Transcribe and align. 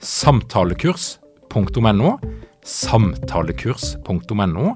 samtalekurs.no, 0.00 2.14
samtalekurs.no, 2.64 4.66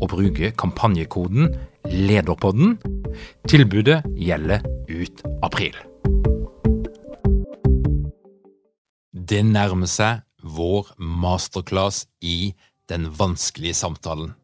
og 0.00 0.08
bruke 0.10 0.50
kampanjekoden 0.58 1.54
LEDERPODDEN. 1.86 2.76
Tilbudet 3.48 4.02
gjelder 4.18 4.66
ut 4.90 5.22
april. 5.42 5.76
Det 9.12 9.42
nærmer 9.46 9.90
seg 9.90 10.22
vår 10.42 10.90
masterclass 10.98 12.06
i 12.20 12.54
den 12.90 13.06
vanskelige 13.16 13.78
samtalen. 13.78 14.34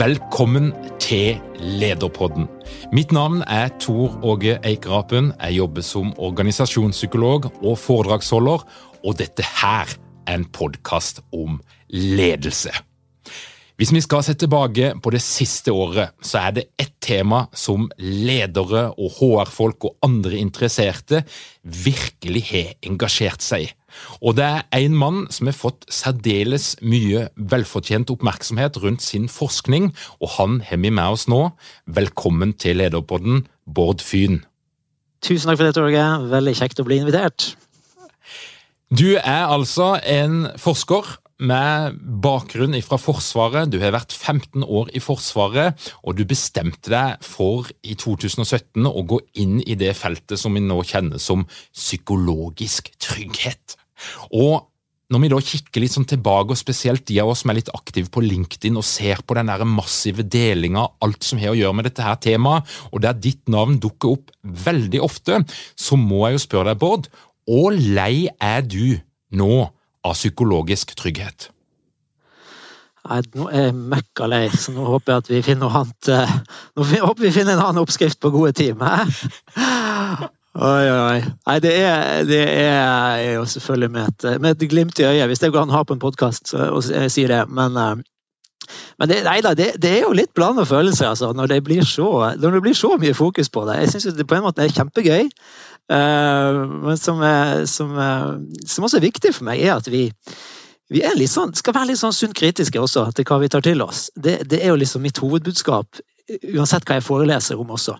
Velkommen 0.00 0.70
til 0.96 1.36
Lederpodden. 1.60 2.46
Mitt 2.88 3.10
navn 3.12 3.42
er 3.44 3.68
Tor 3.84 4.14
Åge 4.24 4.54
Eikrapen. 4.64 5.26
Jeg 5.36 5.58
jobber 5.58 5.84
som 5.84 6.14
organisasjonspsykolog 6.16 7.50
og 7.60 7.74
foredragsholder, 7.76 8.64
og 9.04 9.18
dette 9.18 9.44
her 9.44 9.92
er 10.24 10.38
en 10.38 10.46
podkast 10.48 11.20
om 11.36 11.58
ledelse. 11.92 12.72
Hvis 13.76 13.92
vi 13.92 14.00
skal 14.00 14.24
se 14.24 14.38
tilbake 14.40 14.94
på 15.04 15.12
det 15.12 15.20
siste 15.20 15.72
året, 15.76 16.16
så 16.24 16.46
er 16.46 16.56
det 16.56 16.64
ett 16.80 16.96
tema 17.04 17.42
som 17.52 17.90
ledere 18.00 18.86
og 18.96 19.18
HR-folk 19.18 19.84
og 19.84 19.98
andre 20.08 20.40
interesserte 20.40 21.26
virkelig 21.60 22.46
har 22.54 22.72
engasjert 22.88 23.44
seg 23.44 23.68
i. 23.68 23.70
Og 24.20 24.36
det 24.38 24.46
er 24.46 24.66
en 24.80 24.98
mann 24.98 25.22
som 25.32 25.50
har 25.50 25.56
fått 25.56 25.86
særdeles 25.92 26.74
mye 26.82 27.28
velfortjent 27.36 28.12
oppmerksomhet 28.12 28.80
rundt 28.82 29.04
sin 29.04 29.28
forskning, 29.30 29.90
og 30.20 30.36
han 30.38 30.60
har 30.66 30.82
vi 30.82 30.92
med 30.94 31.16
oss 31.16 31.26
nå. 31.30 31.42
Velkommen 31.86 32.54
til 32.58 32.80
Lederpodden, 32.82 33.46
Bård 33.66 34.04
Fyn. 34.04 34.42
Tusen 35.20 35.50
takk 35.50 35.60
for 35.60 35.68
det, 35.68 35.76
Torge. 35.76 36.06
Veldig 36.30 36.54
kjekt 36.56 36.80
å 36.80 36.86
bli 36.88 37.00
invitert. 37.02 37.52
Du 38.90 39.14
er 39.20 39.46
altså 39.46 39.94
en 40.02 40.48
forsker 40.58 41.18
med 41.40 41.96
bakgrunn 42.22 42.76
fra 42.84 42.98
Forsvaret. 43.00 43.70
Du 43.72 43.78
har 43.82 43.94
vært 43.94 44.12
15 44.12 44.64
år 44.64 44.90
i 44.96 45.02
Forsvaret, 45.02 45.78
og 46.04 46.18
du 46.18 46.24
bestemte 46.28 46.92
deg 46.92 47.24
for 47.24 47.70
i 47.82 47.96
2017 47.98 48.88
å 48.88 49.04
gå 49.08 49.20
inn 49.40 49.60
i 49.64 49.76
det 49.78 49.94
feltet 49.98 50.40
som 50.40 50.56
vi 50.56 50.64
nå 50.64 50.80
kjenner 50.84 51.22
som 51.22 51.46
psykologisk 51.72 52.92
trygghet. 53.00 53.79
Og 54.36 54.66
når 55.10 55.22
vi 55.24 55.30
da 55.32 55.38
kikker 55.42 55.82
litt 55.82 55.94
sånn 55.96 56.06
tilbake, 56.06 56.54
og 56.54 56.58
spesielt 56.58 57.02
de 57.08 57.18
av 57.22 57.32
oss 57.32 57.42
som 57.42 57.50
er 57.50 57.58
litt 57.58 57.72
aktive 57.74 58.12
på 58.14 58.22
LinkedIn 58.22 58.78
og 58.78 58.86
ser 58.86 59.22
på 59.26 59.34
den 59.38 59.50
der 59.50 59.64
massive 59.66 60.22
delinga 60.22 60.86
alt 61.02 61.26
som 61.26 61.40
har 61.42 61.54
å 61.54 61.58
gjøre 61.58 61.76
med 61.76 61.88
dette 61.88 62.06
her 62.06 62.18
temaet, 62.22 62.68
og 62.94 63.02
der 63.02 63.18
ditt 63.18 63.42
navn 63.50 63.80
dukker 63.82 64.14
opp 64.14 64.30
veldig 64.40 65.02
ofte, 65.02 65.42
så 65.74 65.98
må 65.98 66.22
jeg 66.28 66.38
jo 66.38 66.44
spørre 66.46 66.70
deg, 66.70 66.82
Bård, 66.82 67.10
hvor 67.50 67.74
lei 67.74 68.28
er 68.38 68.62
du 68.62 69.00
nå 69.34 69.54
av 70.06 70.14
psykologisk 70.14 70.94
trygghet? 70.98 71.50
Nei, 73.10 73.22
nå 73.34 73.48
er 73.50 73.70
jeg 73.70 73.76
møkka 73.90 74.26
lei, 74.30 74.44
så 74.52 74.74
nå 74.76 74.84
håper 74.86 75.16
jeg 75.16 75.24
at 75.24 75.30
vi 75.32 75.42
finner 75.42 75.64
noe 75.64 75.80
annet 75.80 76.10
eh, 76.12 76.34
Nå 76.76 76.84
håper 76.92 77.24
vi 77.24 77.32
finner 77.32 77.56
en 77.56 77.62
annen 77.64 77.82
oppskrift 77.82 78.20
på 78.22 78.30
gode 78.34 78.52
timer. 78.60 79.08
Oi, 80.50 80.86
oi. 80.90 81.18
Nei, 81.46 81.58
det 81.62 81.70
er, 81.78 82.24
det 82.26 82.40
er 82.42 83.20
jo 83.36 83.44
selvfølgelig 83.46 83.90
med 83.94 84.08
et, 84.08 84.24
med 84.42 84.56
et, 84.56 84.64
glimt 84.70 84.98
i 84.98 85.04
øyet, 85.06 85.28
hvis 85.30 85.38
det 85.38 85.52
går 85.54 85.62
an 85.62 85.70
å 85.70 85.76
ha 85.78 85.82
på 85.86 85.94
en 85.94 86.02
podkast 86.02 86.50
og 86.58 86.82
si 86.82 87.26
det. 87.30 87.44
Men, 87.54 87.78
eh, 87.78 88.72
men 88.98 89.12
det, 89.12 89.20
nei 89.28 89.36
da, 89.46 89.54
det, 89.54 89.76
det, 89.78 89.92
er 89.94 90.08
jo 90.08 90.16
litt 90.16 90.34
blanda 90.34 90.64
følelser 90.66 91.12
altså, 91.12 91.30
når, 91.38 91.52
det 91.54 91.60
blir 91.68 91.86
så, 91.86 92.34
når 92.34 92.58
det 92.58 92.62
blir 92.66 92.74
så 92.74 92.96
mye 92.98 93.14
fokus 93.14 93.52
på 93.54 93.62
det. 93.68 93.78
Jeg 93.84 93.92
syns 93.94 94.18
det 94.18 94.26
på 94.26 94.40
en 94.40 94.48
måte 94.48 94.66
er 94.66 94.74
kjempegøy. 94.74 95.30
Eh, 95.94 96.60
men 96.88 96.98
som, 96.98 97.22
som, 97.70 97.94
som, 98.66 98.88
også 98.90 98.98
er 98.98 99.06
viktig 99.06 99.36
for 99.36 99.46
meg, 99.52 99.62
er 99.62 99.76
at 99.78 99.86
vi, 99.86 100.08
vi 100.90 101.30
sånn, 101.30 101.54
skal 101.54 101.78
være 101.78 101.92
litt 101.92 102.02
sånn 102.02 102.16
sunt 102.16 102.34
kritiske 102.34 102.82
også 102.82 103.06
til 103.14 103.30
hva 103.30 103.38
vi 103.38 103.54
tar 103.54 103.62
til 103.62 103.86
oss. 103.86 104.08
Det, 104.18 104.40
det 104.50 104.64
er 104.64 104.74
jo 104.74 104.82
liksom 104.82 105.06
mitt 105.06 105.22
hovedbudskap, 105.22 106.02
uansett 106.54 106.86
hva 106.86 106.98
jeg 106.98 107.06
foreleser 107.06 107.60
om 107.60 107.74
også. 107.76 107.96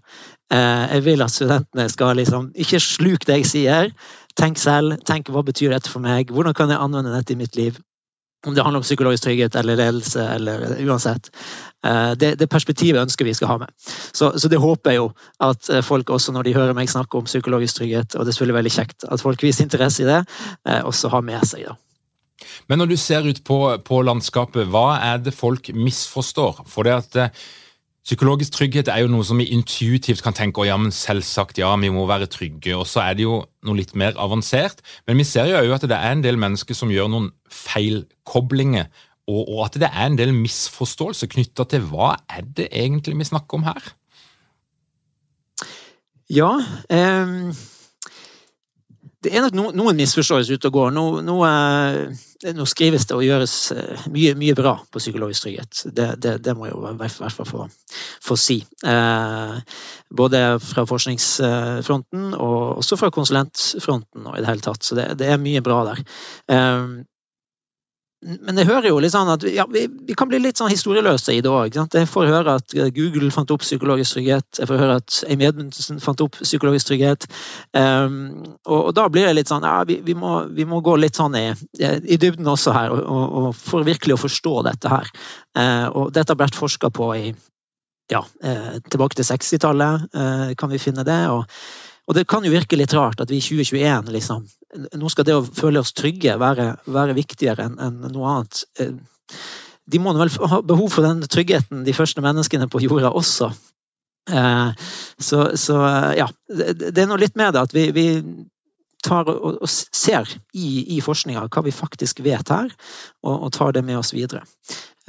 Eh, 0.53 0.87
jeg 0.97 1.05
vil 1.07 1.23
at 1.25 1.35
studentene 1.35 1.87
skal 1.91 2.17
liksom 2.19 2.51
ikke 2.55 2.83
sluke 2.83 3.29
det 3.29 3.41
jeg 3.41 3.51
sier. 3.53 3.93
Tenk 4.39 4.61
selv. 4.61 4.99
Tenk 5.07 5.31
hva 5.31 5.45
betyr 5.47 5.75
dette 5.75 5.91
for 5.91 6.03
meg? 6.05 6.33
Hvordan 6.35 6.57
kan 6.57 6.73
jeg 6.73 6.81
anvende 6.81 7.15
dette 7.15 7.35
i 7.35 7.41
mitt 7.41 7.59
liv? 7.59 7.79
Om 8.47 8.55
det 8.57 8.65
handler 8.65 8.81
om 8.81 8.87
psykologisk 8.87 9.27
trygghet 9.27 9.57
eller 9.61 9.77
ledelse 9.77 10.23
eller 10.37 10.63
uansett. 10.87 11.29
Eh, 11.85 12.15
det, 12.17 12.35
det 12.41 12.49
perspektivet 12.49 13.03
ønsker 13.03 13.29
vi 13.29 13.37
skal 13.37 13.53
ha 13.53 13.59
med. 13.67 13.75
Så, 13.85 14.33
så, 14.39 14.49
det 14.49 14.63
håper 14.63 14.95
jeg 14.95 15.03
jo 15.03 15.11
at 15.45 15.69
eh, 15.69 15.85
folk 15.85 16.11
også 16.11 16.33
når 16.33 16.49
de 16.49 16.57
hører 16.57 16.77
meg 16.77 16.91
snakke 16.91 17.21
om 17.21 17.29
psykologisk 17.29 17.83
trygghet, 17.83 18.17
og 18.17 18.25
det 18.25 18.33
er 18.33 18.39
selvfølgelig 18.39 18.59
veldig 18.63 18.75
kjekt 18.79 19.07
at 19.11 19.23
folk 19.23 19.45
viser 19.45 19.67
interesse 19.69 20.07
i 20.07 20.09
det, 20.09 20.25
også 20.89 21.13
har 21.13 21.27
med 21.27 21.45
seg. 21.47 21.69
da. 21.69 21.77
Men 22.69 22.81
når 22.81 22.93
du 22.93 22.97
ser 22.97 23.27
ut 23.29 23.43
på, 23.45 23.61
på 23.85 24.03
landskapet, 24.07 24.69
hva 24.73 24.95
er 25.05 25.21
det 25.21 25.37
folk 25.37 25.69
misforstår? 25.77 26.63
For 26.71 26.89
det 26.89 26.97
at 26.97 27.37
Psykologisk 28.11 28.57
trygghet 28.57 28.89
er 28.91 29.05
jo 29.05 29.11
noe 29.13 29.23
som 29.23 29.39
vi 29.39 29.45
intuitivt 29.55 30.25
kan 30.25 30.35
tenke 30.35 30.65
ja, 30.67 30.75
men 30.75 30.91
selvsagt, 30.91 31.61
ja, 31.63 31.69
vi 31.79 31.93
må 31.95 32.09
være 32.11 32.27
trygge. 32.27 32.73
Og 32.75 32.89
så 32.91 33.05
er 33.05 33.15
det 33.15 33.23
jo 33.23 33.37
noe 33.63 33.79
litt 33.79 33.93
mer 33.95 34.17
avansert. 34.19 34.81
Men 35.07 35.21
vi 35.21 35.27
ser 35.29 35.47
jo 35.47 35.77
at 35.77 35.87
det 35.87 35.95
er 35.95 36.17
en 36.17 36.25
del 36.25 36.41
mennesker 36.43 36.75
som 36.75 36.91
gjør 36.91 37.07
noen 37.13 37.29
feilkoblinger. 37.55 38.89
Og, 39.31 39.45
og 39.45 39.61
at 39.69 39.79
det 39.79 39.93
er 39.93 40.09
en 40.09 40.19
del 40.19 40.35
misforståelse 40.35 41.31
knytta 41.31 41.69
til 41.71 41.87
hva 41.87 42.17
er 42.27 42.51
det 42.51 42.67
egentlig 42.73 43.15
vi 43.21 43.29
snakker 43.31 43.61
om 43.61 43.69
her? 43.69 43.93
Ja 46.35 46.51
eh, 46.91 47.55
Det 49.23 49.31
er 49.31 49.55
nok 49.55 49.79
noen 49.79 50.03
misforståelser 50.03 50.59
ute 50.59 50.73
og 50.73 50.81
går. 50.81 50.91
Nå, 50.99 51.07
nå, 51.31 51.39
nå 52.41 52.65
skrives 52.69 53.05
det 53.09 53.17
og 53.17 53.25
gjøres 53.25 53.55
eh, 53.75 54.05
mye, 54.13 54.33
mye 54.39 54.57
bra 54.57 54.75
på 54.89 55.03
psykologisk 55.03 55.45
trygghet. 55.45 55.83
Det, 55.93 56.09
det, 56.23 56.35
det 56.45 56.55
må 56.57 56.69
jeg 56.69 56.77
i 56.77 56.95
hvert 56.97 57.37
fall 57.37 57.49
få, 57.49 57.67
få 58.25 58.37
si. 58.41 58.61
Eh, 58.87 59.57
både 60.17 60.43
fra 60.65 60.87
forskningsfronten 60.89 62.33
og 62.39 62.81
også 62.81 62.99
fra 63.01 63.13
konsulentfronten 63.15 64.27
og 64.27 64.39
i 64.39 64.43
det 64.43 64.51
hele 64.51 64.65
tatt. 64.65 64.85
Så 64.87 64.99
det, 64.99 65.11
det 65.21 65.29
er 65.29 65.43
mye 65.43 65.65
bra 65.65 65.83
der. 65.93 66.05
Eh, 66.57 66.87
men 68.21 68.59
jeg 68.61 68.69
hører 68.69 68.91
jo 68.91 68.99
litt 69.01 69.15
sånn 69.15 69.31
at 69.33 69.45
ja, 69.49 69.65
vi, 69.73 69.87
vi, 69.89 70.15
kan 70.19 70.29
bli 70.29 70.43
litt 70.43 70.61
sånn 70.61 70.69
historieløse 70.69 71.33
i 71.33 71.41
det 71.41 71.49
òg. 71.49 71.79
Jeg 71.97 72.09
får 72.11 72.29
høre 72.29 72.57
at 72.61 72.75
Google 72.93 73.31
fant 73.33 73.53
opp 73.55 73.65
psykologisk 73.65 74.19
trygghet. 74.19 74.61
Jeg 74.61 74.69
får 74.69 74.81
høre 74.83 74.99
at 75.01 75.21
Amy 75.33 75.49
Edmundsen 75.49 76.03
fant 76.05 76.21
opp 76.21 76.37
psykologisk 76.43 76.91
trygghet. 76.91 77.25
Um, 77.73 78.19
og, 78.67 78.91
og, 78.91 78.93
da 78.99 79.07
blir 79.09 79.31
det 79.31 79.39
litt 79.39 79.53
sånn 79.53 79.65
ja, 79.65 79.79
vi, 79.89 80.03
vi, 80.05 80.17
må, 80.19 80.35
vi 80.53 80.69
må, 80.69 80.83
gå 80.85 80.99
litt 81.01 81.17
sånn 81.17 81.39
i, 81.41 81.47
i 81.81 82.21
dybden 82.21 82.53
også 82.53 82.77
her, 82.77 82.93
og, 82.93 83.39
og, 83.41 83.49
for 83.57 83.89
virkelig 83.89 84.19
å 84.19 84.25
forstå 84.27 84.57
dette 84.69 84.93
her. 84.93 85.09
Uh, 85.57 85.87
og 85.89 86.13
dette 86.13 86.37
har 86.37 86.45
vært 86.45 86.61
forska 86.61 86.93
på 86.93 87.15
i 87.17 87.31
ja, 88.11 88.21
uh, 88.21 88.75
tilbake 88.91 89.17
til 89.17 89.29
60-tallet, 89.29 90.11
uh, 90.13 90.25
eh, 90.51 90.59
kan 90.59 90.71
vi 90.73 90.83
finne 90.83 91.07
det. 91.07 91.23
og 91.31 91.47
og 92.11 92.17
det 92.17 92.27
kan 92.27 92.43
jo 92.43 92.51
virke 92.51 92.79
litt 92.79 92.95
rart 92.97 93.23
at 93.23 93.31
vi 93.31 93.39
i 93.39 93.45
2021 93.45 94.11
liksom 94.17 94.47
Nå 94.99 95.09
skal 95.11 95.27
det 95.27 95.35
å 95.35 95.47
føle 95.47 95.81
oss 95.83 95.95
trygge 95.99 96.37
være, 96.39 96.73
være 96.91 97.15
viktigere 97.17 97.65
enn 97.67 97.79
en 97.83 97.97
noe 98.11 98.29
annet. 98.31 98.61
Eh, 98.79 98.93
de 99.91 99.99
må 99.99 100.13
vel 100.15 100.31
ha 100.31 100.61
behov 100.63 100.93
for 100.95 101.07
den 101.07 101.25
tryggheten, 101.27 101.83
de 101.83 101.95
første 101.97 102.23
menneskene 102.23 102.69
på 102.71 102.83
jorda 102.85 103.11
også. 103.19 103.49
Eh, 104.31 104.87
så, 105.19 105.41
så 105.59 105.81
ja, 106.15 106.29
det 106.47 106.95
er 106.95 107.11
noe 107.11 107.19
litt 107.19 107.35
med 107.41 107.57
det 107.57 107.65
at 107.67 107.75
vi, 107.75 107.89
vi 107.97 108.07
tar 109.03 109.27
og, 109.33 109.59
og 109.65 109.71
ser 109.71 110.31
i, 110.55 110.97
i 110.97 111.01
forskninga 111.03 111.47
hva 111.49 111.65
vi 111.67 111.75
faktisk 111.75 112.23
vet 112.23 112.53
her, 112.53 112.71
og, 113.25 113.35
og 113.35 113.53
tar 113.57 113.75
det 113.75 113.85
med 113.87 113.99
oss 113.99 114.15
videre. 114.15 114.45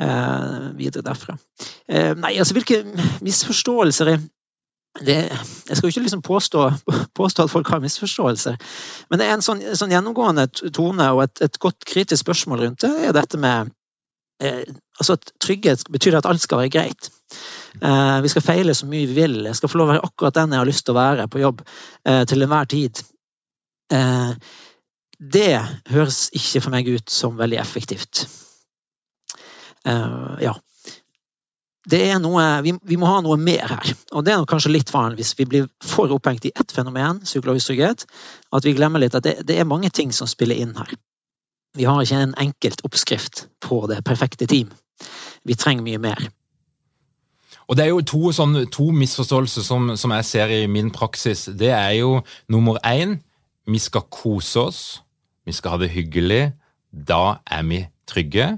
Eh, 0.02 0.70
videre 0.78 1.06
derfra. 1.06 1.38
Eh, 1.86 2.14
nei, 2.18 2.38
altså 2.40 2.58
hvilke 2.58 2.82
misforståelser 3.22 4.16
er 4.16 4.24
det, 5.00 5.18
jeg 5.70 5.78
skal 5.78 5.88
jo 5.88 5.92
ikke 5.94 6.04
liksom 6.04 6.22
påstå, 6.22 6.64
påstå, 7.16 7.44
at 7.44 7.52
folk 7.52 7.70
har 7.72 7.80
misforståelser, 7.84 8.58
men 9.10 9.22
det 9.22 9.28
er 9.28 9.38
en 9.38 9.46
sånn, 9.46 9.62
sånn 9.78 9.94
gjennomgående 9.94 10.48
tone 10.76 11.08
og 11.16 11.24
et, 11.26 11.44
et, 11.48 11.60
godt 11.64 11.86
kritisk 11.88 12.26
spørsmål 12.26 12.66
rundt 12.66 12.84
det, 12.84 12.92
er 13.08 13.16
dette 13.16 13.40
med 13.40 13.72
eh, 14.44 14.66
altså 15.00 15.16
at 15.16 15.32
Trygghet 15.42 15.86
betyr 15.92 16.20
at 16.20 16.28
alt 16.30 16.44
skal 16.44 16.60
være 16.64 16.74
greit. 16.74 17.08
Eh, 17.80 18.18
vi 18.26 18.34
skal 18.34 18.46
feile 18.46 18.76
så 18.76 18.90
mye 18.90 19.08
vi 19.08 19.16
vil. 19.22 19.40
Jeg 19.48 19.58
skal 19.58 19.72
få 19.72 19.80
lov 19.80 19.88
å 19.88 19.94
være 19.94 20.10
akkurat 20.10 20.38
den 20.38 20.54
jeg 20.54 20.62
har 20.62 20.70
lyst 20.70 20.86
til 20.86 20.94
å 20.94 21.00
være 21.00 21.30
på 21.32 21.42
jobb 21.42 21.64
eh, 21.64 22.24
til 22.30 22.46
enhver 22.46 22.70
tid. 22.76 23.02
Eh, 23.96 24.34
det 25.22 25.54
høres 25.94 26.26
ikke 26.36 26.66
for 26.66 26.74
meg 26.76 26.90
ut 26.92 27.14
som 27.14 27.40
veldig 27.40 27.62
effektivt. 27.62 28.26
Eh, 29.88 30.44
ja 30.44 30.58
det 31.90 32.02
er 32.12 32.20
noe, 32.22 32.44
vi, 32.62 32.76
vi, 32.86 32.98
må 33.00 33.10
ha 33.10 33.22
noe 33.26 33.40
mer 33.42 33.66
her. 33.72 33.94
Og 34.14 34.26
det 34.26 34.36
er 34.36 34.44
kanskje 34.50 34.74
litt 34.74 34.92
faren 34.94 35.16
hvis 35.18 35.34
vi 35.40 35.48
blir 35.50 35.70
for 35.82 36.12
opphengt 36.14 36.46
i 36.46 36.54
ett 36.54 36.74
fenomen, 36.76 37.24
psykologisk 37.26 37.72
trygghet, 37.72 38.06
at 38.54 38.68
vi 38.68 38.76
glemmer 38.78 39.02
litt 39.02 39.18
at 39.18 39.26
det, 39.26 39.40
det, 39.50 39.58
er 39.58 39.70
mange 39.70 39.90
ting 39.90 40.14
som 40.14 40.30
spiller 40.30 40.60
inn 40.62 40.76
her. 40.78 40.94
Vi 41.78 41.88
har 41.88 42.04
ikke 42.04 42.20
en 42.20 42.38
enkelt 42.38 42.84
oppskrift 42.86 43.48
på 43.64 43.86
det 43.90 44.04
perfekte 44.06 44.46
team. 44.46 44.70
Vi 45.48 45.58
trenger 45.58 45.88
mye 45.88 46.02
mer. 46.04 46.22
Og 47.72 47.78
Det 47.78 47.86
er 47.86 47.94
jo 47.94 48.02
to, 48.04 48.22
sånn, 48.36 48.58
to 48.70 48.90
misforståelser 48.94 49.64
som, 49.64 49.94
som, 49.98 50.12
jeg 50.20 50.28
ser 50.28 50.52
i 50.54 50.66
min 50.68 50.92
praksis. 50.94 51.48
Det 51.56 51.72
er 51.72 51.96
jo 52.02 52.20
nummer 52.52 52.78
én 52.86 53.16
vi 53.66 53.80
skal 53.80 54.04
kose 54.12 54.60
oss, 54.60 54.82
vi 55.48 55.56
skal 55.56 55.78
ha 55.78 55.82
det 55.82 55.94
hyggelig. 55.96 56.52
Da 56.92 57.40
er 57.48 57.64
vi 57.64 57.86
trygge. 58.10 58.58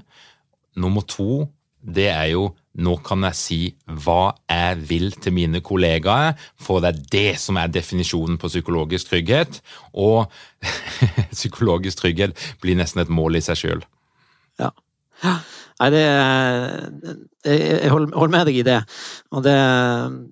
Nummer 0.76 1.06
to 1.06 1.46
det 1.78 2.08
er 2.10 2.32
jo 2.32 2.48
nå 2.74 2.96
kan 3.06 3.22
jeg 3.28 3.38
si 3.38 3.58
hva 4.04 4.34
jeg 4.50 4.78
vil 4.88 5.10
til 5.22 5.36
mine 5.36 5.62
kollegaer, 5.64 6.34
for 6.60 6.82
det 6.82 6.90
er 6.90 7.02
det 7.14 7.40
som 7.42 7.58
er 7.60 7.72
definisjonen 7.72 8.38
på 8.40 8.50
psykologisk 8.50 9.12
trygghet. 9.12 9.60
Og 9.94 10.26
psykologisk 11.38 12.02
trygghet 12.02 12.38
blir 12.62 12.78
nesten 12.78 13.04
et 13.04 13.12
mål 13.12 13.38
i 13.38 13.44
seg 13.44 13.60
sjøl. 13.60 13.84
Ja. 14.60 14.72
Nei, 15.74 15.88
det 15.90 16.02
Jeg 17.44 17.90
holder 17.90 18.30
med 18.30 18.46
deg 18.48 18.58
i 18.60 18.66
det. 18.66 18.76
Og 19.34 19.42
det, 19.44 19.54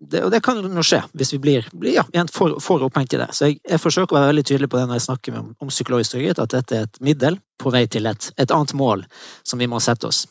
det, 0.00 0.22
og 0.26 0.30
det 0.32 0.40
kan 0.44 0.60
nå 0.62 0.84
skje, 0.86 1.02
hvis 1.18 1.32
vi 1.34 1.40
blir, 1.42 1.66
blir 1.74 1.98
ja, 1.98 2.04
for, 2.32 2.58
for 2.62 2.84
opphengt 2.86 3.14
i 3.16 3.20
det. 3.20 3.30
Så 3.36 3.50
jeg, 3.50 3.58
jeg, 3.68 3.82
forsøker 3.82 4.14
å 4.14 4.20
være 4.20 4.30
veldig 4.32 4.44
tydelig 4.48 4.70
på 4.72 4.78
det 4.78 4.86
når 4.88 5.00
jeg 5.00 5.06
snakker 5.08 5.40
om, 5.40 5.50
om 5.60 5.72
psykologisk 5.72 6.14
trygghet, 6.14 6.42
at 6.42 6.54
dette 6.54 6.78
er 6.78 6.86
et 6.86 7.02
middel 7.04 7.40
på 7.60 7.74
vei 7.74 7.84
til 7.90 8.06
et, 8.10 8.30
et 8.40 8.54
annet 8.54 8.74
mål 8.78 9.04
som 9.42 9.62
vi 9.62 9.68
må 9.70 9.82
sette 9.82 10.08
oss. 10.08 10.24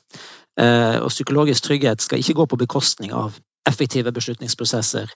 Eh, 0.59 0.97
og 0.99 1.09
psykologisk 1.13 1.63
trygghet 1.63 2.03
skal 2.03 2.19
ikke 2.19 2.35
gå 2.41 2.45
på 2.51 2.59
bekostning 2.59 3.13
av 3.15 3.37
effektive 3.69 4.11
beslutningsprosesser, 4.11 5.11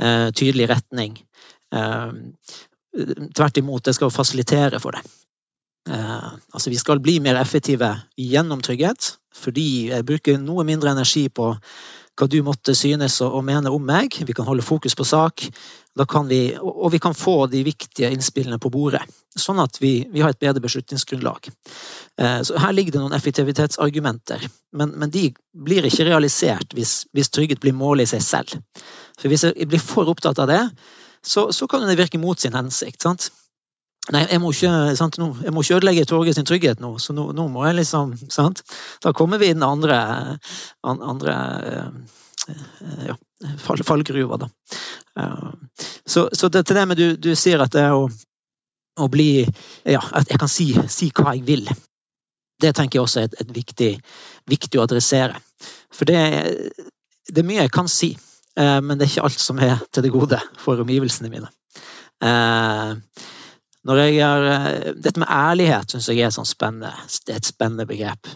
eh, 0.00 0.28
tydelig 0.30 0.68
retning. 0.70 1.18
Eh, 1.74 2.12
tvert 3.36 3.56
imot, 3.60 3.84
det 3.84 3.94
skal 3.94 4.10
fasilitere 4.10 4.80
for 4.80 4.96
det. 4.96 5.02
Altså, 5.88 6.68
vi 6.68 6.76
skal 6.76 7.00
bli 7.00 7.18
mer 7.18 7.36
effektive 7.40 8.02
gjennom 8.18 8.60
trygghet, 8.60 9.16
fordi 9.32 9.88
jeg 9.88 10.04
bruker 10.04 10.36
noe 10.36 10.64
mindre 10.64 10.90
energi 10.90 11.28
på 11.28 11.54
hva 12.18 12.26
du 12.30 12.40
måtte 12.42 12.74
synes 12.74 13.20
og 13.22 13.44
mene 13.46 13.70
om 13.70 13.84
meg. 13.84 14.16
Vi 14.26 14.34
kan 14.34 14.46
holde 14.48 14.66
fokus 14.66 14.96
på 14.98 15.06
sak, 15.06 15.44
vi, 16.28 16.40
og 16.58 16.92
vi 16.92 16.98
kan 17.02 17.14
få 17.14 17.46
de 17.50 17.62
viktige 17.66 18.10
innspillene 18.14 18.58
på 18.58 18.70
bordet. 18.74 19.02
Sånn 19.38 19.60
at 19.62 19.78
vi, 19.80 20.08
vi 20.10 20.22
har 20.22 20.34
et 20.34 20.40
bedre 20.40 20.62
beslutningsgrunnlag. 20.64 21.50
Eh, 22.18 22.40
så 22.42 22.58
her 22.58 22.74
ligger 22.74 22.96
det 22.96 23.02
noen 23.02 23.16
effektivitetsargumenter, 23.18 24.48
men, 24.74 24.94
men 24.98 25.10
de 25.14 25.28
blir 25.54 25.86
ikke 25.86 26.08
realisert 26.08 26.74
hvis, 26.74 27.04
hvis, 27.14 27.30
trygghet 27.34 27.62
blir 27.62 27.76
målet 27.76 28.08
i 28.08 28.16
seg 28.16 28.24
selv. 28.26 28.84
For 29.18 29.30
Hvis 29.30 29.46
jeg 29.46 29.70
blir 29.70 29.82
for 29.82 30.10
opptatt 30.10 30.38
av 30.42 30.50
det, 30.50 30.62
så, 31.22 31.48
så 31.52 31.66
kan 31.70 31.86
det 31.86 31.98
virke 31.98 32.18
mot 32.18 32.38
sin 32.40 32.54
hensikt. 32.54 33.02
sant? 33.02 33.30
Nei, 34.14 34.22
jeg 34.30 34.40
må 34.40 34.54
ikke, 34.54 34.70
sant, 34.96 35.18
nå, 35.20 35.28
jeg 35.44 35.52
må 35.52 35.62
ikke 35.62 35.76
ødelegge 35.76 36.06
Torget 36.08 36.38
sin 36.38 36.46
trygghet 36.48 36.80
nå, 36.80 36.94
så 37.02 37.12
nå, 37.12 37.26
nå, 37.36 37.44
må 37.52 37.66
jeg 37.66 37.76
liksom 37.82 38.14
sant? 38.32 38.62
Da 39.04 39.12
kommer 39.16 39.40
vi 39.40 39.50
i 39.50 39.56
den 39.56 39.66
andre, 39.66 39.98
andre 40.82 41.34
ja, 43.04 43.16
fall, 43.60 43.84
fallgruva, 43.84 44.38
da. 44.40 44.48
Så, 46.06 46.28
så 46.32 46.48
det, 46.48 46.64
til 46.66 46.78
det 46.78 46.86
med 46.88 46.96
du, 46.96 47.06
du 47.20 47.34
sier 47.36 47.60
at 47.60 47.74
det 47.74 47.84
er 47.84 47.96
å, 47.96 48.06
å 48.98 49.08
bli 49.12 49.44
Ja, 49.84 50.00
at 50.00 50.30
jeg 50.30 50.40
kan 50.40 50.50
si, 50.50 50.70
si, 50.88 51.10
hva 51.14 51.34
jeg 51.36 51.44
vil. 51.48 51.68
Det 52.58 52.72
tenker 52.74 52.98
jeg 52.98 53.04
også 53.04 53.20
er 53.22 53.28
et, 53.28 53.36
et 53.44 53.52
viktig, 53.54 53.90
viktig, 54.50 54.78
å 54.78 54.86
adressere. 54.86 55.38
For 55.94 56.08
det, 56.08 56.18
det, 57.28 57.42
er 57.42 57.46
mye 57.46 57.66
jeg 57.66 57.74
kan 57.74 57.90
si, 57.92 58.14
eh, 58.58 58.78
men 58.82 58.96
det 58.96 59.06
er 59.06 59.12
ikke 59.12 59.28
alt 59.28 59.42
som 59.42 59.60
er 59.62 59.76
til 59.92 60.06
det 60.06 60.14
gode 60.14 60.40
for 60.58 60.80
omgivelsene 60.82 61.30
mine. 61.32 61.52
Eh, 62.24 62.96
er, 63.96 64.42
eh, 64.52 64.92
dette 64.92 65.20
med 65.22 65.30
ærlighet 65.32 65.94
syns 65.94 66.08
jeg 66.10 66.20
er 66.20 66.32
sånn 66.34 66.48
spennende, 66.48 66.90
er 67.28 67.36
et 67.38 67.48
spennende 67.48 67.86
begrep. 67.88 68.28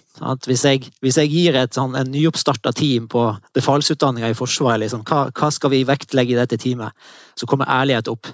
Hvis 0.47 0.65
jeg, 0.65 0.87
hvis, 1.05 1.19
jeg, 1.21 1.29
gir 1.29 1.59
et 1.61 1.75
sånn, 1.75 1.97
en 1.99 2.13
nyoppstarta 2.13 2.73
team 2.73 3.09
på 3.13 3.27
befalsutdanninga 3.53 4.31
i 4.33 4.39
Forsvaret, 4.39 4.81
liksom, 4.81 5.05
hva, 5.05 5.27
hva, 5.31 5.51
skal 5.53 5.71
vi 5.75 5.85
vektlegge 5.85 6.33
i 6.33 6.39
dette 6.39 6.57
teamet, 6.57 6.97
så 7.37 7.47
kommer 7.47 7.69
ærlighet 7.69 8.09
opp. 8.09 8.33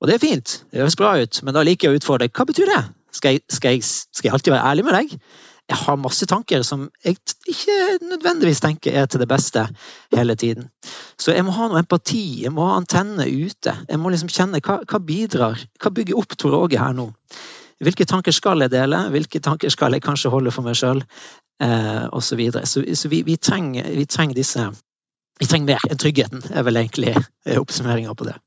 Og 0.00 0.06
det 0.06 0.14
er 0.14 0.22
fint, 0.22 0.62
det 0.70 0.84
høres 0.84 0.98
bra 1.00 1.16
ut, 1.18 1.42
men 1.42 1.56
da 1.56 1.64
liker 1.66 1.88
jeg 1.88 1.96
å 1.96 2.00
utfordre. 2.02 2.30
Hva 2.30 2.46
betyr 2.46 2.70
det? 2.70 2.82
Skal 3.16 3.36
jeg, 3.36 3.44
skal 3.50 3.74
jeg, 3.74 3.82
skal 3.82 4.28
jeg 4.28 4.36
alltid 4.36 4.52
være 4.52 4.70
ærlig 4.70 4.84
med 4.86 4.98
deg? 5.00 5.18
Jeg 5.66 5.78
har 5.80 5.98
masse 5.98 6.26
tanker 6.30 6.62
som 6.62 6.84
jeg 7.02 7.16
ikke 7.50 7.76
nødvendigvis 8.06 8.62
tenker 8.62 8.94
er 8.94 9.08
til 9.10 9.22
det 9.22 9.28
beste 9.30 9.64
hele 10.14 10.36
tiden. 10.38 10.68
Så 11.18 11.34
jeg 11.34 11.42
må 11.46 11.54
ha 11.56 11.66
noe 11.66 11.82
empati, 11.82 12.44
jeg 12.44 12.54
må 12.54 12.68
ha 12.68 12.76
antenner 12.78 13.26
ute. 13.26 13.74
Jeg 13.88 13.98
må 13.98 14.12
liksom 14.14 14.30
kjenne 14.30 14.62
hva, 14.62 14.78
hva 14.86 15.00
bidrar, 15.02 15.66
hva 15.82 15.92
bygger 15.94 16.20
opp 16.22 16.38
Tor 16.38 16.54
Åge 16.60 16.78
her 16.78 16.94
nå? 16.94 17.08
Hvilke 17.82 18.06
tanker 18.08 18.32
skal 18.32 18.62
jeg 18.62 18.72
dele, 18.72 19.02
hvilke 19.12 19.42
tanker 19.42 19.72
skal 19.74 19.96
jeg 19.96 20.06
kanskje 20.06 20.32
holde 20.32 20.54
for 20.54 20.64
meg 20.64 20.78
sjøl, 20.78 21.02
eh. 21.60 22.06
Så, 22.22 22.38
videre. 22.38 22.66
så, 22.66 22.84
så 22.94 23.10
vi, 23.12 23.24
vi, 23.26 23.36
trenger, 23.36 23.90
vi 23.96 24.06
trenger 24.06 24.38
disse 24.38 24.70
Vi 25.36 25.46
trenger 25.50 25.74
mer 25.74 25.90
enn 25.90 25.98
tryggheten, 26.00 26.46
er 26.54 26.64
vel 26.64 26.78
egentlig 26.80 27.12
oppsummeringa 27.58 28.14
på 28.16 28.24
det. 28.24 28.38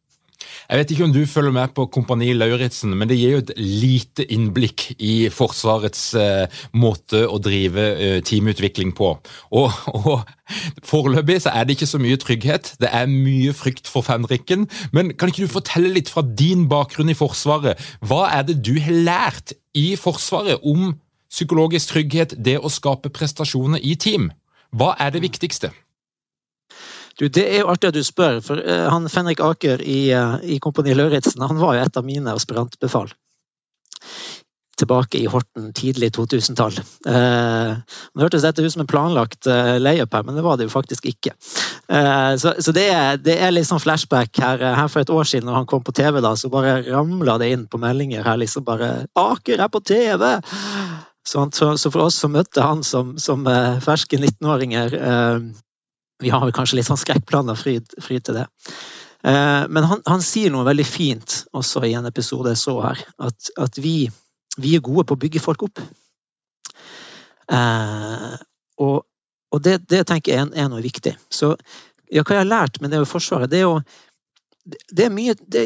Jeg 0.69 0.77
vet 0.77 0.91
ikke 0.93 1.05
om 1.07 1.13
du 1.15 1.23
følger 1.25 1.53
med 1.55 1.71
på 1.73 1.87
Kompani 1.89 2.27
Lauritzen, 2.35 2.91
men 2.93 3.09
det 3.09 3.15
gir 3.17 3.31
jo 3.33 3.39
et 3.41 3.51
lite 3.57 4.21
innblikk 4.29 4.83
i 5.01 5.13
Forsvarets 5.33 6.03
eh, 6.13 6.59
måte 6.77 7.23
å 7.25 7.39
drive 7.41 7.85
eh, 7.95 8.19
teamutvikling 8.21 8.91
på. 8.93 9.15
Og, 9.49 9.79
og 9.97 10.29
Foreløpig 10.85 11.39
så 11.41 11.55
er 11.57 11.65
det 11.65 11.73
ikke 11.73 11.89
så 11.89 12.01
mye 12.01 12.21
trygghet, 12.21 12.75
det 12.85 12.93
er 12.93 13.09
mye 13.09 13.55
frykt 13.57 13.89
for 13.89 14.05
fenriken. 14.05 14.67
Men 14.93 15.09
kan 15.17 15.33
ikke 15.33 15.49
du 15.49 15.55
fortelle 15.57 15.89
litt 15.95 16.13
fra 16.13 16.21
din 16.21 16.67
bakgrunn 16.69 17.09
i 17.09 17.17
Forsvaret? 17.17 17.81
Hva 18.05 18.27
er 18.37 18.45
det 18.45 18.59
du 18.61 18.75
har 18.77 19.01
lært 19.09 19.57
i 19.73 19.95
Forsvaret 19.97 20.61
om 20.61 20.91
psykologisk 21.33 21.95
trygghet, 21.95 22.37
det 22.37 22.59
å 22.61 22.69
skape 22.69 23.09
prestasjoner 23.09 23.81
i 23.81 23.97
team? 23.97 24.29
Hva 24.69 24.93
er 25.01 25.17
det 25.17 25.25
viktigste? 25.25 25.73
Du, 27.19 27.27
Det 27.27 27.45
er 27.45 27.61
jo 27.61 27.71
artig 27.71 27.91
at 27.91 27.97
du 27.97 28.03
spør, 28.05 28.39
for 28.43 28.61
uh, 28.63 28.85
han 28.93 29.09
Fenrik 29.11 29.41
Aker 29.43 29.83
i, 29.83 30.13
uh, 30.15 30.37
i 30.43 30.59
Kompani 30.63 30.95
Lauritzen 30.95 31.43
var 31.59 31.75
jo 31.75 31.83
et 31.83 31.99
av 31.99 32.07
mine 32.07 32.35
aspirantbefal. 32.35 33.11
tilbake 34.79 35.19
i 35.19 35.27
Horten 35.27 35.73
tidlig 35.75 36.13
2000-tall. 36.15 36.77
Eh, 36.79 37.73
det 38.15 38.23
hørtes 38.23 38.45
dette 38.45 38.63
ut 38.63 38.73
som 38.73 38.83
en 38.85 38.89
planlagt 38.89 39.49
eh, 39.49 39.75
layup 39.81 40.15
her, 40.15 40.25
men 40.27 40.37
det 40.37 40.45
var 40.45 40.57
det 40.57 40.69
jo 40.69 40.73
faktisk 40.73 41.09
ikke. 41.09 41.33
Eh, 41.91 42.33
så, 42.41 42.55
så 42.63 42.73
det, 42.75 42.87
er, 42.93 43.19
det, 43.21 43.37
er, 43.39 43.53
litt 43.55 43.67
sånn 43.69 43.83
flashback 43.83 44.39
her, 44.39 44.63
her, 44.79 44.87
for 44.91 45.03
et 45.03 45.13
år 45.13 45.27
siden, 45.27 45.49
når 45.49 45.61
han 45.61 45.69
kom 45.69 45.83
på 45.85 45.95
TV, 45.99 46.21
da, 46.23 46.35
så 46.39 46.51
bare 46.53 46.79
ramla 46.87 47.37
det 47.41 47.51
inn 47.55 47.67
på 47.69 47.81
meldinger 47.81 48.25
her, 48.27 48.39
liksom 48.39 48.67
bare 48.67 48.91
'Aker 49.11 49.65
er 49.65 49.71
på 49.71 49.83
TV!' 49.83 50.37
Så, 51.29 51.43
så, 51.53 51.91
for 51.91 52.07
oss 52.07 52.15
som 52.17 52.31
møtte 52.33 52.63
han 52.63 52.79
som, 52.81 53.17
som 53.21 53.43
ferske 53.83 54.17
19-åringer 54.17 54.95
Vi 56.19 56.31
har 56.33 56.51
kanskje 56.55 56.79
litt 56.79 56.87
sånn 56.89 56.99
skrekkplaner 56.99 57.55
fryd, 57.55 57.93
fryd 58.03 58.25
til 58.27 58.41
det. 58.41 58.47
Men 59.23 59.83
han, 59.83 60.01
han, 60.07 60.21
sier 60.23 60.51
noe 60.51 60.65
veldig 60.67 60.85
fint 60.87 61.33
også 61.55 61.81
i 61.87 61.93
en 61.95 62.07
episode 62.07 62.53
jeg 62.53 62.59
så 62.59 62.75
her. 62.83 63.01
At, 63.23 63.49
at 63.59 63.79
vi, 63.79 64.09
vi 64.59 64.75
er 64.75 64.83
gode 64.83 65.05
på 65.07 65.15
å 65.15 65.21
bygge 65.21 65.41
folk 65.43 65.65
opp. 65.67 65.81
Eh, 67.51 68.33
og, 68.77 68.97
og 69.51 69.61
det, 69.65 69.79
det, 69.89 70.03
tenker 70.07 70.33
jeg 70.33 70.45
er, 70.45 70.51
er, 70.53 70.69
noe 70.71 70.83
viktig. 70.85 71.15
Så 71.33 71.55
ja, 72.09 72.23
hva 72.23 72.35
jeg 72.35 72.43
har 72.43 72.49
lært 72.49 72.81
med 72.81 72.93
det 72.93 73.01
å 73.01 73.09
forsvare, 73.09 73.49
det 73.49 73.61
er 73.61 73.67
jo 73.67 73.79
Det 74.69 75.05
er 75.05 75.13
mye 75.13 75.33
det, 75.33 75.63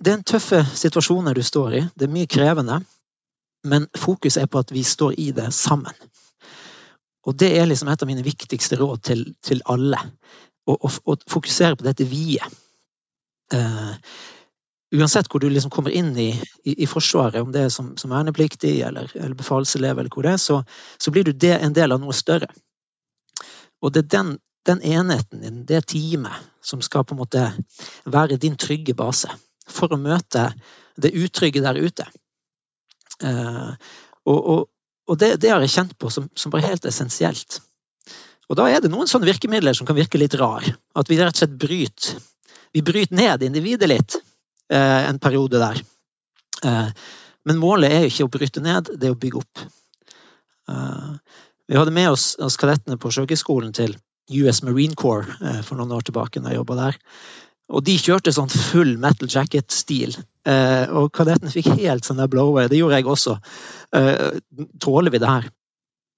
det 0.00 0.10
er 0.10 0.16
en 0.16 0.24
tøffe 0.24 0.62
situasjoner 0.64 1.34
du 1.36 1.42
står 1.44 1.74
i. 1.76 1.82
Det 1.94 2.06
er 2.06 2.14
mye 2.14 2.30
krevende. 2.30 2.80
Men 3.68 3.88
fokuset 3.92 4.42
er 4.42 4.48
på 4.48 4.62
at 4.62 4.70
vi 4.72 4.82
står 4.84 5.18
i 5.20 5.30
det 5.36 5.50
sammen. 5.52 5.92
Og 7.28 7.36
det 7.36 7.50
er 7.58 7.68
liksom 7.68 7.90
et 7.92 8.02
av 8.02 8.08
mine 8.08 8.24
viktigste 8.24 8.78
råd 8.80 9.02
til, 9.04 9.24
til 9.44 9.60
alle. 9.68 9.98
Å 10.70 10.90
fokusere 11.28 11.76
på 11.76 11.86
dette 11.86 12.06
vi-et. 12.08 12.58
Uh, 13.50 13.96
uansett 14.94 15.26
hvor 15.30 15.42
du 15.42 15.48
liksom 15.50 15.72
kommer 15.74 15.90
inn 15.90 16.12
i, 16.18 16.28
i, 16.62 16.74
i, 16.84 16.86
Forsvaret, 16.86 17.40
om 17.42 17.50
det 17.54 17.64
er 17.66 17.72
som, 17.74 17.96
som 17.98 18.12
vernepliktig 18.14 18.76
eller, 18.86 19.10
eller 19.14 19.34
befalselev, 19.38 19.98
eller 19.98 20.12
hvor 20.14 20.26
det 20.26 20.36
er, 20.36 20.42
så, 20.42 20.60
så 21.02 21.10
blir 21.10 21.26
du 21.26 21.32
det, 21.32 21.56
en 21.58 21.74
del 21.74 21.94
av 21.94 21.98
noe 22.02 22.14
større. 22.14 22.46
Og 23.82 23.94
det 23.94 24.04
er 24.04 24.10
den, 24.14 24.32
den 24.68 24.82
enheten 24.86 25.42
din, 25.42 25.62
det 25.66 25.84
teamet, 25.90 26.46
som 26.62 26.82
skal 26.84 27.06
på 27.06 27.16
en 27.16 27.22
måte 27.22 27.46
være 28.06 28.38
din 28.38 28.58
trygge 28.60 28.94
base 28.94 29.30
for 29.70 29.90
å 29.90 30.00
møte 30.00 30.50
det 31.00 31.14
utrygge 31.16 31.62
der 31.64 31.78
ute. 31.80 32.06
Uh, 33.24 33.74
og, 34.26 34.38
og, 34.38 34.68
og 35.10 35.18
det, 35.18 35.34
det, 35.42 35.50
har 35.50 35.62
jeg 35.64 35.74
kjent 35.74 35.96
på 35.98 36.10
som, 36.14 36.28
som 36.38 36.52
bare 36.52 36.68
helt 36.68 36.86
essensielt. 36.86 37.58
Og 38.50 38.58
da 38.58 38.66
er 38.70 38.82
det 38.82 38.90
noen 38.92 39.10
sånne 39.10 39.26
virkemidler 39.26 39.74
som 39.74 39.86
kan 39.86 39.98
virke 39.98 40.18
litt 40.18 40.36
rar. 40.38 40.64
At 40.98 41.10
vi 41.10 41.18
rett 41.18 41.34
og 41.34 41.42
slett 41.42 41.58
bryter, 41.58 42.20
vi 42.74 42.82
bryter 42.86 43.18
ned 43.18 43.42
individet 43.46 43.90
litt. 43.90 44.18
Eh, 44.70 45.08
en 45.08 45.18
periode 45.18 45.58
der. 45.58 45.82
Eh, 46.64 46.88
men 47.44 47.58
målet 47.58 47.90
er 47.90 48.04
jo 48.04 48.10
ikke 48.12 48.26
å 48.28 48.32
bryte 48.36 48.62
ned, 48.62 48.92
det 48.94 49.08
er 49.08 49.16
å 49.16 49.18
bygge 49.18 49.40
opp. 49.40 49.62
Eh, 50.70 51.08
vi 51.66 51.78
hadde 51.78 51.94
med 51.94 52.12
oss, 52.12 52.36
oss 52.38 52.58
kadettene 52.60 52.98
på 53.00 53.10
Sjøkrigsskolen 53.10 53.74
til 53.74 53.96
US 54.30 54.62
Marine 54.62 54.94
Corps 54.94 55.26
for 55.66 55.74
noen 55.78 55.90
år 55.96 56.06
tilbake. 56.06 56.38
når 56.38 56.54
jeg 56.54 56.66
der. 56.66 56.98
Og 57.70 57.84
de 57.86 57.94
kjørte 58.00 58.32
sånn 58.34 58.50
full 58.50 58.96
metal 58.98 59.30
jacket-stil. 59.30 60.16
og 60.90 61.12
kadetten 61.14 61.52
fikk 61.52 61.68
helt 61.78 62.04
sånn 62.04 62.22
blower. 62.30 62.68
Det 62.68 62.80
gjorde 62.80 62.98
jeg 62.98 63.06
også. 63.06 63.36
tåler 64.80 65.10
vi 65.10 65.18
det 65.22 65.30
her? 65.30 65.50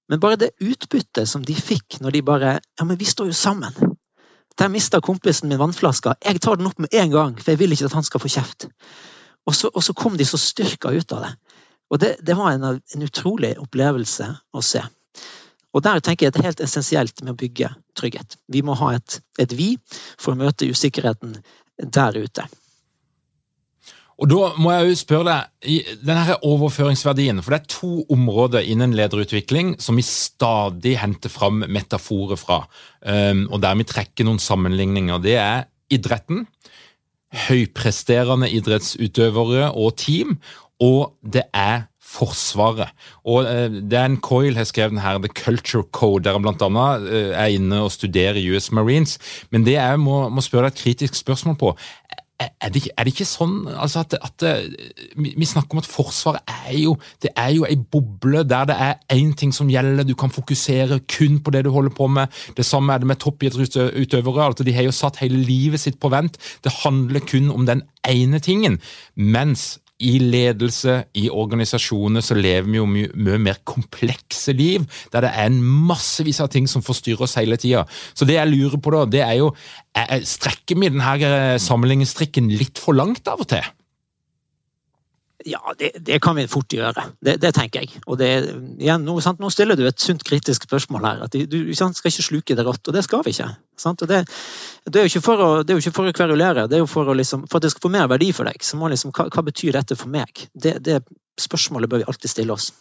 Men 0.09 0.19
bare 0.19 0.35
det 0.35 0.55
utbyttet 0.59 1.29
som 1.29 1.43
de 1.45 1.55
fikk 1.55 1.99
når 2.01 2.11
de 2.11 2.21
bare 2.21 2.59
Ja, 2.59 2.85
men 2.85 2.97
vi 2.97 3.05
står 3.05 3.29
jo 3.31 3.37
sammen. 3.37 3.73
Der 4.57 4.69
mista 4.69 5.01
kompisen 5.01 5.49
min 5.49 5.57
vannflaska. 5.57 6.15
Jeg 6.25 6.41
tar 6.41 6.57
den 6.57 6.67
opp 6.69 6.79
med 6.79 6.93
en 6.93 7.11
gang, 7.11 7.37
for 7.39 7.51
jeg 7.51 7.59
vil 7.59 7.73
ikke 7.73 7.85
at 7.89 7.97
han 7.97 8.05
skal 8.05 8.21
få 8.21 8.29
kjeft. 8.29 8.67
Og 9.47 9.55
så, 9.55 9.71
og 9.73 9.83
så 9.83 9.93
kom 9.93 10.17
de 10.17 10.25
så 10.25 10.37
styrka 10.37 10.91
ut 10.93 11.11
av 11.11 11.25
det. 11.25 11.31
Og 11.89 11.99
det, 11.99 12.15
det 12.21 12.35
var 12.37 12.51
en, 12.53 12.63
en, 12.77 13.05
utrolig 13.05 13.55
opplevelse 13.59 14.29
å 14.53 14.61
se. 14.61 14.83
Og 15.73 15.81
der 15.85 16.01
tenker 16.05 16.27
jeg 16.27 16.35
det 16.35 16.43
er 16.43 16.51
helt 16.51 16.63
essensielt 16.63 17.23
med 17.23 17.33
å 17.33 17.39
bygge 17.39 17.71
trygghet. 17.97 18.37
Vi 18.53 18.61
må 18.65 18.75
ha 18.77 18.93
et, 18.97 19.19
et 19.41 19.55
vi 19.57 19.73
for 20.21 20.33
å 20.33 20.39
møte 20.39 20.69
usikkerheten 20.69 21.39
der 21.81 22.19
ute. 22.21 22.45
Og 24.21 24.29
da 24.29 24.51
må 24.61 24.69
jeg 24.71 24.91
jo 24.91 24.97
spørre 24.99 25.35
deg, 25.65 25.93
denne 26.05 26.35
overføringsverdien, 26.45 27.41
for 27.41 27.55
det 27.55 27.59
er 27.63 27.71
to 27.73 28.03
områder 28.13 28.67
innen 28.69 28.93
lederutvikling 28.95 29.73
som 29.81 29.97
vi 29.97 30.05
stadig 30.05 30.93
henter 31.01 31.33
fram 31.33 31.63
metaforer 31.65 32.37
fra, 32.39 32.61
um, 33.01 33.47
og 33.49 33.63
der 33.65 33.79
vi 33.79 33.87
trekker 33.89 34.27
noen 34.27 34.39
sammenligninger. 34.39 35.17
Det 35.23 35.33
er 35.41 35.65
idretten, 35.93 36.45
høypresterende 37.47 38.51
idrettsutøvere 38.53 39.71
og 39.73 39.97
team, 39.97 40.37
og 40.83 41.17
det 41.25 41.47
er 41.49 41.87
Forsvaret. 42.13 42.93
Og 43.25 43.47
uh, 43.47 43.79
Dan 43.91 44.19
Coyle 44.21 44.57
har 44.59 44.69
skrevet 44.69 45.01
her 45.01 45.21
The 45.23 45.33
Culture 45.33 45.83
Code, 45.91 46.23
der 46.27 46.37
han 46.37 46.45
bl.a. 46.45 46.69
Uh, 46.69 47.33
er 47.33 47.55
inne 47.57 47.83
og 47.85 47.93
studerer 47.95 48.41
US 48.53 48.71
Marines. 48.71 49.17
Men 49.51 49.65
det 49.65 49.77
jeg 49.79 49.99
må, 49.99 50.27
må 50.29 50.45
spørre 50.45 50.69
deg 50.69 50.77
et 50.77 50.83
kritisk 50.85 51.17
spørsmål 51.19 51.57
på, 51.59 51.73
er 52.61 52.71
det, 52.73 52.81
er 52.97 53.05
det, 53.05 53.13
ikke 53.13 53.27
sånn 53.27 53.67
altså 53.69 54.01
at, 54.03 54.15
at, 54.17 54.45
Vi 55.15 55.47
snakker 55.47 55.75
om 55.75 55.81
at 55.83 55.89
Forsvaret 55.89 56.53
er 56.65 56.77
jo 56.81 56.95
det 57.23 57.31
er 57.39 57.51
jo 57.55 57.67
ei 57.67 57.77
boble 57.77 58.43
der 58.47 58.67
det 58.69 58.77
er 58.87 58.97
én 59.13 59.33
ting 59.37 59.53
som 59.55 59.69
gjelder. 59.71 60.07
Du 60.07 60.15
kan 60.19 60.33
fokusere 60.33 60.99
kun 61.09 61.39
på 61.43 61.53
det 61.53 61.63
du 61.65 61.71
holder 61.73 61.93
på 61.95 62.07
med. 62.11 62.33
Det 62.57 62.65
samme 62.65 62.93
er 62.93 63.03
det 63.03 63.09
med 63.11 63.21
toppidrettsutøvere. 63.21 64.47
Altså 64.49 64.65
de 64.65 64.75
har 64.75 64.87
jo 64.87 64.95
satt 64.95 65.21
hele 65.21 65.39
livet 65.39 65.83
sitt 65.83 65.99
på 66.01 66.11
vent. 66.13 66.39
Det 66.63 66.73
handler 66.83 67.23
kun 67.29 67.51
om 67.53 67.67
den 67.69 67.83
ene 68.09 68.41
tingen. 68.43 68.79
Mens 69.15 69.77
i 70.01 70.17
ledelse, 70.19 70.97
i 71.19 71.27
organisasjoner, 71.29 72.23
så 72.25 72.35
lever 72.37 72.65
vi 72.67 72.79
jo 72.79 72.87
mye, 72.89 73.11
mye, 73.13 73.39
mer 73.41 73.59
komplekse 73.67 74.55
liv, 74.57 74.87
der 75.13 75.27
det 75.27 75.31
er 75.31 75.51
en 75.51 75.59
massevis 75.61 76.41
av 76.43 76.49
ting 76.53 76.67
som 76.69 76.83
forstyrrer 76.85 77.27
oss 77.27 77.37
hele 77.39 77.59
tida. 77.61 77.85
Så 78.17 78.27
det 78.27 78.39
jeg 78.39 78.51
lurer 78.51 78.81
på 78.81 78.95
da, 78.95 79.05
det 79.17 79.25
er 79.25 79.39
jo 79.43 79.53
Strekker 79.93 80.79
vi 80.81 80.89
denne 80.89 81.59
sammenligningstrikken 81.61 82.47
litt 82.49 82.79
for 82.81 82.97
langt 82.97 83.29
av 83.29 83.43
og 83.45 83.51
til? 83.51 83.67
Ja, 85.45 85.73
det, 85.77 85.91
det, 85.99 86.19
kan 86.23 86.37
vi 86.37 86.45
fort 86.47 86.71
gjøre. 86.71 87.03
Det, 87.23 87.35
det 87.41 87.51
tenker 87.55 87.83
jeg. 87.83 88.01
Og 88.07 88.17
det, 88.19 88.29
igjen, 88.79 89.03
nå, 89.03 89.17
nå, 89.39 89.49
stiller 89.51 89.79
du 89.79 89.83
et 89.87 89.99
sunt 89.99 90.23
kritisk 90.23 90.67
spørsmål 90.69 91.07
her. 91.07 91.23
at 91.25 91.35
Du 91.51 91.57
sant, 91.75 91.97
skal 91.97 92.13
ikke 92.13 92.27
sluke 92.27 92.57
det 92.57 92.65
rått, 92.67 92.87
og 92.87 92.95
det 92.95 93.03
skal 93.03 93.25
vi 93.25 93.33
ikke. 93.35 93.49
Det, 94.07 94.21
er 94.93 95.01
jo 95.01 95.11
ikke 95.11 95.23
for 95.25 95.43
å, 95.43 95.49
det 95.67 95.75
er 95.75 96.15
kverulere, 96.15 96.67
det 96.71 96.79
er 96.79 96.83
jo 96.85 96.89
for, 96.89 97.11
å 97.11 97.17
liksom, 97.17 97.47
for 97.51 97.59
at 97.59 97.67
det 97.67 97.73
skal 97.73 97.87
få 97.87 97.93
mer 97.95 98.07
verdi 98.11 98.31
for 98.35 98.47
deg. 98.47 98.63
så 98.63 98.79
må 98.79 98.91
liksom, 98.93 99.11
hva, 99.15 99.27
hva 99.33 99.43
betyr 99.43 99.75
dette 99.75 99.99
for 99.99 100.11
meg? 100.13 100.47
Det, 100.53 100.77
det, 100.83 101.01
spørsmålet 101.39 101.89
bør 101.89 102.03
vi 102.03 102.09
alltid 102.11 102.31
stille 102.31 102.55
oss. 102.55 102.71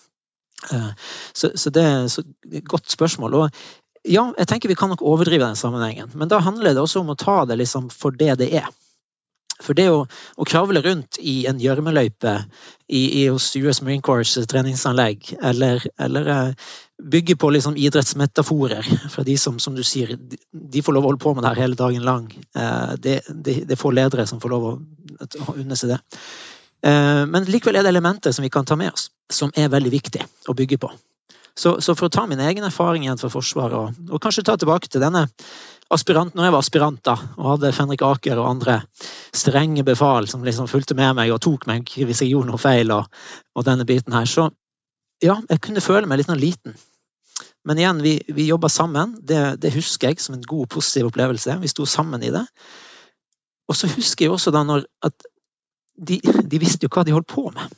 Eh, 0.70 0.90
så, 1.32 1.50
så 1.58 1.72
det 1.74 1.82
er 1.82 2.04
et 2.06 2.68
godt 2.68 2.90
spørsmål. 2.92 3.40
Og 3.40 3.62
ja, 4.02 4.26
jeg 4.38 4.48
tenker 4.50 4.70
vi 4.70 4.78
kan 4.78 4.90
nok 4.92 5.02
overdrive 5.06 5.46
den 5.46 5.58
sammenhengen, 5.58 6.10
men 6.14 6.30
da 6.30 6.42
handler 6.42 6.74
det 6.74 6.82
også 6.82 7.02
om 7.02 7.12
å 7.14 7.18
ta 7.18 7.42
det 7.46 7.58
liksom 7.60 7.90
for 7.94 8.14
det 8.14 8.36
det 8.42 8.50
er. 8.62 8.70
For 9.62 9.78
det 9.78 9.88
å, 9.92 10.04
å 10.36 10.46
kravle 10.48 10.82
rundt 10.84 11.18
i 11.22 11.42
en 11.50 11.60
gjørmeløype 11.62 12.36
hos 13.32 13.50
US 13.56 13.80
Marine 13.82 14.04
Corps 14.04 14.34
treningsanlegg, 14.50 15.30
eller, 15.40 15.84
eller 16.02 16.30
eh, 16.34 16.72
bygge 17.02 17.36
på 17.40 17.50
liksom 17.54 17.76
idrettsmetaforer 17.80 18.88
fra 19.10 19.24
de 19.24 19.36
som, 19.40 19.58
som 19.62 19.76
du 19.76 19.82
sier, 19.86 20.16
de 20.52 20.82
får 20.82 20.96
lov 20.96 21.06
å 21.06 21.12
holde 21.12 21.22
på 21.22 21.34
med 21.34 21.46
det 21.46 21.54
her 21.54 21.62
hele 21.64 21.78
dagen 21.78 22.04
lang. 22.06 22.26
Eh, 22.54 22.96
det, 22.98 23.20
det, 23.28 23.62
det 23.68 23.76
er 23.76 23.80
få 23.80 23.94
ledere 23.94 24.26
som 24.28 24.42
får 24.42 24.52
lov 24.52 24.66
å, 24.68 24.74
å 25.46 25.56
unne 25.56 25.78
seg 25.78 25.94
det. 25.94 26.02
Eh, 26.86 27.22
men 27.30 27.48
likevel 27.48 27.78
er 27.78 27.86
det 27.86 27.94
elementer 27.94 28.34
som 28.34 28.44
vi 28.44 28.52
kan 28.52 28.68
ta 28.68 28.76
med 28.76 28.92
oss, 28.92 29.08
som 29.30 29.54
er 29.56 29.72
veldig 29.72 29.94
viktig 29.94 30.26
å 30.48 30.58
bygge 30.58 30.82
på. 30.82 30.92
Så, 31.54 31.76
så 31.84 31.92
for 31.94 32.08
å 32.08 32.12
ta 32.12 32.24
min 32.26 32.40
egen 32.40 32.64
erfaring 32.64 33.04
igjen 33.04 33.20
fra 33.20 33.28
Forsvaret, 33.32 33.76
og, 33.76 34.12
og 34.12 34.22
kanskje 34.24 34.44
ta 34.48 34.56
tilbake 34.56 34.88
til 34.88 35.02
denne 35.04 35.26
aspirant, 35.94 36.34
når 36.34 36.46
jeg 36.46 36.54
var 36.54 36.64
aspirant 36.64 37.02
da, 37.04 37.14
og 37.38 37.48
hadde 37.54 37.72
Fenrik 37.76 38.04
Aker 38.06 38.40
og 38.40 38.48
andre 38.48 38.78
strenge 39.34 39.84
befal 39.86 40.28
som 40.30 40.44
liksom 40.46 40.70
fulgte 40.70 40.96
med 40.98 41.16
meg 41.18 41.32
og 41.34 41.42
tok 41.44 41.66
meg 41.70 41.88
hvis 41.92 42.22
jeg 42.24 42.32
gjorde 42.32 42.52
noe 42.52 42.60
feil, 42.60 42.92
og, 42.94 43.08
og 43.56 43.66
denne 43.68 43.86
biten 43.88 44.16
her, 44.16 44.28
så 44.28 44.48
ja, 45.22 45.36
jeg 45.48 45.62
kunne 45.62 45.84
føle 45.84 46.08
meg 46.10 46.18
litt 46.18 46.30
sånn 46.30 46.42
liten. 46.42 46.74
Men 47.68 47.78
igjen, 47.78 48.00
vi, 48.02 48.16
vi 48.34 48.48
jobba 48.48 48.66
sammen. 48.72 49.14
Det, 49.22 49.38
det, 49.62 49.70
husker 49.76 50.10
jeg 50.10 50.18
som 50.22 50.34
en 50.34 50.42
god, 50.42 50.66
positiv 50.72 51.12
opplevelse. 51.12 51.54
Vi 51.62 51.70
sto 51.70 51.86
sammen 51.86 52.24
i 52.26 52.32
det. 52.34 52.42
Og 53.70 53.78
så 53.78 53.86
husker 53.92 54.26
jeg 54.26 54.34
også 54.34 54.50
da 54.54 54.64
når 54.66 54.88
at 55.06 55.28
de, 55.94 56.18
de 56.18 56.58
visste 56.58 56.88
jo 56.88 56.90
hva 56.90 57.04
de 57.06 57.14
holdt 57.14 57.30
på 57.30 57.46
med 57.54 57.70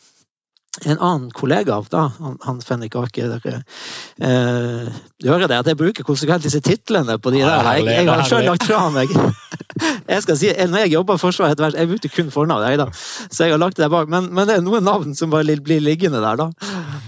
en 0.82 0.98
annen 0.98 1.30
kollega 1.30 1.76
av 1.76 1.86
da, 1.92 2.08
han, 2.18 2.36
han 2.42 2.60
Fenrik 2.64 2.96
Aker 2.98 3.36
eh, 3.38 4.88
hører 5.24 5.48
det 5.50 5.58
at 5.60 5.70
jeg 5.70 5.78
bruker 5.78 6.06
konsekvent 6.06 6.44
disse 6.46 6.60
titlene 6.64 7.18
på 7.22 7.32
de 7.34 7.44
der. 7.44 7.68
Jeg, 7.78 7.86
jeg 7.90 8.08
har 8.10 8.24
selv 8.28 8.48
lagt 8.48 8.66
fra 8.66 8.82
meg 8.94 9.12
jeg 10.14 10.24
skal 10.24 10.38
si, 10.38 10.50
Når 10.50 10.84
jeg 10.84 10.92
jobber 10.94 11.18
i 11.18 11.22
Forsvaret, 11.22 11.62
jeg 11.78 11.90
brukte 11.90 12.10
kun 12.12 12.30
fornavn, 12.34 12.66
jeg 12.70 12.80
da. 12.82 12.88
så 12.94 13.46
jeg 13.46 13.54
har 13.54 13.62
lagt 13.62 13.78
det 13.80 13.90
bak. 13.90 14.10
Men, 14.10 14.30
men, 14.34 14.48
det 14.48 14.58
er 14.58 14.66
noen 14.66 14.86
navn 14.86 15.16
som 15.18 15.32
bare 15.32 15.56
blir 15.62 15.82
liggende 15.82 16.22
der, 16.24 16.38
da. 16.42 16.50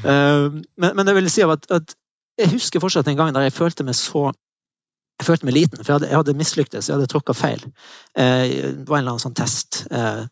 Eh, 0.06 0.48
men, 0.76 0.90
men, 0.90 1.06
det 1.06 1.14
vil 1.18 1.30
si 1.32 1.44
at, 1.46 1.70
at, 1.70 1.96
jeg 2.36 2.52
husker 2.52 2.82
fortsatt 2.82 3.08
en 3.08 3.16
gang 3.16 3.30
der 3.32 3.46
jeg 3.46 3.56
følte 3.56 3.86
meg 3.86 3.96
så 3.96 4.28
jeg 5.16 5.24
følte 5.24 5.46
meg 5.48 5.54
liten, 5.56 5.80
for 5.80 5.88
jeg 5.88 5.96
hadde, 5.96 6.08
jeg 6.10 6.20
hadde 6.20 6.36
mislyktes, 6.36 6.88
jeg 6.90 6.98
hadde 6.98 7.08
tråkka 7.08 7.32
feil. 7.32 7.62
Eh, 8.20 8.74
det 8.76 8.84
var 8.84 8.98
en 8.98 9.06
eller 9.06 9.14
annen 9.14 9.22
sånn 9.22 9.36
test. 9.38 9.86
Eh, 9.88 10.26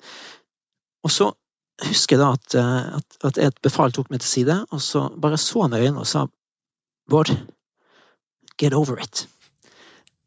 og 1.04 1.12
så 1.12 1.30
husker 1.82 2.20
da 2.20 2.32
at, 2.36 2.54
eh, 2.54 2.96
at, 2.98 3.18
at 3.30 3.40
et 3.48 3.60
befal 3.64 3.92
tok 3.94 4.10
meg 4.12 4.22
til 4.22 4.30
side, 4.30 4.58
og 4.70 4.82
så 4.82 5.08
bare 5.20 5.40
så 5.40 5.64
han 5.64 5.74
i 5.74 5.82
øynene 5.82 6.04
og 6.04 6.10
sa 6.10 6.26
Bård, 7.10 7.28
get 8.56 8.72
over 8.72 8.96
it. 9.02 9.26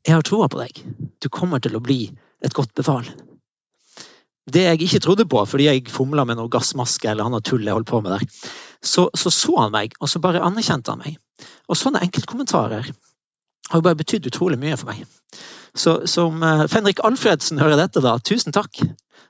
Jeg 0.05 0.13
har 0.13 0.21
troa 0.21 0.45
på 0.47 0.59
deg. 0.59 0.83
Du 1.23 1.25
kommer 1.33 1.59
til 1.63 1.73
å 1.75 1.81
bli 1.81 2.03
et 2.45 2.53
godt 2.53 2.75
befal. 2.77 3.07
Det 4.47 4.61
jeg 4.63 4.81
ikke 4.85 5.01
trodde 5.03 5.25
på, 5.27 5.41
fordi 5.49 5.65
jeg 5.67 5.89
fomla 5.91 6.23
med 6.27 6.37
noe 6.37 6.51
gassmaske 6.53 7.09
eller 7.09 7.25
annet 7.27 7.47
tull 7.49 7.65
jeg 7.65 7.73
holdt 7.73 7.89
på 7.89 7.99
med 8.05 8.13
der, 8.13 8.27
så, 8.85 9.07
så, 9.17 9.33
så 9.33 9.57
han 9.57 9.73
meg, 9.73 9.97
og 9.99 10.11
så 10.11 10.21
bare 10.23 10.43
anerkjente 10.45 10.93
han 10.93 11.01
meg. 11.01 11.17
Og 11.67 11.79
sånne 11.79 12.03
enkeltkommentarer 12.05 12.87
har 12.87 13.81
jo 13.81 13.83
bare 13.83 13.99
betydd 13.99 14.29
utrolig 14.29 14.59
mye 14.61 14.77
for 14.79 14.93
meg. 14.93 15.03
Så 15.77 15.99
som 16.09 16.39
uh, 16.45 16.65
Fenrik 16.71 17.01
Alfredsen 17.05 17.59
hører 17.59 17.81
dette, 17.81 18.01
da, 18.05 18.15
tusen 18.23 18.55
takk. 18.55 18.79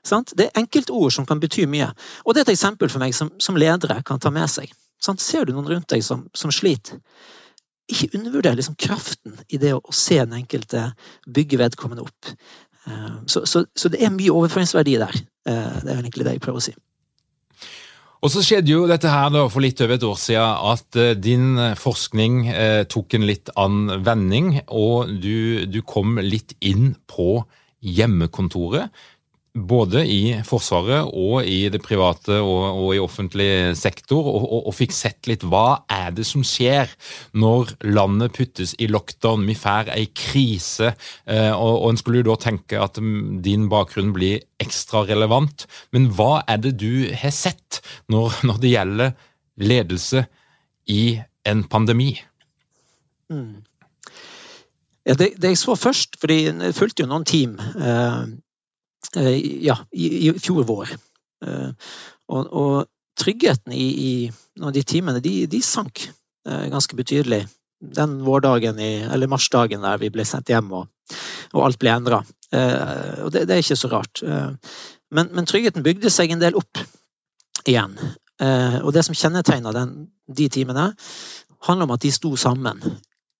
Sant? 0.06 0.34
Det 0.36 0.48
er 0.48 0.60
enkeltord 0.60 1.12
som 1.14 1.26
kan 1.28 1.40
bety 1.42 1.66
mye. 1.70 1.90
Og 2.24 2.34
det 2.34 2.42
er 2.42 2.48
et 2.48 2.54
eksempel 2.56 2.90
for 2.92 3.02
meg 3.02 3.16
som, 3.16 3.32
som 3.42 3.58
ledere 3.58 4.00
kan 4.06 4.22
ta 4.22 4.32
med 4.34 4.50
seg. 4.52 4.70
Sant? 5.02 5.22
Ser 5.22 5.46
du 5.46 5.54
noen 5.54 5.68
rundt 5.70 5.90
deg 5.92 6.02
som, 6.04 6.26
som 6.36 6.52
sliter, 6.54 6.98
ikke 7.88 8.18
undervurder 8.18 8.56
liksom 8.58 8.76
kraften 8.76 9.38
i 9.48 9.60
det 9.60 9.72
å, 9.72 9.80
å 9.80 9.94
se 9.96 10.18
den 10.20 10.36
enkelte 10.42 10.90
bygge 11.24 11.60
vedkommende 11.60 12.04
opp. 12.04 12.34
Uh, 12.88 13.22
så, 13.26 13.46
så, 13.48 13.64
så, 13.76 13.90
det 13.92 14.02
er 14.04 14.12
mye 14.14 14.34
overføringsverdi 14.34 14.98
der. 15.00 15.16
Uh, 15.48 15.78
det 15.82 15.92
er 15.92 16.02
egentlig 16.02 16.28
det 16.28 16.36
jeg 16.36 16.44
prøver 16.44 16.60
å 16.60 16.66
si. 16.68 16.76
Og 18.18 18.32
så 18.34 18.42
skjedde 18.42 18.72
jo 18.72 18.86
dette 18.90 19.08
her 19.12 19.30
da 19.30 19.44
for 19.46 19.62
litt 19.62 19.80
over 19.84 19.94
et 19.94 20.04
år 20.04 20.18
siden 20.20 20.64
at 20.72 20.98
uh, 20.98 21.12
din 21.16 21.62
forskning 21.78 22.40
tok 22.90 23.16
en 23.16 23.28
litt 23.28 23.52
annen 23.56 24.02
vending, 24.04 24.50
og 24.66 25.14
du, 25.22 25.64
du 25.70 25.80
kom 25.86 26.18
litt 26.20 26.56
inn 26.60 26.92
på 27.08 27.44
hjemmekontoret 27.78 28.90
både 29.66 30.04
i 30.06 30.20
Forsvaret 30.46 31.08
og 31.16 31.46
i 31.48 31.68
det 31.72 31.80
private 31.84 32.38
og, 32.42 32.82
og 32.82 32.90
i 32.94 33.00
offentlig 33.02 33.50
sektor, 33.78 34.22
og, 34.22 34.44
og, 34.44 34.60
og, 34.68 34.74
fikk 34.76 34.94
sett 34.94 35.28
litt 35.30 35.44
hva 35.46 35.82
er 35.92 36.12
det 36.16 36.26
som 36.28 36.44
skjer 36.46 36.90
når 37.38 37.74
landet 37.88 38.36
puttes 38.36 38.74
i 38.78 38.88
lockdown, 38.90 39.46
vi 39.48 39.56
får 39.58 39.92
ei 39.94 40.06
krise, 40.12 40.92
eh, 41.26 41.52
og, 41.52 41.74
og 41.82 41.88
en 41.92 42.00
skulle 42.00 42.22
jo 42.22 42.30
da 42.30 42.38
tenke 42.48 42.80
at 42.82 43.00
mm, 43.02 43.40
din 43.44 43.68
bakgrunn 43.72 44.14
blir 44.16 44.44
ekstra 44.62 45.04
relevant. 45.08 45.66
Men 45.94 46.10
hva 46.14 46.42
er 46.48 46.62
det 46.62 46.76
du 46.80 47.08
har 47.12 47.34
sett 47.34 47.80
når, 48.12 48.42
når 48.48 48.60
det 48.62 48.74
gjelder 48.74 49.16
ledelse 49.58 50.26
i 50.88 51.02
en 51.48 51.64
pandemi? 51.68 52.12
Mm. 53.32 53.64
Ja, 55.08 55.14
det, 55.16 55.32
det, 55.40 55.54
jeg 55.54 55.58
så 55.60 55.74
først, 55.78 56.18
fordi 56.20 56.42
jeg 56.50 56.76
fulgte 56.76 57.04
jo 57.04 57.08
noen 57.08 57.24
team 57.28 57.56
eh, 57.58 58.28
ja, 59.14 59.76
i, 59.92 60.28
i 60.28 60.32
fjor 60.38 60.66
vår. 60.68 60.92
Eh, 61.46 61.70
og, 62.28 62.52
og 62.52 62.88
tryggheten 63.18 63.72
i, 63.74 63.86
i, 63.86 64.12
de 64.74 64.82
timene, 64.82 65.22
de, 65.24 65.46
de 65.50 65.62
sank 65.64 66.04
eh, 66.08 66.66
ganske 66.72 66.98
betydelig. 66.98 67.44
Den 67.78 68.18
vårdagen, 68.26 68.78
i, 68.82 68.92
eller 69.06 69.30
marsdagen 69.30 69.84
der 69.86 70.00
vi 70.02 70.10
ble 70.14 70.26
sendt 70.26 70.50
hjem 70.50 70.72
og, 70.80 70.88
og 71.54 71.64
alt 71.68 71.78
ble 71.80 71.94
endra. 71.94 72.22
Og 72.48 73.28
det, 73.30 73.42
det, 73.44 73.54
er 73.54 73.60
ikke 73.60 73.76
så 73.76 73.90
rart. 73.92 74.22
Men, 74.24 75.28
men, 75.36 75.46
tryggheten 75.46 75.84
bygde 75.84 76.08
seg 76.10 76.32
en 76.32 76.40
del 76.40 76.56
opp 76.56 76.80
igjen. 77.68 77.92
Og 78.40 78.88
det 78.96 79.02
som 79.04 79.14
kjennetegna 79.14 79.84
de 80.40 80.46
timene, 80.48 80.86
handler 81.68 81.86
om 81.86 81.92
at 81.94 82.06
de 82.06 82.12
sto 82.14 82.32
sammen 82.40 82.80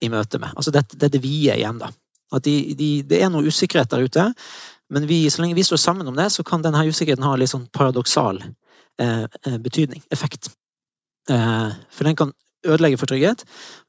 i 0.05 0.11
møte 0.12 0.38
med. 0.38 0.53
Altså 0.55 0.75
det, 0.75 0.85
det 0.95 1.09
er 1.09 1.15
det 1.17 1.23
vide 1.25 1.57
igjen, 1.57 1.81
da. 1.81 1.91
At 2.37 2.45
de, 2.45 2.75
de, 2.77 2.91
det 3.09 3.23
er 3.23 3.33
noe 3.33 3.49
usikkerhet 3.49 3.91
der 3.91 4.05
ute, 4.05 4.27
men 4.90 5.07
vi, 5.07 5.23
så 5.30 5.42
lenge 5.42 5.59
vi 5.59 5.66
står 5.66 5.80
sammen 5.83 6.09
om 6.09 6.16
det, 6.16 6.30
så 6.33 6.45
kan 6.47 6.64
denne 6.64 6.87
usikkerheten 6.88 7.26
ha 7.26 7.35
litt 7.37 7.52
sånn 7.52 7.68
paradoksal 7.73 8.42
eh, 8.45 9.25
eh, 9.25 9.59
betydning, 9.64 10.02
effekt. 10.14 10.50
Eh, 11.30 11.71
for 11.92 12.09
den 12.09 12.16
kan 12.16 12.33
ødelegge 12.66 12.99
for 12.99 13.11
trygghet, 13.11 13.45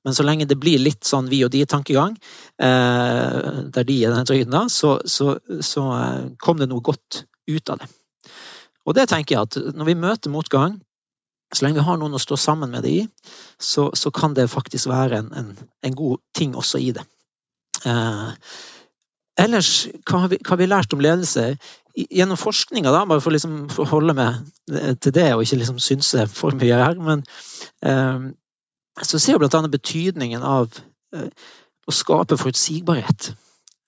men 0.06 0.16
så 0.16 0.24
lenge 0.24 0.48
det 0.50 0.60
blir 0.62 0.82
litt 0.82 1.08
sånn 1.08 1.30
vi 1.32 1.42
og 1.46 1.54
de-tankegang, 1.54 2.18
eh, 2.62 3.40
der 3.74 3.88
de 3.88 3.98
er 4.04 4.14
den 4.14 4.28
tryggheten 4.30 4.54
da, 4.54 4.66
så, 4.70 5.00
så, 5.06 5.38
så 5.66 5.86
eh, 5.96 6.28
kom 6.44 6.60
det 6.60 6.70
noe 6.70 6.86
godt 6.86 7.24
ut 7.50 7.74
av 7.74 7.82
det. 7.82 7.90
Og 8.86 8.96
det 8.98 9.10
tenker 9.10 9.36
jeg 9.36 9.48
at 9.48 9.76
når 9.78 9.90
vi 9.90 9.98
møter 10.00 10.34
motgang, 10.34 10.80
så 11.54 11.66
lenge 11.66 11.80
vi 11.80 11.86
har 11.88 11.98
noen 11.98 12.14
å 12.14 12.22
stå 12.22 12.38
sammen 12.38 12.74
med 12.74 12.86
det 12.86 12.92
i, 12.94 13.06
så, 13.58 13.90
så 13.98 14.12
kan 14.14 14.36
det 14.38 14.52
faktisk 14.52 14.90
være 14.92 15.24
en, 15.24 15.32
en, 15.34 15.56
en, 15.86 15.96
god 15.98 16.22
ting 16.38 16.54
også 16.58 16.82
i 16.84 16.92
det. 16.94 17.06
Eh, 17.90 18.30
Ellers, 19.40 19.88
hva 20.08 20.26
har, 20.26 20.32
vi, 20.34 20.40
hva 20.44 20.56
har 20.56 20.60
vi 20.60 20.68
lært 20.68 20.94
om 20.96 21.04
ledelse? 21.04 21.54
Gjennom 22.00 22.40
forskninga, 22.40 22.92
da, 22.94 23.06
bare 23.08 23.24
for, 23.24 23.36
liksom, 23.36 23.66
å 23.72 23.88
holde 23.90 24.16
meg 24.18 24.40
til 25.04 25.16
det 25.16 25.30
og 25.34 25.44
ikke 25.44 25.62
liksom 25.62 25.80
synse 25.84 26.28
for 26.32 26.56
mye 26.60 26.80
her, 26.80 27.00
men 27.04 27.24
eh, 27.84 28.30
så 29.02 29.20
ser 29.20 29.40
vi 29.40 29.48
bl.a. 29.48 29.62
betydningen 29.72 30.44
av 30.46 30.80
eh, 31.16 31.30
å 31.88 31.96
skape 31.96 32.38
forutsigbarhet 32.40 33.32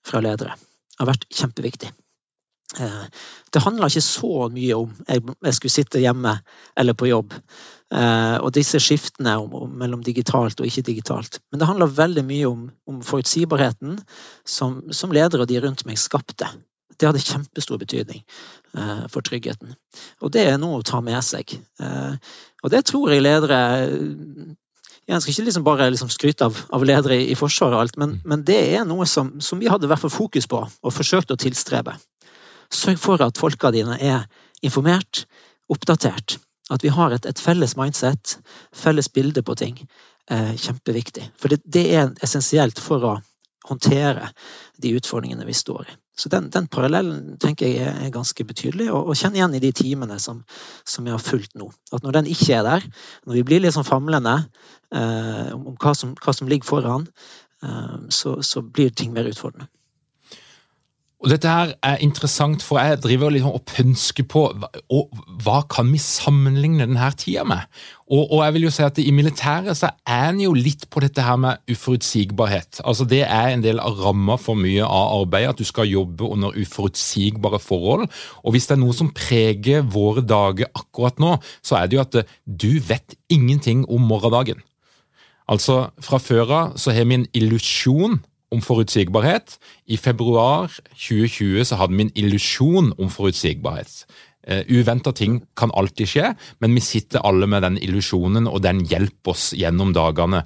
fra 0.06 0.22
ledere. 0.24 0.56
Det 0.92 1.04
har 1.04 1.12
vært 1.12 1.28
kjempeviktig. 1.32 1.92
Eh, 2.80 3.04
det 3.52 3.60
handla 3.60 3.90
ikke 3.90 4.04
så 4.04 4.48
mye 4.52 4.76
om 4.78 4.92
jeg 5.08 5.54
skulle 5.56 5.74
sitte 5.74 6.00
hjemme 6.00 6.38
eller 6.78 6.96
på 6.96 7.10
jobb, 7.10 7.34
eh, 7.34 7.40
og 7.92 8.52
disse 8.56 8.78
skiftene 8.80 9.34
mellom 9.68 10.00
digitalt 10.06 10.60
og 10.62 10.68
ikke 10.68 10.84
digitalt. 10.86 11.40
Men 11.52 11.60
det 11.60 11.66
handler 11.68 11.90
veldig 11.92 12.22
mye 12.24 12.46
om, 12.48 12.62
om 12.88 13.02
forutsigbarheten 13.04 13.98
som, 14.48 14.78
som 14.96 15.12
ledere 15.12 15.44
og 15.44 15.50
de 15.50 15.60
rundt 15.60 15.84
meg 15.84 16.00
skapte. 16.00 16.48
Det 16.96 17.10
hadde 17.10 17.20
kjempestor 17.20 17.80
betydning 17.82 18.22
eh, 18.22 19.04
for 19.12 19.20
tryggheten. 19.26 19.74
Og 20.24 20.32
det 20.32 20.46
er 20.48 20.56
noe 20.62 20.80
å 20.80 20.86
ta 20.86 21.02
med 21.04 21.20
seg. 21.26 21.52
Og 22.62 22.72
det 22.72 22.84
tror 22.88 23.12
jeg 23.12 23.26
ledere 23.26 23.60
jeg 25.08 25.22
skal 25.22 25.32
ikke 25.32 25.44
liksom 25.48 25.64
bare 25.66 25.90
liksom 25.90 26.10
skryte 26.12 26.46
av, 26.46 26.58
av, 26.70 26.84
ledere 26.86 27.18
i, 27.24 27.34
Forsvaret, 27.38 27.74
og 27.74 27.84
alt, 27.84 27.96
men, 27.98 28.16
mm. 28.16 28.28
men, 28.30 28.44
det 28.46 28.60
er 28.76 28.86
noe 28.86 29.06
som, 29.10 29.34
som 29.42 29.58
vi 29.58 29.70
hadde 29.70 29.90
hvert 29.90 30.04
fall 30.04 30.14
fokus 30.14 30.46
på 30.50 30.62
og 30.62 30.94
forsøkte 30.94 31.34
å 31.34 31.42
tilstrebe. 31.42 31.96
Sørg 32.72 33.00
for 33.02 33.24
at 33.24 33.40
folka 33.40 33.72
dine 33.74 33.98
er 33.98 34.28
informert, 34.64 35.24
oppdatert. 35.72 36.38
At 36.72 36.84
vi 36.84 36.92
har 36.92 37.12
et, 37.12 37.26
et 37.28 37.42
felles 37.42 37.76
mindset, 37.76 38.38
felles 38.72 39.10
bilde 39.12 39.44
på 39.44 39.56
ting. 39.58 39.76
Eh, 40.30 40.54
kjempeviktig. 40.56 41.26
For 41.40 41.52
det, 41.52 41.60
det, 41.64 41.82
er 41.92 42.12
essensielt 42.22 42.78
for 42.80 43.04
å 43.04 43.16
håndtere 43.66 44.28
de 44.82 44.94
utfordringene 44.98 45.46
vi 45.46 45.54
står 45.54 45.90
i. 45.90 45.96
Så 46.18 46.30
den, 46.30 46.48
den 46.52 46.68
parallellen 46.70 47.36
tenker 47.42 47.66
jeg 47.66 47.82
er, 47.86 47.98
er 48.04 48.14
ganske 48.14 48.44
betydelig, 48.46 48.88
og, 48.92 49.10
og 49.10 49.18
kjenn 49.18 49.36
igjen 49.38 49.56
i 49.56 49.62
de 49.62 49.72
timene 49.74 50.18
som, 50.22 50.42
som 50.88 51.06
jeg 51.08 51.16
har 51.16 51.24
fulgt 51.24 51.56
nå. 51.58 51.70
At 51.90 52.04
når 52.04 52.18
den 52.18 52.30
ikke 52.30 52.58
er 52.58 52.66
der, 52.66 52.88
når 53.26 53.38
vi 53.38 53.44
blir 53.48 53.62
litt 53.64 53.74
sånn 53.74 53.88
famlende 53.88 54.36
eh, 54.94 55.52
om 55.56 55.74
hva 55.74 55.94
som, 55.98 56.14
hva 56.22 56.34
som, 56.36 56.50
ligger 56.50 56.68
foran, 56.68 57.08
eh, 57.64 57.96
så, 58.14 58.38
så 58.46 58.62
blir 58.62 58.94
ting 58.94 59.14
mer 59.16 59.30
utfordrende. 59.30 59.70
Og 61.22 61.30
Dette 61.30 61.46
her 61.46 61.72
er 61.86 62.00
interessant, 62.02 62.64
for 62.66 62.80
jeg 62.82 62.98
driver 63.04 63.30
liksom 63.30 63.54
og 63.54 63.62
pønsker 63.70 64.26
på 64.26 64.40
og 64.90 65.20
hva 65.44 65.60
kan 65.70 65.92
vi 65.92 66.00
sammenligne 66.02 66.82
denne 66.82 67.10
tida 67.14 67.44
med. 67.46 67.62
Og, 68.08 68.24
og, 68.26 68.40
jeg 68.42 68.54
vil 68.56 68.66
jo 68.66 68.72
si 68.74 68.82
at 68.82 68.98
I 68.98 69.12
militæret 69.14 69.78
så 69.78 69.92
er 70.02 70.32
en 70.32 70.40
jo 70.42 70.50
litt 70.56 70.88
på 70.90 71.00
dette 71.04 71.22
her 71.22 71.38
med 71.38 71.62
uforutsigbarhet. 71.70 72.82
Altså 72.82 73.06
Det 73.08 73.22
er 73.22 73.52
en 73.52 73.62
del 73.62 73.78
av 73.80 74.02
ramma 74.02 74.34
for 74.36 74.58
mye 74.58 74.82
av 74.82 75.20
arbeidet, 75.20 75.54
at 75.54 75.62
du 75.62 75.68
skal 75.68 75.88
jobbe 75.88 76.26
under 76.26 76.58
uforutsigbare 76.58 77.62
forhold. 77.62 78.08
Og 78.42 78.56
Hvis 78.56 78.66
det 78.66 78.76
er 78.76 78.82
noe 78.82 78.98
som 78.98 79.14
preger 79.14 79.86
våre 79.86 80.26
dager 80.26 80.74
akkurat 80.74 81.22
nå, 81.22 81.36
så 81.62 81.78
er 81.78 81.86
det 81.86 82.00
jo 82.00 82.04
at 82.04 82.18
du 82.44 82.70
vet 82.82 83.14
ingenting 83.30 83.86
om 83.86 84.02
morgendagen. 84.10 84.58
Altså 85.46 85.92
Fra 86.02 86.18
før 86.18 86.50
av 86.50 86.76
så 86.82 86.90
har 86.90 87.06
vi 87.06 87.22
en 87.22 87.30
illusjon 87.30 88.18
om 88.52 88.62
forutsigbarhet. 88.64 89.56
I 89.88 89.96
februar 90.00 90.72
2020 90.92 91.64
så 91.70 91.80
hadde 91.80 91.96
vi 91.96 92.06
en 92.06 92.14
illusjon 92.24 92.92
om 92.98 93.10
forutsigbarhet. 93.12 94.04
Uh, 94.42 94.58
eh, 94.58 94.62
Uventa 94.74 95.12
ting 95.14 95.40
kan 95.56 95.70
alltid 95.70 96.10
skje, 96.10 96.34
men 96.60 96.74
vi 96.74 96.82
sitter 96.82 97.22
alle 97.24 97.46
med 97.46 97.62
den 97.62 97.78
illusjonen, 97.78 98.48
og 98.50 98.62
den 98.64 98.82
hjelper 98.90 99.36
oss 99.36 99.52
gjennom 99.54 99.94
dagene. 99.94 100.42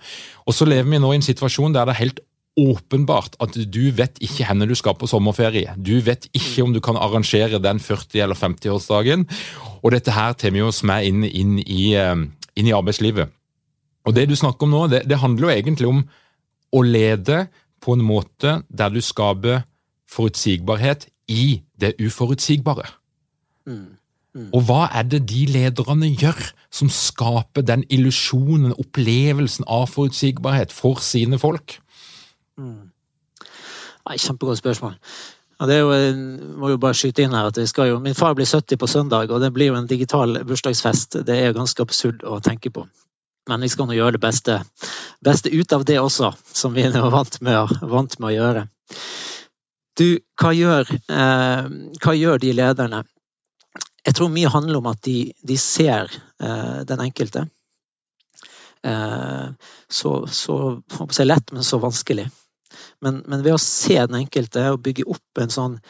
Og 0.46 0.54
så 0.54 0.68
lever 0.68 0.90
vi 0.90 1.00
nå 1.00 1.12
i 1.12 1.20
en 1.20 1.24
situasjon 1.24 1.76
der 1.76 1.88
det 1.88 1.96
er 1.96 2.04
helt 2.04 2.24
åpenbart 2.56 3.36
at 3.44 3.56
du 3.68 3.90
vet 3.92 4.16
ikke 4.24 4.48
hvor 4.48 4.68
du 4.68 4.74
skal 4.78 4.96
på 4.96 5.08
sommerferie. 5.10 5.74
Du 5.76 6.00
vet 6.00 6.28
ikke 6.32 6.64
om 6.64 6.72
du 6.72 6.80
kan 6.80 6.96
arrangere 6.96 7.60
den 7.60 7.78
40- 7.78 8.22
eller 8.24 8.34
50-årsdagen. 8.34 9.26
Og 9.82 9.92
dette 9.92 10.14
her 10.16 10.32
tar 10.32 10.54
vi 10.54 10.64
oss 10.64 10.82
med 10.82 11.04
inn, 11.04 11.24
inn, 11.24 11.58
i, 11.60 11.92
uh, 11.96 12.16
inn, 12.56 12.68
i, 12.68 12.72
arbeidslivet. 12.72 13.32
Og 14.06 14.14
det 14.14 14.28
du 14.30 14.36
snakker 14.36 14.64
om 14.64 14.72
nå, 14.72 14.86
det, 14.88 15.04
det 15.08 15.20
handler 15.20 15.48
jo 15.48 15.54
egentlig 15.56 15.88
om 15.90 16.04
å 16.72 16.82
lede 16.82 17.46
på 17.82 17.96
en 17.96 18.04
måte 18.04 18.60
der 18.68 18.92
du 18.92 19.00
skaper 19.04 19.64
forutsigbarhet 20.10 21.08
i 21.28 21.62
det 21.80 21.94
uforutsigbare. 22.00 22.86
Mm. 23.66 23.96
Mm. 24.36 24.50
Og 24.52 24.66
hva 24.68 24.82
er 24.92 25.06
det 25.08 25.22
de 25.30 25.46
lederne 25.48 26.10
gjør 26.12 26.38
som 26.70 26.90
skaper 26.92 27.64
den 27.64 27.86
illusjonen, 27.90 28.74
opplevelsen 28.76 29.64
av 29.68 29.88
forutsigbarhet 29.94 30.74
for 30.76 31.00
sine 31.00 31.38
folk? 31.40 31.78
Mm. 32.60 32.92
Nei, 34.06 34.18
kjempegodt 34.20 34.60
spørsmål. 34.60 34.98
Ja, 35.56 35.66
det 35.66 35.78
er 35.78 35.80
jo, 35.80 35.92
jeg 35.96 36.16
må 36.60 36.68
jo 36.74 36.80
bare 36.80 36.96
skyte 36.98 37.24
inn 37.24 37.34
her 37.34 37.48
at 37.48 37.56
vi 37.56 37.64
skal 37.66 37.88
jo, 37.88 38.00
Min 38.04 38.14
far 38.14 38.36
blir 38.36 38.46
70 38.46 38.76
på 38.76 38.86
søndag, 38.86 39.32
og 39.32 39.40
det 39.40 39.54
blir 39.56 39.72
jo 39.72 39.78
en 39.78 39.88
digital 39.88 40.42
bursdagsfest. 40.44 41.22
Det 41.26 41.38
er 41.38 41.48
jo 41.48 41.56
ganske 41.62 41.82
absurd 41.82 42.26
å 42.28 42.38
tenke 42.44 42.70
på. 42.70 42.84
Men 43.46 43.62
vi 43.62 43.70
skal 43.70 43.86
nå 43.88 43.96
gjøre 43.96 44.16
det 44.16 44.22
beste, 44.22 44.60
beste 45.24 45.52
ut 45.54 45.72
av 45.72 45.84
det 45.86 45.98
også, 46.02 46.32
som 46.34 46.74
vi 46.74 46.86
er 46.88 46.96
vant 47.14 47.40
med, 47.46 47.76
vant 47.82 48.16
med 48.18 48.30
å 48.30 48.34
gjøre. 48.34 48.64
Du, 49.96 50.08
hva 50.40 50.52
gjør, 50.52 50.90
eh, 50.92 51.68
hva 52.02 52.14
gjør 52.16 52.42
de 52.42 52.52
lederne? 52.56 53.04
Jeg 54.06 54.18
tror 54.18 54.32
mye 54.34 54.50
handler 54.52 54.80
om 54.80 54.88
at 54.90 55.00
de, 55.06 55.32
de 55.46 55.56
ser 55.58 56.10
eh, 56.42 56.82
den 56.86 57.04
enkelte. 57.06 57.46
Eh, 58.86 59.46
så, 59.88 60.12
så, 60.26 60.58
så 61.10 61.24
lett, 61.26 61.52
men 61.52 61.64
så 61.64 61.80
vanskelig. 61.82 62.28
Men, 63.00 63.22
men, 63.26 63.42
ved 63.42 63.56
å 63.56 63.62
se 63.62 63.96
den 63.96 64.20
enkelte 64.20 64.66
og 64.72 64.82
bygge 64.84 65.08
opp 65.10 65.40
en 65.42 65.52
sånn 65.52 65.80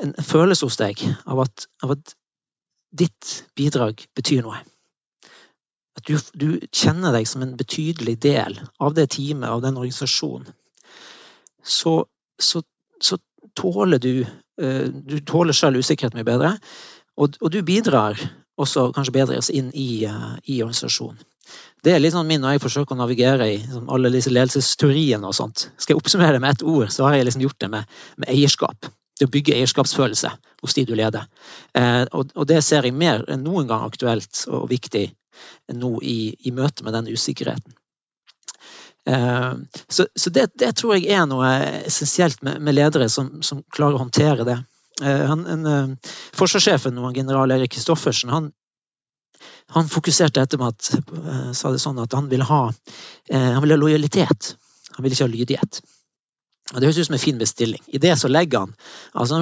en 0.00 0.14
følelse 0.24 0.64
hos 0.64 0.78
deg 0.80 1.00
av 1.28 1.42
at, 1.44 1.66
av 1.84 1.92
at 1.98 2.14
ditt 2.96 3.42
bidrag 3.58 4.00
betyr 4.16 4.46
noe. 4.46 4.62
Du, 6.06 6.16
du, 6.34 6.48
kjenner 6.72 7.14
deg 7.16 7.28
som 7.28 7.42
en 7.44 7.56
betydelig 7.58 8.18
del 8.22 8.58
av 8.78 8.94
det 8.96 9.10
teamet, 9.16 9.48
av 9.50 9.62
den 9.64 9.78
organisasjonen. 9.80 10.52
Så, 11.62 12.04
så, 12.40 12.62
så 13.02 13.18
tåler 13.56 14.00
du 14.00 14.22
eh, 14.22 14.86
Du 14.88 15.18
tåler 15.20 15.56
selv 15.56 15.80
usikkerhet 15.80 16.16
mye 16.16 16.28
bedre. 16.28 16.54
Og, 17.20 17.36
og, 17.40 17.50
du 17.52 17.60
bidrar 17.66 18.20
også 18.60 18.90
kanskje 18.96 19.16
bedre 19.16 19.40
inn 19.52 19.70
i, 19.74 20.04
eh, 20.08 20.32
i 20.46 20.62
organisasjonen. 20.62 21.20
Det 21.82 21.94
er 21.94 22.02
litt 22.02 22.14
sånn 22.14 22.28
min 22.28 22.42
når 22.44 22.56
jeg 22.56 22.62
forsøker 22.66 22.94
å 22.94 23.00
navigere 23.00 23.48
i 23.48 23.56
liksom, 23.58 23.88
alle 23.90 24.12
disse 24.12 24.30
ledelsesteoriene 24.32 25.26
og 25.26 25.36
sånt. 25.36 25.70
Skal 25.80 25.94
jeg 25.94 26.02
oppsummere 26.02 26.36
det 26.36 26.42
med 26.44 26.54
ett 26.54 26.64
ord, 26.68 26.90
så 26.92 27.08
har 27.08 27.16
jeg 27.16 27.26
liksom 27.26 27.44
gjort 27.46 27.60
det 27.64 27.70
med, 27.72 27.94
med 28.20 28.32
eierskap. 28.32 28.90
Det 29.18 29.28
å 29.28 29.32
bygge 29.32 29.56
eierskapsfølelse 29.56 30.30
hos 30.62 30.76
de 30.76 30.84
du 30.88 30.94
leder. 30.96 31.26
Eh, 31.76 32.04
og, 32.12 32.30
og, 32.36 32.44
det 32.48 32.60
ser 32.64 32.86
jeg 32.86 32.96
mer 32.96 33.24
enn 33.28 33.42
noen 33.44 33.68
gang 33.68 33.82
aktuelt 33.84 34.44
og 34.48 34.68
viktig 34.70 35.08
nå 35.72 35.92
i, 36.02 36.34
i 36.46 36.52
møte 36.54 36.84
med 36.86 36.96
den 36.96 37.10
usikkerheten. 37.12 37.74
Eh, 39.06 39.52
så, 39.88 40.06
så 40.14 40.30
det, 40.30 40.50
det, 40.54 40.72
tror 40.76 40.96
jeg 40.96 41.08
er 41.08 41.26
noe 41.28 41.48
essensielt 41.86 42.42
med, 42.46 42.60
med 42.60 42.76
ledere 42.76 43.08
som, 43.08 43.40
som, 43.42 43.62
klarer 43.72 43.96
å 43.96 44.04
håndtere 44.04 44.46
det. 44.46 44.58
Eh, 45.02 45.24
han, 45.30 45.46
en, 45.48 45.66
eh, 45.66 46.14
Forsvarssjefen, 46.36 47.00
general 47.16 47.56
Erik 47.56 47.76
Kristoffersen, 47.76 48.30
han 48.30 48.52
han 49.70 49.86
fokuserte 49.86 50.42
etter 50.42 50.58
med 50.58 50.74
at, 50.74 51.54
sa 51.54 51.70
det 51.70 51.78
sånn 51.78 52.00
at 52.02 52.12
han 52.18 52.26
ville 52.26 52.42
ha, 52.42 52.72
han 53.30 53.60
ville 53.62 53.76
ha 53.76 53.78
lojalitet. 53.78 54.48
Han 54.96 55.04
ville 55.04 55.14
ikke 55.14 55.28
ha 55.28 55.30
lydighet. 55.30 55.78
Og 56.72 56.80
Det 56.80 56.88
høres 56.88 56.98
ut 56.98 57.06
som 57.06 57.14
en 57.14 57.22
fin 57.22 57.38
bestilling. 57.38 57.82
I 57.86 58.00
det 58.02 58.16
så 58.18 58.28
legger 58.28 58.64
han 58.66 58.74
altså 59.14 59.38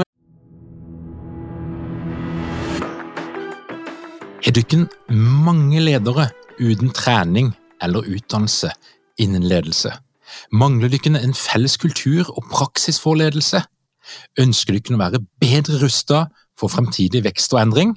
Dere 4.59 4.89
mange 5.15 5.79
ledere 5.79 6.25
uten 6.59 6.91
trening 6.91 7.53
eller 7.85 8.07
utdannelse 8.11 8.73
innen 9.23 9.45
ledelse? 9.47 9.93
Mangler 10.51 10.91
dykken 10.91 11.15
en 11.15 11.35
felles 11.37 11.77
kultur 11.79 12.33
og 12.33 12.49
praksis 12.51 12.99
for 12.99 13.15
ledelse? 13.21 13.61
Ønsker 14.41 14.75
dykken 14.75 14.97
å 14.97 15.03
være 15.05 15.21
bedre 15.39 15.79
rusta 15.85 16.25
for 16.59 16.75
fremtidig 16.75 17.23
vekst 17.29 17.55
og 17.55 17.61
endring? 17.63 17.95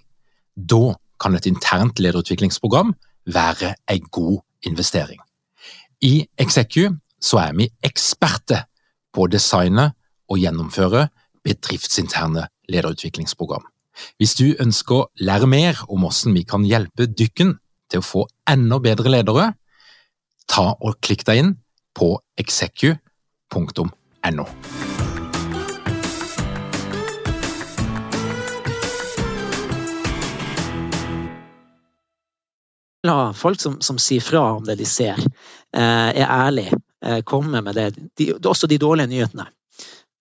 Da 0.54 0.94
kan 1.18 1.40
et 1.40 1.50
internt 1.50 1.98
lederutviklingsprogram 1.98 2.94
være 3.26 3.74
en 3.90 4.06
god 4.14 4.38
investering. 4.62 5.18
I 6.06 6.28
Execu 6.38 6.92
er 7.42 7.58
vi 7.58 7.72
eksperter 7.82 8.68
på 9.10 9.26
å 9.26 9.34
designe 9.34 9.94
og 10.30 10.38
gjennomføre 10.38 11.08
bedriftsinterne 11.42 12.52
lederutviklingsprogram. 12.70 13.71
Hvis 14.20 14.36
du 14.40 14.56
ønsker 14.62 14.96
å 14.96 15.08
lære 15.22 15.50
mer 15.50 15.82
om 15.88 16.06
hvordan 16.06 16.38
vi 16.38 16.44
kan 16.48 16.68
hjelpe 16.68 17.08
dykken 17.10 17.58
til 17.92 18.02
å 18.02 18.06
få 18.06 18.26
enda 18.50 18.80
bedre 18.84 19.12
ledere, 19.12 19.52
ta 20.52 20.72
og 20.74 21.00
klikk 21.04 21.26
deg 21.28 21.44
inn 21.44 21.56
på 21.98 22.14
execu.no. 22.40 23.92
la 33.04 33.34
folk 33.34 33.62
som, 33.62 33.80
som, 33.82 33.98
sier 34.02 34.22
fra 34.22 34.44
om 34.58 34.66
det 34.66 34.78
de 34.80 34.86
ser, 34.86 35.20
eh, 35.74 36.10
er 36.12 36.28
ærlige. 36.28 36.78
Eh, 37.02 37.22
kommer 37.26 37.62
med 37.62 37.76
det. 37.76 37.96
De, 38.18 38.34
også 38.46 38.68
de 38.68 38.78
dårlige 38.78 39.10
nyhetene. 39.10 39.48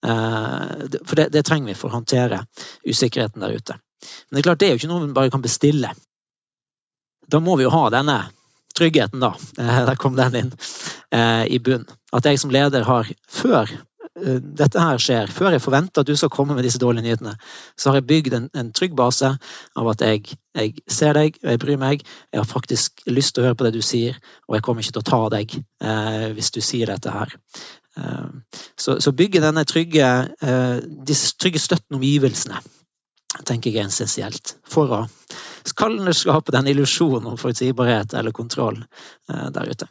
Eh, 0.07 1.01
for 1.05 1.19
det, 1.19 1.29
det, 1.35 1.45
trenger 1.47 1.73
vi 1.73 1.79
for 1.79 1.91
å 1.91 1.99
håndtere 1.99 2.45
usikkerheten 2.87 3.45
der 3.45 3.57
ute. 3.57 3.79
Men 4.29 4.39
det 4.39 4.43
er 4.43 4.49
klart, 4.49 4.63
det 4.63 4.69
er 4.69 4.75
jo 4.75 4.81
ikke 4.81 4.93
noe 4.93 5.05
vi 5.05 5.17
bare 5.17 5.33
kan 5.33 5.45
bestille. 5.45 5.93
Da 7.31 7.41
må 7.45 7.59
vi 7.61 7.67
jo 7.67 7.75
ha 7.75 7.85
denne 7.93 8.19
tryggheten, 8.79 9.21
da. 9.23 9.35
Der 9.59 9.99
kom 10.01 10.17
den 10.17 10.37
inn 10.39 10.51
i 11.51 11.59
bunn. 11.63 11.85
At 12.15 12.27
jeg 12.27 12.41
som 12.41 12.53
leder 12.55 12.87
har, 12.87 13.11
før 13.29 13.69
Eh, 13.69 13.90
dette 14.41 14.83
her 14.83 15.01
skjer, 15.03 15.31
før 15.33 15.55
jeg 15.55 15.63
forventer 15.65 16.03
at 16.03 16.09
du 16.09 16.17
skal 16.19 16.33
komme 16.33 16.57
med 16.57 16.67
disse 16.67 16.81
dårlige 16.83 17.07
nyhetene, 17.07 17.35
så 17.79 17.91
har 17.91 18.01
jeg 18.01 18.09
bygd 18.11 18.37
en, 18.37 18.49
en 18.57 18.73
trygg 18.77 18.97
base 18.99 19.31
av 19.31 19.91
at 19.93 20.05
jeg, 20.05 20.37
jeg, 20.59 20.75
ser 20.91 21.17
deg 21.17 21.39
og 21.43 21.53
jeg 21.53 21.63
bryr 21.63 21.81
meg. 21.81 22.05
Jeg 22.33 22.43
har 22.43 22.49
faktisk 22.49 23.05
lyst 23.11 23.35
til 23.35 23.45
å 23.45 23.51
høre 23.51 23.61
på 23.61 23.69
det 23.69 23.75
du 23.79 23.83
sier, 23.85 24.19
og 24.49 24.59
jeg 24.59 24.67
kommer 24.67 24.85
ikke 24.85 24.97
til 24.99 25.05
å 25.05 25.11
ta 25.11 25.23
deg 25.37 25.55
eh, 25.57 26.27
hvis 26.37 26.53
du 26.57 26.61
sier 26.65 26.93
dette 26.93 27.15
her. 27.15 27.37
Eh, 27.97 28.29
så, 28.77 28.99
så, 29.01 29.15
bygge 29.17 29.43
denne 29.45 29.65
trygge, 29.69 30.11
eh, 30.43 30.77
disse 31.07 31.35
trygge 31.41 31.63
støttende 31.63 32.01
omgivelsene 32.01 32.61
tenker 33.47 33.71
jeg 33.71 33.85
er 33.85 33.91
essensielt 33.91 34.57
for 34.69 34.91
å 34.95 35.01
skape 35.69 36.55
den 36.55 36.71
illusjonen 36.73 37.31
om 37.31 37.39
forutsigbarhet 37.41 38.15
eller 38.19 38.35
kontroll 38.37 38.81
eh, 38.83 39.49
der 39.55 39.71
ute. 39.71 39.91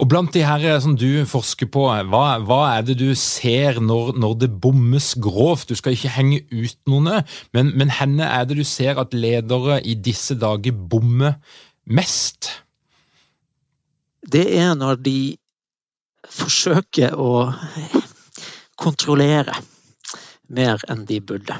Og 0.00 0.08
blant 0.10 0.32
de 0.34 0.42
her 0.42 0.64
eh, 0.66 0.80
som 0.82 0.96
du 0.98 1.24
forsker 1.28 1.68
på, 1.70 1.84
hva, 2.10 2.24
hva 2.42 2.60
er 2.72 2.86
det 2.86 2.96
du 2.98 3.10
ser 3.18 3.78
når, 3.82 4.14
når, 4.18 4.34
det 4.42 4.50
bommes 4.62 5.12
grovt? 5.22 5.68
Du 5.70 5.78
skal 5.78 5.94
ikke 5.94 6.12
henge 6.16 6.42
ut 6.50 6.78
noen, 6.90 7.22
men, 7.54 7.72
men 7.78 7.92
henne 7.94 8.26
er 8.26 8.48
det 8.48 8.58
du 8.58 8.64
ser 8.66 8.98
at 9.00 9.14
ledere 9.14 9.80
i 9.86 9.94
disse 9.94 10.36
dager 10.38 10.74
bommer 10.74 11.38
mest? 11.86 12.50
Det 14.24 14.46
er 14.56 14.74
når 14.78 14.98
de 15.04 15.18
forsøker 16.34 17.14
å 17.20 17.52
kontrollere 18.80 19.54
mer 20.54 20.82
enn 20.90 21.04
de 21.08 21.20
burde. 21.24 21.56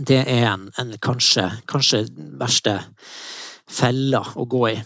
Det 0.00 0.22
er 0.24 0.46
en, 0.50 0.68
en 0.80 0.92
kanskje, 1.02 1.46
kanskje 1.68 2.06
verste 2.40 2.78
fella 3.68 4.22
å 4.36 4.46
gå 4.48 4.66
i. 4.72 4.76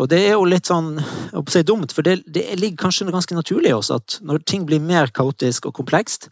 Og 0.00 0.08
det 0.10 0.18
er 0.26 0.32
jo 0.34 0.46
litt 0.48 0.66
sånn 0.66 0.96
jeg 0.98 1.52
si 1.52 1.62
dumt, 1.66 1.92
for 1.94 2.06
det, 2.06 2.24
det, 2.26 2.48
ligger 2.58 2.86
kanskje 2.86 3.06
ganske 3.14 3.36
naturlig 3.36 3.70
i 3.70 3.76
oss 3.76 3.92
at 3.94 4.18
når 4.26 4.42
ting 4.48 4.64
blir 4.66 4.82
mer 4.82 5.12
kaotisk 5.14 5.68
og 5.70 5.76
komplekst, 5.76 6.30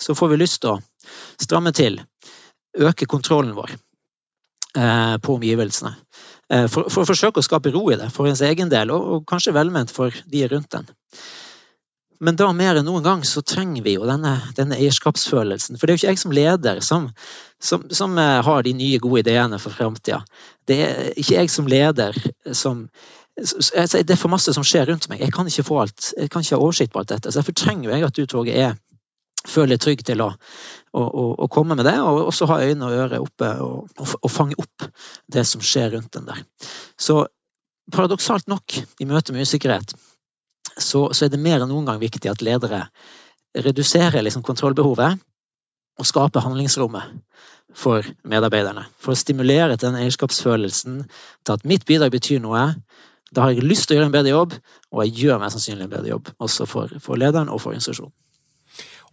så 0.00 0.16
får 0.18 0.32
vi 0.32 0.40
lyst 0.40 0.62
til 0.64 0.74
å 0.74 0.80
stramme 1.38 1.70
til, 1.76 2.00
øke 2.74 3.06
kontrollen 3.06 3.54
vår 3.54 3.76
eh, 3.76 5.14
på 5.22 5.36
omgivelsene. 5.38 5.94
Eh, 6.50 6.66
for, 6.66 6.90
for, 6.90 7.04
å 7.04 7.10
forsøke 7.12 7.38
å 7.38 7.46
skape 7.46 7.70
ro 7.74 7.86
i 7.94 7.98
det 8.00 8.10
for 8.14 8.26
ens 8.30 8.42
egen 8.42 8.72
del, 8.72 8.90
og, 8.90 9.06
og 9.14 9.26
kanskje 9.30 9.54
velment 9.54 9.94
for 9.94 10.14
de 10.26 10.46
rundt 10.50 10.80
en. 10.80 10.90
Men 12.24 12.38
da 12.40 12.46
mer 12.56 12.78
enn 12.78 12.86
noen 12.88 13.04
gang 13.04 13.24
så 13.28 13.42
trenger 13.44 13.84
vi 13.84 13.96
jo 13.98 14.06
denne, 14.08 14.38
denne 14.56 14.78
eierskapsfølelsen. 14.80 15.76
For 15.76 15.86
det 15.86 15.92
er 15.92 15.98
jo 15.98 16.02
ikke 16.02 16.12
jeg 16.14 16.22
som 16.22 16.36
leder 16.36 16.80
som, 16.84 17.10
som, 17.60 17.84
som 17.92 18.16
eh, 18.20 18.38
har 18.46 18.64
de 18.64 18.72
nye, 18.76 19.00
gode 19.02 19.24
ideene 19.26 19.60
for 19.60 19.76
framtida. 19.76 20.22
Det 20.64 20.78
er 20.86 21.12
ikke 21.20 21.36
jeg 21.36 21.52
som 21.52 21.68
leder 21.70 22.16
som 22.52 22.88
Det 23.34 24.14
er 24.14 24.18
for 24.20 24.30
masse 24.30 24.52
som 24.54 24.62
skjer 24.62 24.86
rundt 24.86 25.08
meg. 25.10 25.18
Jeg 25.20 25.34
kan 25.34 25.48
ikke 25.50 25.66
få 25.66 25.80
alt, 25.82 26.12
jeg 26.14 26.30
kan 26.30 26.44
ikke 26.44 26.54
ha 26.54 26.62
oversikt 26.62 26.92
på 26.94 27.00
alt 27.02 27.10
dette. 27.10 27.32
Så 27.32 27.40
derfor 27.40 27.56
trenger 27.58 27.90
jeg 27.90 28.06
at 28.06 28.14
du, 28.14 28.26
Torge, 28.30 28.54
er 28.54 28.76
føler 29.44 29.80
trygg 29.80 30.04
til 30.06 30.22
å, 30.24 30.30
å, 30.94 31.02
å, 31.02 31.24
å, 31.44 31.48
komme 31.52 31.76
med 31.76 31.84
det, 31.84 31.96
og 32.00 32.28
også 32.30 32.48
ha 32.48 32.60
øyne 32.64 32.86
og 32.86 32.98
ører 33.02 33.24
oppe 33.24 33.50
og, 33.60 33.90
og, 34.00 34.30
fange 34.32 34.56
opp 34.60 34.86
det 35.34 35.44
som 35.48 35.60
skjer 35.64 35.96
rundt 35.96 36.14
den 36.16 36.28
der. 36.30 36.40
Så 36.96 37.24
paradoksalt 37.92 38.48
nok, 38.48 38.78
i 39.02 39.08
møte 39.08 39.34
med 39.34 39.44
usikkerhet, 39.44 39.92
så, 40.78 41.06
så, 41.12 41.26
er 41.26 41.32
det 41.32 41.42
mer 41.42 41.62
enn 41.62 41.70
noen 41.70 41.86
gang 41.88 42.00
viktig 42.02 42.30
at 42.30 42.42
ledere 42.44 42.86
reduserer 43.54 44.24
liksom 44.24 44.42
kontrollbehovet 44.46 45.20
og 45.98 46.08
skaper 46.08 46.42
handlingsrommet 46.42 47.14
for 47.74 48.06
medarbeiderne. 48.26 48.86
For 48.98 49.14
å 49.14 49.18
stimulere 49.18 49.76
til 49.76 49.92
den 49.92 50.00
eierskapsfølelsen 50.02 51.02
til 51.06 51.54
at 51.54 51.66
mitt 51.68 51.86
bidrag 51.86 52.12
betyr 52.14 52.42
noe. 52.42 52.66
Da 53.34 53.46
har 53.46 53.54
jeg 53.54 53.66
lyst 53.66 53.88
til 53.88 53.96
å 53.96 54.00
gjøre 54.00 54.10
en 54.10 54.14
bedre 54.14 54.34
jobb, 54.34 54.58
og 54.92 55.04
jeg 55.04 55.24
gjør 55.24 55.40
mest 55.42 55.58
sannsynlig 55.58 55.86
en 55.86 55.94
bedre 55.94 56.12
jobb. 56.12 56.30
Også 56.42 56.66
for, 56.70 56.92
for 57.02 57.18
lederen 57.18 57.50
og 57.50 57.62
for 57.62 57.72
organisasjonen. 57.72 58.14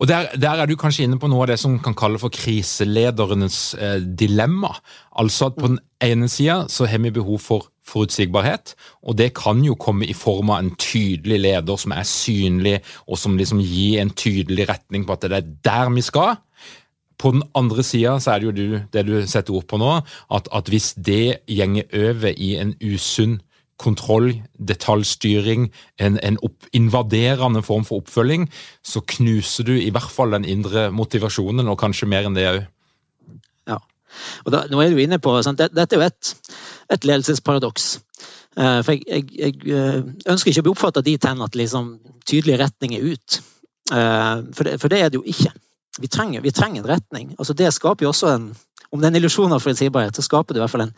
Og 0.01 0.07
der, 0.09 0.31
der, 0.33 0.57
er 0.57 0.65
du 0.65 0.73
kanskje 0.79 1.05
inne 1.05 1.19
på 1.21 1.29
noe 1.29 1.43
av 1.45 1.51
det 1.51 1.59
som 1.61 1.75
kan 1.83 1.93
kalle 1.97 2.17
for 2.17 2.33
kriseledernes 2.33 3.57
eh, 3.77 3.99
dilemma. 4.01 4.73
Altså 5.21 5.51
at 5.51 5.59
på 5.59 5.69
den 5.69 5.77
ene 6.01 6.29
sida 6.31 6.63
så 6.73 6.87
har 6.89 7.03
vi 7.03 7.13
behov 7.13 7.37
for 7.43 7.69
forutsigbarhet, 7.87 8.75
og 9.03 9.17
det 9.17 9.31
kan 9.37 9.63
jo 9.65 9.75
komme 9.79 10.05
i 10.05 10.15
form 10.17 10.51
av 10.53 10.61
en 10.61 10.71
tydelig 10.79 11.39
leder 11.41 11.79
som 11.81 11.95
er 11.95 12.07
synlig, 12.07 12.77
og 13.07 13.19
som 13.19 13.37
liksom 13.39 13.61
gir 13.63 14.01
en 14.01 14.13
tydelig 14.13 14.69
retning 14.69 15.07
på 15.07 15.17
at 15.17 15.27
det 15.27 15.39
er 15.39 15.51
der 15.65 15.93
vi 15.95 16.05
skal. 16.05 16.37
På 17.21 17.33
den 17.35 17.43
andre 17.57 17.83
sida 17.85 18.17
er 18.17 18.41
det 18.41 18.47
jo 18.47 18.55
du, 18.57 18.79
det 18.93 19.05
du 19.05 19.15
setter 19.29 19.53
ord 19.53 19.67
på 19.69 19.77
nå, 19.81 19.99
at, 20.33 20.49
at 20.51 20.69
hvis 20.69 20.93
det 20.97 21.41
gjenger 21.49 21.89
over 21.93 22.33
i 22.33 22.55
en 22.61 22.75
usunn 22.81 23.39
kontroll, 23.81 24.35
detaljstyring, 24.61 25.69
en, 26.01 26.19
en 26.21 26.37
opp, 26.45 26.67
invaderende 26.77 27.63
form 27.65 27.85
for 27.87 28.03
oppfølging, 28.03 28.47
så 28.85 29.01
knuser 29.15 29.67
du 29.67 29.73
i 29.77 29.89
hvert 29.93 30.11
fall 30.13 30.35
den 30.35 30.45
indre 30.45 30.89
motivasjonen, 30.93 31.69
og 31.71 31.79
kanskje 31.81 32.09
mer 32.09 32.29
enn 32.29 32.37
det 32.37 32.47
òg. 32.51 32.61
Ja. 33.71 33.79
Og 34.45 34.53
da, 34.53 34.65
nå 34.69 34.81
er 34.83 34.93
du 34.93 35.01
inne 35.01 35.21
på, 35.23 35.33
sant? 35.45 35.61
Dette 35.61 35.97
er 35.97 36.03
jo 36.03 36.09
et, 36.11 36.33
et 36.91 37.07
ledelsesparadoks. 37.07 37.87
Uh, 38.57 38.81
for 38.83 38.93
jeg, 38.93 39.05
jeg, 39.07 39.27
jeg, 39.37 39.53
eh, 39.71 40.01
ønsker 40.27 40.51
ikke 40.51 40.63
å 40.63 40.65
bli 40.65 40.73
oppfatta 40.73 41.03
dit 41.05 41.23
hen 41.23 41.43
at 41.43 41.55
liksom, 41.55 41.93
tydelig 42.27 42.57
retning 42.59 42.97
er 42.97 43.05
ut. 43.13 43.37
Uh, 43.91 44.43
for, 44.51 44.67
det, 44.67 44.75
for, 44.81 44.91
det, 44.91 44.99
er 44.99 45.11
det 45.11 45.21
jo 45.21 45.23
ikke. 45.27 45.53
Vi 46.01 46.09
trenger, 46.11 46.43
vi 46.43 46.51
trenger 46.55 46.83
en 46.83 46.91
retning. 46.91 47.31
Altså, 47.37 47.55
det 47.57 47.71
skaper 47.75 48.07
jo 48.07 48.11
også 48.15 48.35
en 48.35 48.51
om 48.91 48.99
det 48.99 49.07
er 49.07 49.13
en 49.13 49.17
illusjon 49.21 49.53
av 49.55 49.61
forutsigbarhet, 49.63 50.17
så 50.19 50.23
skaper 50.25 50.51
det 50.51 50.59
i 50.59 50.61
hvert 50.65 50.71
fall 50.73 50.81
en, 50.83 50.89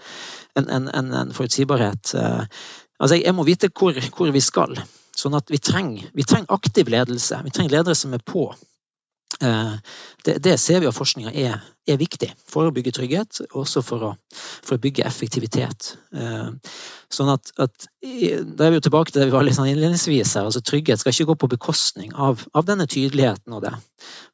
en, 0.57 0.87
en, 0.89 1.11
en 1.13 1.33
forutsigbarhet. 1.37 2.15
Altså, 2.17 3.19
jeg 3.19 3.35
må 3.37 3.45
vite 3.45 3.69
hvor, 3.69 3.99
hvor 4.17 4.31
vi 4.33 4.41
skal. 4.41 4.73
Sånn 5.13 5.37
at 5.37 5.51
vi 5.53 5.59
trenger, 5.61 6.07
vi 6.17 6.25
trenger, 6.25 6.49
aktiv 6.55 6.89
ledelse. 6.89 7.37
Vi 7.45 7.53
trenger 7.53 7.75
ledere 7.75 7.93
som 7.97 8.15
er 8.17 8.23
på. 8.25 8.47
Eh, 9.41 9.73
det, 10.25 10.37
det 10.45 10.57
ser 10.61 10.83
vi 10.83 10.89
av 10.89 10.95
forskninga 10.95 11.33
er, 11.33 11.61
er, 11.89 11.97
viktig 11.99 12.29
for 12.49 12.69
å 12.69 12.73
bygge 12.75 12.93
trygghet, 12.95 13.41
og 13.51 13.63
også 13.63 13.81
for 13.85 14.07
å, 14.09 14.11
for 14.35 14.77
å 14.77 14.83
bygge 14.83 15.07
effektivitet. 15.07 15.93
Eh, 16.13 16.75
sånn 17.13 17.31
at, 17.33 17.53
at, 17.57 17.87
Da 18.01 18.67
er 18.67 18.73
vi 18.73 18.77
jo 18.77 18.85
tilbake 18.89 19.13
til 19.13 19.23
det 19.23 19.29
vi 19.31 19.35
var 19.35 19.47
litt 19.47 19.57
sånn 19.57 19.71
innledningsvis 19.71 20.35
her. 20.37 20.49
altså 20.49 20.61
Trygghet 20.61 21.01
skal 21.01 21.15
ikke 21.15 21.31
gå 21.31 21.39
på 21.43 21.53
bekostning 21.55 22.13
av, 22.13 22.45
av 22.53 22.67
denne 22.69 22.89
tydeligheten 22.89 23.55
og 23.55 23.65
det. 23.65 23.73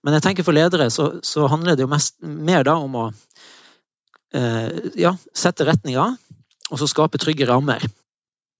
Men 0.03 0.17
jeg 0.17 0.25
tenker 0.27 0.47
for 0.47 0.57
ledere 0.57 0.89
så, 0.93 1.11
så 1.23 1.47
handler 1.51 1.77
det 1.77 1.87
jo 1.87 1.91
mest, 1.91 2.17
mer 2.23 2.67
da 2.67 2.79
om 2.81 2.97
å 2.99 3.09
Eh, 4.33 4.69
ja, 5.01 5.15
sette 5.33 5.65
retninger, 5.65 6.13
og 6.69 6.81
så 6.81 6.87
skape 6.89 7.21
trygge 7.21 7.47
rammer. 7.49 7.81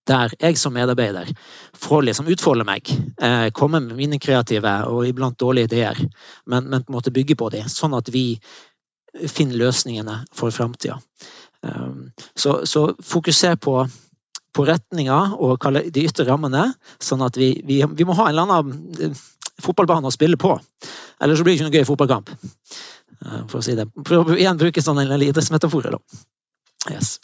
Der 0.08 0.32
jeg 0.40 0.56
som 0.58 0.72
medarbeider 0.74 1.28
får 1.76 2.06
liksom 2.06 2.30
utfolde 2.32 2.64
meg, 2.64 2.88
eh, 3.20 3.50
komme 3.54 3.82
med 3.84 3.98
mine 3.98 4.18
kreative 4.18 4.72
og 4.88 5.04
iblant 5.06 5.38
dårlige 5.38 5.68
ideer, 5.68 6.00
men, 6.46 6.70
men 6.70 6.82
på 6.82 6.90
en 6.90 6.96
måte 6.96 7.12
bygge 7.14 7.36
på 7.36 7.50
dem, 7.52 7.68
sånn 7.68 7.94
at 7.98 8.08
vi 8.12 8.40
finner 9.28 9.58
løsningene 9.60 10.22
for 10.34 10.54
framtida. 10.54 11.00
Um, 11.62 12.12
så, 12.34 12.62
så 12.66 12.86
fokuser 13.04 13.58
på, 13.60 13.82
på 14.56 14.64
retninga 14.64 15.18
og 15.36 15.66
de 15.92 16.06
ytre 16.06 16.24
rammene, 16.28 16.70
sånn 17.02 17.24
at 17.26 17.36
vi, 17.36 17.52
vi, 17.66 17.82
vi 17.84 18.06
må 18.08 18.16
ha 18.16 18.30
en 18.30 18.38
eller 18.38 18.54
annen 18.54 19.14
fotballbane 19.60 20.08
å 20.08 20.14
spille 20.14 20.40
på. 20.40 20.54
Ellers 21.20 21.40
så 21.40 21.44
blir 21.44 21.54
det 21.54 21.60
ikke 21.60 21.68
noe 21.68 21.80
gøy 21.80 21.88
fotballkamp. 21.90 22.32
Uh, 23.20 23.42
for 23.50 23.60
å 23.60 23.64
si 23.64 23.76
det. 23.76 23.90
å 23.90 24.22
igjen 24.38 24.60
bruke 24.60 24.84
sånne 24.84 25.04
idrettsmetaforer, 25.18 25.98
da. 25.98 26.22
Yes. 26.88 27.18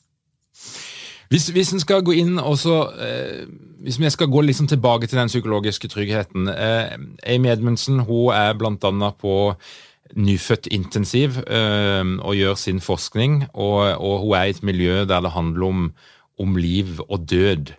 Hvis, 1.29 1.49
hvis 1.49 1.73
en 1.75 1.83
skal 1.83 2.05
gå 2.07 2.15
inn 2.21 2.39
og 2.39 2.55
så 2.59 2.77
eh, 3.03 3.47
Hvis 3.83 3.99
vi 3.99 4.11
skal 4.11 4.31
gå 4.31 4.41
liksom 4.47 4.69
tilbake 4.71 5.07
til 5.07 5.19
den 5.19 5.31
psykologiske 5.31 5.89
tryggheten 5.89 6.49
eh, 6.49 6.95
Amy 7.27 7.51
Edmundsen 7.51 8.01
hun 8.07 8.35
er 8.35 8.55
bl.a. 8.59 9.11
på 9.11 9.55
nyfødt 10.15 10.69
intensiv 10.71 11.41
eh, 11.47 12.05
og 12.23 12.37
gjør 12.39 12.55
sin 12.55 12.81
forskning. 12.81 13.49
Og, 13.55 13.99
og, 13.99 14.21
hun 14.21 14.37
er 14.39 14.45
i 14.45 14.55
et 14.55 14.63
miljø 14.63 15.05
der 15.05 15.21
det 15.21 15.35
handler 15.35 15.67
om, 15.67 15.93
om 16.39 16.57
liv 16.57 17.01
og 17.09 17.31
død. 17.31 17.75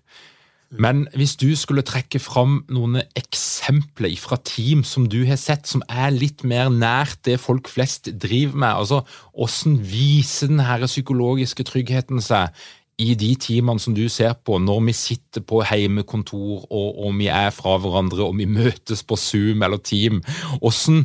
Men 0.71 1.05
hvis 1.15 1.37
du 1.39 1.55
skulle 1.55 1.85
trekke 1.87 2.19
fram 2.19 2.65
noen 2.67 2.99
eksempler 3.15 4.17
fra 4.19 4.35
team 4.43 4.83
som 4.83 5.05
du 5.07 5.21
har 5.25 5.39
sett, 5.39 5.67
som 5.67 5.83
er 5.87 6.11
litt 6.11 6.43
mer 6.43 6.67
nært 6.73 7.21
det 7.25 7.39
folk 7.39 7.71
flest 7.71 8.11
driver 8.19 8.57
med, 8.57 8.73
altså 8.73 9.01
hvordan 9.31 9.77
viser 9.79 10.51
denne 10.51 10.89
psykologiske 10.89 11.63
tryggheten 11.63 12.19
seg 12.21 12.51
i 12.97 13.13
de 13.13 13.29
teamene 13.37 13.81
som 13.81 13.93
du 13.93 14.07
ser 14.09 14.33
på, 14.45 14.57
når 14.57 14.81
vi 14.87 14.93
sitter 14.97 15.43
på 15.45 15.61
heimekontor 15.69 16.65
og, 16.65 16.87
og 17.05 17.17
vi 17.19 17.29
er 17.29 17.51
fra 17.53 17.75
hverandre 17.81 18.25
og 18.25 18.37
vi 18.39 18.47
møtes 18.49 19.03
på 19.05 19.17
Zoom 19.21 19.61
eller 19.65 19.77
Team, 19.77 20.23
hvordan, 20.61 21.03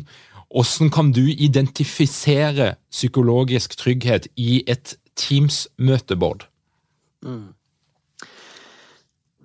hvordan 0.49 0.93
kan 0.95 1.11
du 1.13 1.27
identifisere 1.29 2.75
psykologisk 2.91 3.77
trygghet 3.77 4.31
i 4.37 4.63
et 4.67 4.97
Teams-møte, 5.17 6.17
Bård? 6.17 6.47
Mm. 7.23 7.53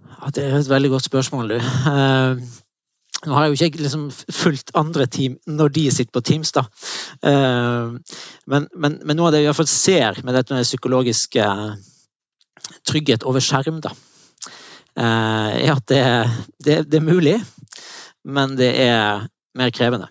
Ja, 0.07 0.31
det 0.33 0.45
er 0.45 0.55
et 0.57 0.69
veldig 0.69 0.93
godt 0.95 1.09
spørsmål, 1.09 1.51
du. 1.51 1.57
Uh, 1.59 2.39
nå 3.25 3.33
har 3.33 3.43
jeg 3.43 3.51
jo 3.51 3.67
ikke 3.67 3.81
liksom 3.81 4.07
fulgt 4.11 4.71
andre 4.77 5.05
team 5.05 5.35
når 5.49 5.73
de 5.75 5.85
sitter 5.91 6.13
på 6.15 6.23
Teams, 6.23 6.53
da. 6.55 6.63
Uh, 7.19 7.99
men, 8.47 8.71
men, 8.71 8.99
men, 9.03 9.17
noe 9.17 9.27
av 9.27 9.35
det 9.35 9.43
vi 9.43 9.49
iallfall 9.49 9.69
ser 9.69 10.23
med 10.23 10.37
dette 10.37 10.55
med 10.55 10.65
psykologisk 10.65 11.35
trygghet 12.87 13.25
over 13.27 13.43
skjerm, 13.43 13.81
da, 13.83 13.93
er 14.97 15.73
at 15.75 15.87
det, 15.91 16.03
det, 16.63 16.77
det, 16.89 17.01
er 17.01 17.05
mulig, 17.05 17.37
men 18.25 18.55
det 18.59 18.71
er 18.87 19.27
mer 19.57 19.73
krevende. 19.75 20.09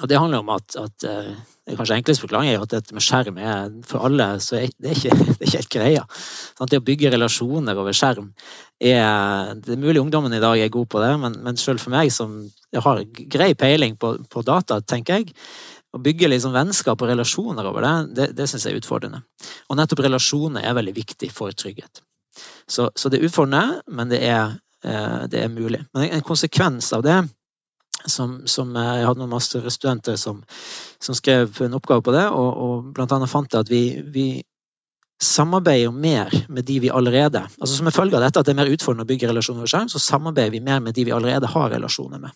Og 0.00 0.08
det 0.08 0.20
handler 0.20 0.44
om 0.44 0.52
at, 0.54 0.76
at 0.78 1.08
det 1.70 1.76
kanskje 1.78 1.96
enkleste 2.00 2.24
forklaring 2.24 2.50
er 2.50 2.62
at 2.62 2.72
dette 2.72 2.94
med 2.96 3.04
skjerm 3.04 3.38
er 3.38 3.72
for 3.86 4.06
alle 4.06 4.26
så 4.42 4.62
det, 4.62 4.90
er 4.90 4.96
ikke, 4.96 5.16
det 5.28 5.36
er 5.36 5.46
ikke 5.46 5.60
helt 5.60 5.74
greia. 5.74 6.04
Sånn, 6.58 6.70
det 6.70 6.80
å 6.80 6.86
bygge 6.86 7.12
relasjoner 7.14 7.78
over 7.78 7.96
skjerm 7.96 8.32
er 8.80 9.58
Det 9.60 9.74
er 9.74 9.82
mulig 9.82 10.00
ungdommen 10.00 10.32
i 10.32 10.40
dag 10.40 10.58
er 10.58 10.72
god 10.72 10.88
på 10.90 11.02
det, 11.02 11.10
men, 11.20 11.36
men 11.44 11.58
selv 11.60 11.82
for 11.84 11.92
meg 11.92 12.12
som 12.14 12.38
har 12.72 13.02
grei 13.34 13.52
peiling 13.58 13.98
på, 14.00 14.14
på 14.30 14.42
data, 14.46 14.80
tenker 14.80 15.20
jeg, 15.20 15.34
å 15.90 15.98
bygge 16.02 16.30
liksom 16.30 16.54
vennskap 16.54 17.02
og 17.02 17.10
relasjoner 17.10 17.66
over 17.66 17.86
det, 17.86 17.94
det, 18.16 18.28
det 18.38 18.46
syns 18.50 18.66
jeg 18.66 18.76
er 18.76 18.82
utfordrende. 18.82 19.22
Og 19.68 19.78
nettopp 19.78 20.04
relasjoner 20.06 20.66
er 20.66 20.76
veldig 20.78 20.94
viktig 20.96 21.30
for 21.34 21.54
trygghet. 21.56 22.02
Så, 22.70 22.90
så 22.94 23.10
det 23.10 23.18
er 23.18 23.26
utfordrende, 23.26 23.80
men 23.90 24.12
det 24.12 24.20
er, 24.26 24.54
eh, 24.86 25.22
det 25.30 25.42
er 25.42 25.52
mulig. 25.52 25.82
Men 25.94 26.10
en 26.10 26.26
konsekvens 26.26 26.92
av 26.96 27.02
det 27.06 27.18
som, 28.06 28.46
som, 28.46 28.76
eh, 28.76 28.92
Jeg 29.00 29.06
hadde 29.08 29.20
noen 29.20 29.34
masterstudenter 29.34 30.16
som, 30.16 30.44
som 31.02 31.14
skrev 31.14 31.60
en 31.66 31.74
oppgave 31.74 32.02
på 32.06 32.14
det, 32.14 32.28
og, 32.28 32.62
og 32.64 32.94
blant 32.94 33.12
annet 33.12 33.30
fant 33.30 33.52
jeg 33.52 33.66
at 33.66 33.72
vi, 33.72 33.84
vi, 34.06 34.28
samarbeider 35.20 35.92
mer 35.92 36.32
med 36.48 36.64
de 36.64 36.78
vi 36.80 36.88
allerede 36.88 37.42
altså 37.60 37.74
Som 37.76 37.90
en 37.90 37.92
følge 37.92 38.16
av 38.16 38.22
dette 38.24 38.40
at 38.40 38.46
det 38.48 38.54
er 38.54 38.56
mer 38.56 38.70
utfordrende 38.72 39.04
å 39.04 39.10
bygge 39.10 39.28
relasjoner 39.28 39.60
over 39.60 39.68
skjerm, 39.68 39.90
så 39.92 40.00
samarbeider 40.00 40.54
vi 40.54 40.62
mer 40.64 40.80
med 40.80 40.96
de 40.96 41.04
vi 41.04 41.12
allerede 41.12 41.50
har 41.52 41.68
relasjoner 41.74 42.22
med. 42.22 42.32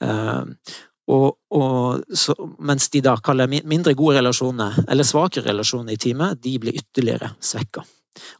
Uh, 0.00 0.48
og, 1.10 1.34
og 1.50 2.04
så, 2.14 2.34
mens 2.62 2.88
de 2.92 3.02
da 3.02 3.16
kaller 3.24 3.50
mindre 3.50 3.94
gode 3.98 4.20
relasjoner, 4.20 4.84
eller 4.88 5.06
svake 5.06 5.42
relasjoner 5.42 5.96
i 5.96 6.00
teamet, 6.00 6.38
de 6.42 6.54
blir 6.62 6.78
ytterligere 6.78 7.32
svekka. 7.42 7.84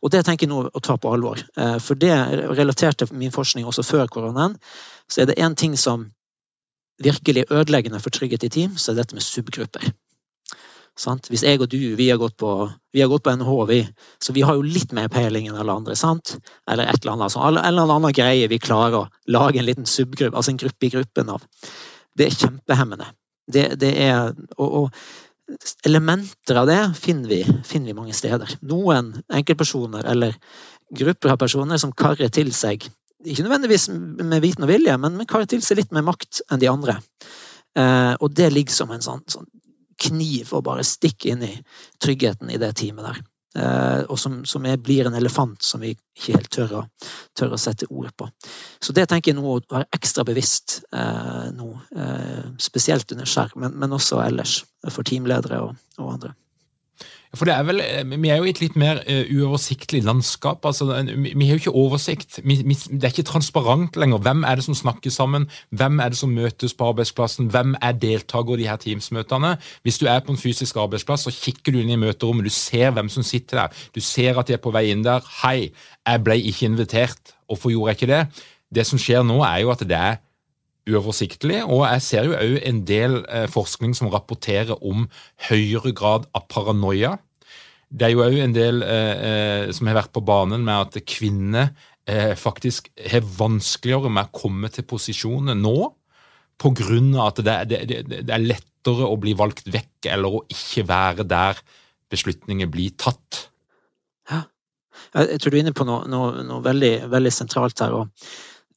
Og 0.04 0.12
det 0.12 0.22
tenker 0.26 0.46
jeg 0.46 0.52
nå 0.52 0.66
å 0.68 0.82
ta 0.84 0.98
på 1.00 1.10
alvor. 1.10 1.40
Uh, 1.58 1.78
for 1.82 1.98
det 1.98 2.12
relaterte 2.52 3.08
min 3.10 3.34
forskning 3.34 3.66
også 3.66 3.84
før 3.86 4.10
koronaen, 4.12 4.58
så 5.10 5.22
er 5.22 5.30
det 5.30 5.40
én 5.42 5.56
ting 5.58 5.76
som 5.80 6.10
virkelig 7.02 7.48
ødeleggende 7.50 8.00
for 8.00 8.14
trygghet 8.14 8.44
i 8.46 8.52
team, 8.52 8.76
så 8.76 8.92
er 8.92 9.00
dette 9.00 9.16
med 9.16 9.24
subgrupper. 9.26 9.90
Sant? 10.98 11.30
Hvis 11.32 11.42
jeg 11.46 11.60
og 11.64 11.70
du 11.72 11.78
vi 11.96 12.10
har 12.10 12.18
gått 12.20 12.36
på, 12.36 12.50
har 12.68 13.08
gått 13.08 13.24
på 13.24 13.32
NH, 13.32 13.52
vi, 13.70 13.78
så 14.20 14.34
vi 14.36 14.44
har 14.44 14.58
jo 14.58 14.66
litt 14.66 14.92
mer 14.92 15.08
peiling 15.12 15.48
enn 15.48 15.56
alle 15.56 15.72
andre. 15.80 15.96
sant? 15.96 16.36
Eller 16.68 16.84
et 16.84 17.00
eller 17.00 17.14
annet, 17.14 17.30
altså, 17.30 17.46
eller 17.48 17.94
annen 17.96 18.12
greie 18.16 18.50
vi 18.52 18.60
klarer 18.60 18.98
å 19.00 19.08
lage 19.32 19.58
en 19.58 19.66
liten 19.66 19.88
subgruppe, 19.88 20.36
altså 20.36 20.52
en 20.52 20.60
gruppe 20.60 20.86
i 20.86 20.92
gruppen 20.92 21.32
av. 21.32 21.48
Det 22.18 22.28
er 22.28 22.38
kjempehemmende. 22.38 23.10
Det, 23.52 23.66
det 23.80 23.92
er, 24.04 24.32
og, 24.56 24.72
og, 24.82 25.04
elementer 25.84 26.58
av 26.60 26.68
det 26.70 26.80
finner 26.96 27.28
vi, 27.28 27.40
finner 27.66 27.92
vi 27.92 27.98
mange 27.98 28.16
steder. 28.16 28.56
Noen 28.68 29.12
enkeltpersoner 29.32 30.06
eller 30.08 30.36
grupper 30.92 31.34
av 31.34 31.40
personer 31.40 31.80
som 31.80 31.92
karrer 31.96 32.32
til 32.32 32.52
seg 32.56 32.86
ikke 33.22 33.44
nødvendigvis 33.46 33.88
med 33.92 34.40
viten 34.42 34.64
og 34.66 34.70
vilje, 34.72 34.96
men, 34.98 35.16
men 35.18 35.28
karer 35.30 35.46
til 35.50 35.62
seg 35.62 35.78
litt 35.78 35.92
mer 35.94 36.02
makt 36.06 36.42
enn 36.50 36.62
de 36.62 36.70
andre. 36.70 36.96
Eh, 37.78 38.14
og 38.18 38.32
det 38.34 38.50
ligger 38.52 38.74
som 38.74 38.90
en 38.90 39.04
sånn, 39.04 39.22
sånn, 39.30 39.46
kniv 40.02 40.50
å 40.56 40.62
bare 40.64 40.82
stikke 40.86 41.30
inn 41.30 41.44
i 41.46 41.52
tryggheten 42.02 42.50
i 42.50 42.58
det 42.58 42.72
teamet 42.80 43.06
der. 43.06 43.20
Eh, 43.58 44.02
og 44.08 44.18
som, 44.18 44.38
som 44.48 44.64
er, 44.64 44.78
blir 44.80 45.08
en 45.08 45.16
elefant 45.18 45.60
som 45.64 45.82
vi 45.82 45.92
ikke 45.92 46.32
helt 46.32 46.50
tør 46.54 46.76
å, 46.78 46.82
tør 47.36 47.52
å, 47.52 47.60
sette 47.60 47.88
ord 47.90 48.12
på. 48.16 48.28
Så 48.80 48.94
det 48.96 49.08
tenker 49.10 49.32
jeg 49.32 49.40
nå 49.40 49.44
å 49.44 49.58
være 49.60 49.90
ekstra 49.92 50.24
bevisst 50.28 50.80
eh, 50.92 51.50
nå. 51.52 51.68
Eh, 51.92 52.46
spesielt 52.62 53.12
under 53.12 53.28
skjerm, 53.28 53.58
men, 53.64 53.76
men, 53.82 53.98
også 53.98 54.22
ellers 54.24 54.62
for 54.88 55.04
teamledere 55.08 55.60
og, 55.66 55.76
og 55.98 56.14
andre. 56.14 56.32
For 57.32 57.48
det 57.48 57.54
er 57.54 57.62
vel, 57.64 57.80
eh, 57.80 58.20
Vi 58.20 58.28
er 58.28 58.36
jo 58.36 58.44
i 58.44 58.50
et 58.50 58.60
litt 58.60 58.74
mer 58.76 59.00
uh, 59.08 59.24
uoversiktlig 59.32 60.02
landskap. 60.04 60.64
altså 60.64 60.84
Vi 60.84 61.46
har 61.46 61.56
jo 61.56 61.60
ikke 61.62 61.74
oversikt. 61.74 62.40
Vi, 62.44 62.62
vi, 62.62 62.74
det 62.74 63.04
er 63.04 63.14
ikke 63.14 63.22
transparent 63.22 63.96
lenger. 63.96 64.18
Hvem 64.18 64.44
er 64.44 64.54
det 64.54 64.64
som 64.64 64.74
snakker 64.74 65.10
sammen? 65.10 65.48
Hvem 65.70 66.00
er 66.00 66.08
det 66.08 66.18
som 66.18 66.28
møtes 66.28 66.74
på 66.74 66.88
arbeidsplassen? 66.92 67.48
Hvem 67.48 67.74
er 67.80 67.92
deltaker 67.92 68.54
i 68.54 68.62
de 68.62 68.68
her 68.68 68.76
Teams-møtene? 68.76 69.56
Hvis 69.82 69.98
du 69.98 70.06
er 70.06 70.20
på 70.20 70.32
en 70.32 70.38
fysisk 70.38 70.76
arbeidsplass, 70.76 71.24
så 71.24 71.32
kikker 71.32 71.72
du 71.72 71.80
inn 71.80 71.94
i 71.94 71.96
møterommet, 71.96 72.44
du 72.44 72.50
ser 72.50 72.90
hvem 72.90 73.08
som 73.08 73.22
sitter 73.22 73.62
der. 73.62 73.68
Du 73.94 74.00
ser 74.00 74.38
at 74.38 74.48
de 74.48 74.52
er 74.52 74.60
på 74.60 74.70
vei 74.70 74.90
inn 74.92 75.04
der. 75.04 75.24
Hei, 75.42 75.72
jeg 76.06 76.24
ble 76.24 76.36
ikke 76.36 76.68
invitert. 76.68 77.32
Hvorfor 77.46 77.72
gjorde 77.72 77.94
jeg 77.94 78.02
ikke 78.02 78.12
det? 78.12 78.44
Det 78.74 78.86
som 78.86 79.00
skjer 79.00 79.24
nå, 79.24 79.40
er 79.44 79.64
jo 79.64 79.72
at 79.72 79.80
det 79.88 79.96
er 79.96 80.20
uoversiktlig. 80.88 81.62
Og 81.66 81.84
jeg 81.86 82.04
ser 82.04 82.28
jo 82.28 82.38
òg 82.38 82.58
en 82.68 82.82
del 82.88 83.20
eh, 83.28 83.46
forskning 83.50 83.94
som 83.98 84.10
rapporterer 84.12 84.78
om 84.80 85.06
høyere 85.48 85.94
grad 85.96 86.28
av 86.34 86.48
paranoia. 86.50 87.16
Det 87.92 88.08
er 88.08 88.14
jo 88.14 88.24
òg 88.24 88.38
en 88.40 88.54
del 88.56 88.84
eh, 88.86 89.24
eh, 89.28 89.72
som 89.76 89.90
har 89.90 90.00
vært 90.00 90.14
på 90.16 90.24
banen 90.24 90.64
med 90.64 90.88
at 90.88 91.02
kvinner 91.08 91.72
eh, 92.08 92.32
faktisk 92.38 92.88
har 93.12 93.26
vanskeligere 93.38 94.12
med 94.12 94.30
å 94.30 94.38
komme 94.42 94.70
til 94.72 94.86
posisjoner 94.88 95.58
nå. 95.58 95.76
Av 96.62 96.78
at 97.26 97.40
det, 97.42 97.54
det, 97.66 97.96
det, 98.06 98.18
er 98.30 98.42
lettere 98.44 99.08
å 99.08 99.16
bli 99.18 99.32
valgt 99.34 99.66
vekk 99.72 100.06
eller 100.12 100.36
å 100.38 100.42
ikke 100.52 100.84
være 100.86 101.24
der 101.26 101.58
beslutninger 102.12 102.68
blir 102.70 102.92
tatt. 102.94 103.48
Ja. 104.30 104.44
Jeg 105.16 105.40
tror 105.42 105.50
du 105.50 105.56
er 105.56 105.64
inne 105.64 105.74
på 105.74 105.86
noe, 105.88 106.06
noe, 106.06 106.44
noe 106.46 106.62
veldig, 106.62 106.92
veldig 107.10 107.32
sentralt 107.34 107.82
her. 107.82 107.96
og 107.96 108.30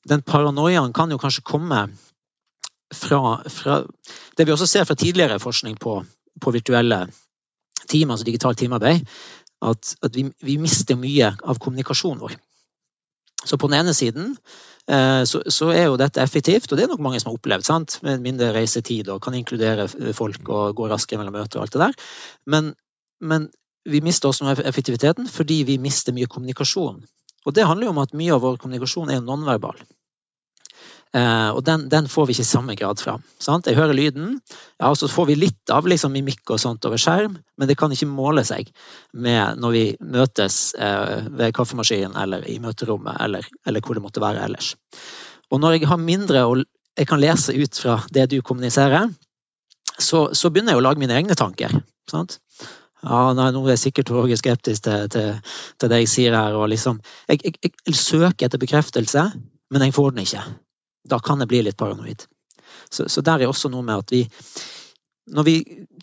den 0.10 0.22
paranoiaen 0.26 0.94
kan 0.94 1.12
jo 1.12 1.20
kanskje 1.22 1.46
komme 1.46 1.88
fra, 2.94 3.42
fra, 3.50 3.80
det 4.38 4.46
vi 4.46 4.54
også 4.54 4.68
ser 4.70 4.86
fra 4.86 4.96
tidligere 4.96 5.40
forskning 5.40 5.80
på, 5.82 5.98
på 6.42 6.52
virtuelle 6.52 7.08
team, 7.90 8.12
altså 8.12 8.26
digitalt 8.26 8.60
teamarbeid, 8.60 9.06
at, 9.66 9.96
at 10.04 10.16
vi, 10.16 10.28
vi, 10.44 10.58
mister 10.62 10.98
mye 11.00 11.32
av 11.44 11.60
kommunikasjonen 11.62 12.22
vår. 12.22 12.38
Så 13.46 13.58
på 13.62 13.70
den 13.70 13.80
ene 13.80 13.94
siden 13.94 14.32
eh, 14.90 15.24
så, 15.30 15.42
så, 15.50 15.70
er 15.74 15.88
jo 15.88 16.00
dette 16.02 16.22
effektivt, 16.22 16.72
og 16.72 16.78
det 16.78 16.86
er 16.86 16.94
nok 16.94 17.04
mange 17.04 17.20
som 17.22 17.32
har 17.32 17.40
opplevd, 17.40 17.66
sant? 17.66 18.00
med 18.06 18.24
mindre 18.24 18.54
reisetid 18.56 19.10
og 19.14 19.22
kan 19.26 19.38
inkludere 19.38 19.88
folk 20.18 20.50
og 20.50 20.78
gå 20.78 20.90
raskere 20.90 21.22
mellom 21.22 21.38
møter 21.38 21.62
og 21.62 21.66
alt 21.66 21.78
det 21.78 21.84
der. 21.84 22.08
Men, 22.50 22.74
men 23.22 23.50
vi 23.86 24.02
mister 24.06 24.30
også 24.30 24.46
noe 24.46 24.56
av 24.56 24.66
effektiviteten 24.66 25.30
fordi 25.30 25.62
vi 25.68 25.78
mister 25.82 26.16
mye 26.16 26.30
kommunikasjon. 26.30 27.04
Og 27.46 27.54
det 27.54 27.68
handler 27.70 27.88
jo 27.88 27.94
om 27.94 28.02
at 28.02 28.18
mye 28.18 28.34
av 28.34 28.42
vår 28.42 28.58
kommunikasjon 28.62 29.14
er 29.14 29.22
nonverbal. 29.22 29.78
Eh, 31.16 31.50
og 31.56 31.62
den, 31.64 31.86
den, 31.92 32.10
får 32.12 32.28
vi 32.28 32.36
ikke 32.36 32.44
i 32.44 32.50
samme 32.50 32.76
grad 32.76 33.00
fra. 33.00 33.16
Sant? 33.40 33.70
Jeg 33.70 33.78
hører 33.78 33.96
lyden, 33.96 34.40
ja, 34.82 34.90
og 34.90 34.98
så 35.00 35.08
får 35.12 35.30
vi 35.30 35.38
litt 35.40 35.72
av 35.72 35.88
liksom, 35.88 36.12
mimikk 36.16 36.52
og 36.52 36.60
sånt 36.60 36.86
over 36.88 37.00
skjerm, 37.00 37.38
men 37.56 37.70
det 37.70 37.78
kan 37.80 37.94
ikke 37.96 38.10
måle 38.12 38.44
seg 38.48 38.72
med 39.16 39.62
når 39.64 39.76
vi 39.76 39.84
møtes 40.04 40.58
eh, 40.76 41.30
ved 41.32 41.56
kaffemaskinen 41.56 42.18
eller 42.20 42.44
i 42.52 42.58
møterommet 42.64 43.22
eller, 43.24 43.48
eller, 43.64 43.86
hvor 43.86 43.96
det 43.96 44.04
måtte 44.04 44.24
være 44.24 44.44
ellers. 44.44 44.74
Og 45.54 45.62
når 45.64 45.78
jeg 45.78 45.92
har 45.92 46.02
mindre 46.02 46.44
og 46.50 46.66
jeg 46.96 47.08
kan 47.08 47.22
lese 47.24 47.56
ut 47.56 47.80
fra 47.80 48.00
det 48.16 48.30
du 48.32 48.42
kommuniserer, 48.44 49.08
så, 49.96 50.28
så 50.36 50.52
begynner 50.52 50.76
jeg 50.76 50.82
å 50.82 50.84
lage 50.84 51.00
mine 51.00 51.16
egne 51.16 51.36
tanker. 51.40 51.72
Sant? 52.12 52.40
Ja, 53.06 53.32
nei, 53.38 53.52
nå 53.54 53.62
er 53.64 53.76
jeg 53.76 53.84
sikkert 53.86 54.10
Torgeir 54.10 54.40
skeptisk 54.40 54.84
til, 54.88 55.08
til, 55.14 55.34
til, 55.80 55.92
det 55.92 56.04
jeg 56.04 56.12
sier 56.12 56.36
her. 56.36 56.56
Liksom, 56.72 57.00
jeg, 57.30 57.44
jeg, 57.46 57.72
jeg, 57.86 57.98
søker 58.00 58.48
etter 58.48 58.60
bekreftelse, 58.60 59.28
men 59.72 59.86
jeg 59.86 59.96
får 59.96 60.16
den 60.16 60.24
ikke. 60.26 60.44
Da 61.06 61.20
kan 61.24 61.44
jeg 61.44 61.52
bli 61.52 61.62
litt 61.66 61.78
paranoid. 61.80 62.26
Så, 62.90 63.08
så 63.12 63.24
der 63.26 63.44
er 63.44 63.52
også 63.52 63.72
noe 63.74 63.86
med 63.86 64.04
at 64.04 64.12
vi 64.14 64.26
Når 65.26 65.46
vi 65.48 65.56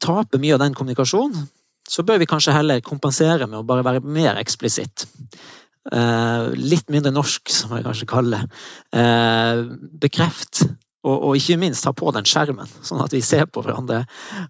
taper 0.02 0.40
mye 0.42 0.56
av 0.56 0.62
den 0.64 0.74
kommunikasjonen, 0.74 1.44
så 1.88 2.02
bør 2.02 2.18
vi 2.18 2.26
kanskje 2.26 2.54
heller 2.56 2.80
kompensere 2.82 3.46
med 3.46 3.60
å 3.60 3.66
bare 3.66 3.84
være 3.86 4.00
mer 4.02 4.38
eksplisitt. 4.40 5.04
Eh, 5.94 6.46
litt 6.58 6.90
mindre 6.90 7.12
norsk, 7.14 7.50
som 7.54 7.74
jeg 7.76 7.86
kanskje 7.86 8.08
kaller 8.10 8.42
det. 8.42 8.58
Eh, 8.98 9.62
bekreft 10.02 10.64
og, 11.02 11.16
og, 11.16 11.32
ikke 11.34 11.58
minst 11.58 11.86
ha 11.88 11.92
på 11.96 12.12
den 12.14 12.26
skjermen, 12.28 12.70
sånn 12.86 13.02
at 13.02 13.14
vi 13.14 13.22
ser 13.26 13.48
på 13.50 13.64
hverandre. 13.64 14.04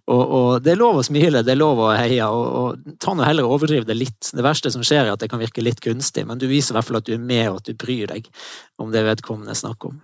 Og, 0.04 0.22
og 0.22 0.48
Det 0.64 0.74
er 0.74 0.80
lov 0.80 1.00
å 1.00 1.06
smile, 1.06 1.44
det 1.46 1.54
er 1.54 1.60
lov 1.60 1.80
å 1.80 1.90
heie. 1.96 2.26
og, 2.28 2.44
og 2.60 2.98
Ta 3.00 3.16
nå 3.16 3.24
heller 3.24 3.48
og 3.48 3.56
overdriv 3.56 3.88
det 3.88 3.96
litt. 3.96 4.28
Det 4.36 4.44
verste 4.44 4.72
som 4.74 4.84
skjer, 4.84 5.06
er 5.06 5.14
at 5.14 5.24
det 5.24 5.30
kan 5.32 5.40
virke 5.40 5.64
litt 5.64 5.80
kunstig, 5.84 6.26
men 6.28 6.40
du 6.40 6.48
viser 6.50 6.74
i 6.74 6.78
hvert 6.78 6.90
fall 6.90 7.00
at 7.00 7.08
du 7.08 7.14
er 7.16 7.24
med, 7.24 7.46
og 7.48 7.62
at 7.62 7.70
du 7.70 7.78
bryr 7.78 8.12
deg 8.12 8.28
om 8.82 8.92
det 8.92 9.06
vedkommende 9.08 9.56
snakker 9.56 9.94
om. 9.94 10.02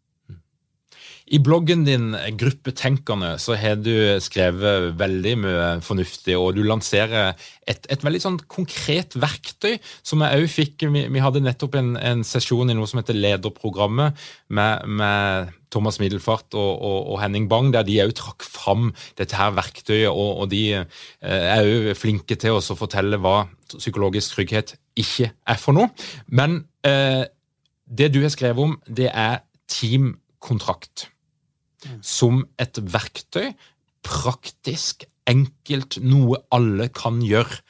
I 1.29 1.39
bloggen 1.45 1.83
din 1.85 2.15
Gruppetenkerne 2.41 3.35
så 3.43 3.57
har 3.59 3.77
du 3.81 3.93
skrevet 4.25 4.95
veldig 4.97 5.35
mye 5.43 5.67
fornuftig, 5.85 6.37
og 6.39 6.55
du 6.57 6.63
lanserer 6.65 7.35
et, 7.69 7.85
et 7.93 8.05
veldig 8.05 8.21
sånn 8.23 8.39
konkret 8.49 9.17
verktøy 9.19 9.77
som 10.07 10.25
jeg 10.25 10.41
òg 10.41 10.47
fikk 10.53 10.87
vi, 10.95 11.05
vi, 11.13 11.21
hadde 11.21 11.43
nettopp 11.45 11.77
en, 11.81 11.91
en, 12.01 12.25
sesjon 12.25 12.73
i 12.73 12.77
noe 12.77 12.89
som 12.89 13.03
heter 13.03 13.19
Lederprogrammet 13.19 14.17
med, 14.57 14.87
med 14.89 15.53
Thomas 15.75 16.01
Middelfart 16.01 16.57
og, 16.57 16.71
og, 16.81 16.99
og, 17.13 17.21
Henning 17.21 17.51
Bang, 17.51 17.75
der 17.77 17.85
de 17.85 17.99
òg 18.07 18.15
trakk 18.17 18.47
fram 18.49 18.89
dette 19.21 19.37
her 19.37 19.53
verktøyet, 19.59 20.09
og, 20.09 20.45
og 20.45 20.49
de 20.55 20.63
eh, 20.79 20.89
er 21.27 21.69
òg 21.69 21.91
flinke 21.99 22.39
til 22.41 22.57
å 22.57 22.79
fortelle 22.79 23.21
hva 23.21 23.43
psykologisk 23.75 24.39
trygghet 24.39 24.79
ikke 24.99 25.29
er 25.29 25.61
for 25.61 25.77
noe. 25.77 25.93
Men 26.33 26.63
eh, 26.89 27.29
det 27.85 28.11
du 28.17 28.23
har 28.25 28.33
skrevet 28.33 28.65
om, 28.65 28.77
det 28.89 29.13
er 29.13 29.43
teamkontrakt 29.69 31.11
som 32.03 32.45
et 32.61 32.81
verktøy. 32.93 33.53
Praktisk, 34.07 35.05
enkelt, 35.29 35.99
noe 36.01 36.41
alle 36.55 36.89
kan 36.95 37.21
gjøre. 37.25 37.61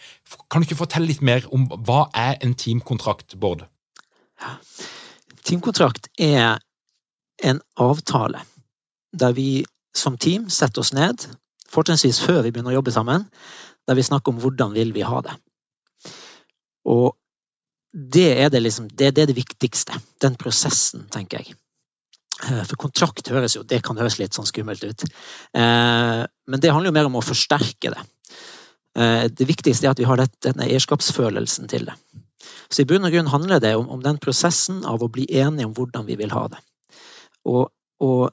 Kan 0.50 0.62
du 0.62 0.68
ikke 0.68 0.82
fortelle 0.84 1.10
litt 1.10 1.24
mer 1.24 1.46
om 1.54 1.66
hva 1.86 2.06
er 2.16 2.38
en 2.44 2.54
teamkontrakt, 2.58 3.38
Bård? 3.40 3.64
Teamkontrakt 5.44 6.10
er 6.20 6.60
en 7.42 7.60
avtale 7.80 8.42
der 9.18 9.34
vi 9.34 9.64
som 9.96 10.18
team 10.20 10.48
setter 10.52 10.82
oss 10.82 10.92
ned, 10.94 11.24
fortrinnsvis 11.68 12.20
før 12.22 12.42
vi 12.44 12.52
begynner 12.52 12.74
å 12.74 12.78
jobbe 12.78 12.94
sammen, 12.94 13.24
der 13.88 13.96
vi 13.98 14.04
snakker 14.04 14.34
om 14.34 14.42
hvordan 14.42 14.74
vil 14.76 14.92
vi 14.94 15.06
ha 15.06 15.22
det. 15.24 15.34
Og 16.88 17.16
det 17.92 18.28
er 18.44 18.52
det, 18.52 18.60
liksom, 18.62 18.90
det 18.92 19.08
er 19.10 19.16
det 19.16 19.36
viktigste. 19.36 19.96
Den 20.22 20.36
prosessen, 20.40 21.08
tenker 21.12 21.40
jeg. 21.40 21.56
Eh, 22.46 22.62
for 22.68 22.78
kontrakt 22.78 23.30
høres 23.32 23.56
jo, 23.56 23.64
det 23.66 23.80
kan 23.86 23.98
høres 23.98 24.18
litt 24.20 24.36
sånn 24.36 24.46
skummelt 24.48 24.84
ut. 24.84 25.04
Eh, 25.58 26.22
men 26.22 26.62
det 26.62 26.70
handler 26.70 26.92
jo 26.92 26.96
mer 26.98 27.10
om 27.10 27.18
å 27.18 27.24
forsterke 27.24 27.92
det. 27.94 28.04
Eh, 28.98 29.26
det 29.32 29.48
viktigste 29.48 29.88
er 29.88 29.96
at 29.96 30.02
vi 30.02 30.06
har 30.08 30.22
denne 30.22 30.68
eierskapsfølelsen 30.68 31.70
til 31.70 31.88
det. 31.90 31.96
Så 32.68 32.84
i 32.84 32.88
bunn 32.88 33.06
og 33.08 33.14
grunn 33.14 33.30
handler 33.32 33.62
det 33.64 33.74
om, 33.78 34.02
den 34.04 34.20
prosessen 34.22 34.84
av 34.86 35.02
å 35.02 35.10
bli 35.12 35.26
enige 35.40 35.66
om 35.66 35.74
hvordan 35.76 36.06
vi 36.06 36.18
vil 36.20 36.34
ha 36.34 36.46
det. 36.52 36.60
Og, 37.48 37.72
og 38.04 38.30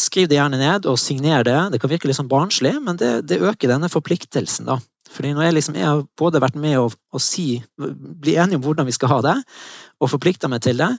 skriv 0.00 0.28
det 0.30 0.38
gjerne 0.38 0.60
ned 0.60 0.88
og 0.90 0.98
signer 1.00 1.44
det. 1.46 1.58
Det 1.74 1.80
kan 1.82 1.92
virke 1.92 2.08
litt 2.10 2.18
sånn 2.18 2.30
barnslig, 2.30 2.74
men 2.82 2.98
det, 3.00 3.12
det 3.30 3.42
øker 3.42 3.70
denne 3.70 3.90
forpliktelsen. 3.92 4.68
da. 4.68 4.78
Fordi 5.14 5.34
når 5.34 5.46
jeg, 5.46 5.54
liksom, 5.58 5.76
jeg 5.78 5.86
har 5.86 6.02
både 6.18 6.40
vært 6.42 6.56
med 6.58 6.78
å, 6.80 6.88
å 6.90 7.20
si, 7.22 7.62
bli 7.78 8.34
enige 8.40 8.58
om 8.58 8.64
hvordan 8.64 8.88
vi 8.88 8.94
skal 8.96 9.12
ha 9.12 9.18
det, 9.26 9.34
og 10.02 10.10
forplikta 10.10 10.50
meg 10.50 10.64
til 10.64 10.80
det, 10.80 10.90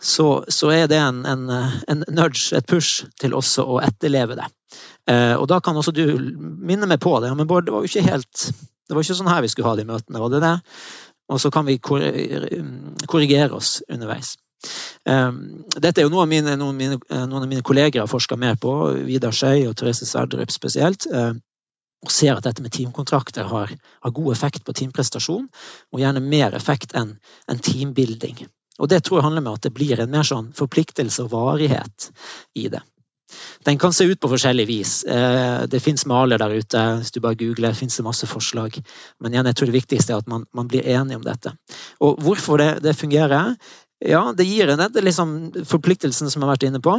så, 0.00 0.28
så 0.48 0.70
er 0.72 0.88
det 0.90 1.00
en, 1.02 1.20
en, 1.28 1.44
en, 1.52 2.06
nudge, 2.08 2.56
et 2.56 2.66
push, 2.68 3.04
til 3.20 3.36
også 3.36 3.66
å 3.68 3.80
etterleve 3.84 4.38
det. 4.38 4.48
Eh, 5.10 5.34
og 5.36 5.48
da 5.50 5.60
kan 5.64 5.76
også 5.76 5.92
du 5.96 6.04
minne 6.08 6.88
meg 6.88 7.02
på 7.04 7.12
det. 7.24 7.34
Men 7.36 7.48
Bård, 7.50 7.68
det 7.68 7.74
var 7.74 7.84
jo 7.84 7.90
ikke 7.90 8.08
helt 8.08 8.48
Det 8.88 8.96
var 8.96 9.04
ikke 9.04 9.18
sånn 9.18 9.28
her 9.28 9.42
vi 9.44 9.50
skulle 9.52 9.68
ha 9.68 9.76
de 9.76 9.84
møtene, 9.88 10.20
var 10.22 10.32
det 10.32 10.38
det? 10.40 10.56
Og 11.28 11.40
så 11.42 11.50
kan 11.52 11.66
vi 11.68 11.76
korrigere 11.84 13.52
oss 13.52 13.82
underveis. 13.84 14.38
Eh, 15.08 15.32
dette 15.76 16.00
er 16.00 16.06
jo 16.06 16.12
noe 16.12 16.24
av 16.26 16.30
mine, 16.30 16.56
noen, 16.60 16.76
mine, 16.78 16.98
noen 17.10 17.42
av 17.42 17.48
mine 17.50 17.64
kolleger 17.66 18.04
har 18.04 18.10
forska 18.10 18.38
mer 18.40 18.58
på, 18.60 18.74
Vidar 19.08 19.36
Skei 19.36 19.66
og 19.68 19.76
Therese 19.78 20.08
Sverdrup 20.08 20.52
spesielt. 20.54 21.06
Eh, 21.06 21.34
og 22.04 22.12
ser 22.14 22.36
at 22.36 22.46
dette 22.46 22.62
med 22.62 22.70
teamkontrakter 22.74 23.48
har, 23.50 23.72
har, 23.74 24.12
god 24.14 24.30
effekt 24.30 24.62
på 24.66 24.74
teamprestasjon, 24.76 25.48
og 25.92 26.02
gjerne 26.02 26.22
mer 26.22 26.54
effekt 26.54 26.94
enn 26.98 27.16
en 27.50 27.64
teambuilding. 27.64 28.44
Og 28.78 28.88
Det 28.88 29.02
tror 29.02 29.18
jeg 29.18 29.26
handler 29.26 29.42
med 29.42 29.58
at 29.58 29.66
det 29.66 29.74
blir 29.74 29.98
en 29.98 30.12
mer 30.12 30.26
sånn 30.26 30.52
forpliktelse 30.54 31.26
og 31.26 31.32
varighet 31.32 32.12
i 32.54 32.68
det. 32.70 32.84
Den 33.66 33.78
kan 33.78 33.92
se 33.92 34.06
ut 34.08 34.20
på 34.20 34.30
forskjellig 34.30 34.64
vis. 34.68 34.92
Eh, 35.04 35.66
det 35.68 35.82
fins 35.84 36.06
maler 36.08 36.38
der 36.40 36.54
ute. 36.54 36.84
Hvis 37.02 37.10
du 37.12 37.20
bare 37.20 37.36
googler, 37.36 37.74
fins 37.76 37.98
det 37.98 38.06
masse 38.06 38.28
forslag. 38.30 38.78
Men 39.20 39.34
igjen, 39.34 39.50
jeg 39.50 39.58
tror 39.58 39.68
det 39.68 39.76
viktigste 39.76 40.14
er 40.14 40.22
at 40.22 40.30
man, 40.30 40.46
man 40.56 40.70
blir 40.70 40.86
enig 40.86 41.18
om 41.18 41.26
dette. 41.26 41.52
Og 42.00 42.22
hvorfor 42.24 42.62
det, 42.62 42.70
det 42.86 42.96
fungerer? 42.96 43.58
Ja, 44.04 44.32
det 44.36 44.46
gir 44.46 44.70
en 44.70 44.82
det 44.92 45.02
liksom 45.02 45.38
forpliktelsen 45.66 46.30
som 46.30 46.42
jeg 46.42 46.46
har 46.46 46.54
vært 46.54 46.68
inne 46.68 46.82
på. 46.82 46.98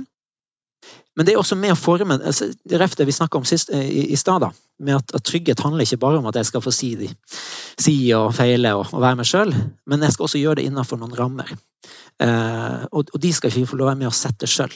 Men 1.15 1.25
det 1.27 1.33
er 1.33 1.39
også 1.41 1.57
med 1.59 1.73
å 1.73 1.79
forme 1.79 2.15
altså, 2.15 2.45
Det 2.63 3.05
vi 3.05 3.11
snakka 3.15 3.39
om 3.41 3.47
sist, 3.47 3.71
eh, 3.75 3.87
i, 3.87 4.03
i 4.13 4.17
stad, 4.19 4.45
med 4.79 4.95
at, 4.95 5.15
at, 5.15 5.23
trygghet 5.27 5.59
handler 5.59 5.83
ikke 5.83 5.99
bare 5.99 6.19
om 6.21 6.29
at 6.29 6.37
jeg 6.39 6.47
skal 6.47 6.63
få 6.63 6.71
si, 6.71 6.93
si 7.79 7.95
og 8.15 8.31
feile 8.37 8.71
og, 8.77 8.85
og 8.93 9.03
være 9.03 9.19
meg 9.19 9.27
sjøl, 9.27 9.51
men 9.85 10.05
jeg 10.05 10.15
skal 10.15 10.29
også 10.29 10.39
gjøre 10.39 10.61
det 10.61 10.69
innenfor 10.69 11.01
noen 11.01 11.17
rammer. 11.19 11.51
Eh, 12.23 12.85
og, 12.91 13.11
og, 13.11 13.19
de 13.19 13.33
skal 13.35 13.51
ikke 13.51 13.73
få 13.73 13.79
lov 13.79 13.89
å 13.89 13.91
være 13.91 14.01
med 14.03 14.11
å 14.11 14.15
sette 14.15 14.47
sjøl. 14.47 14.71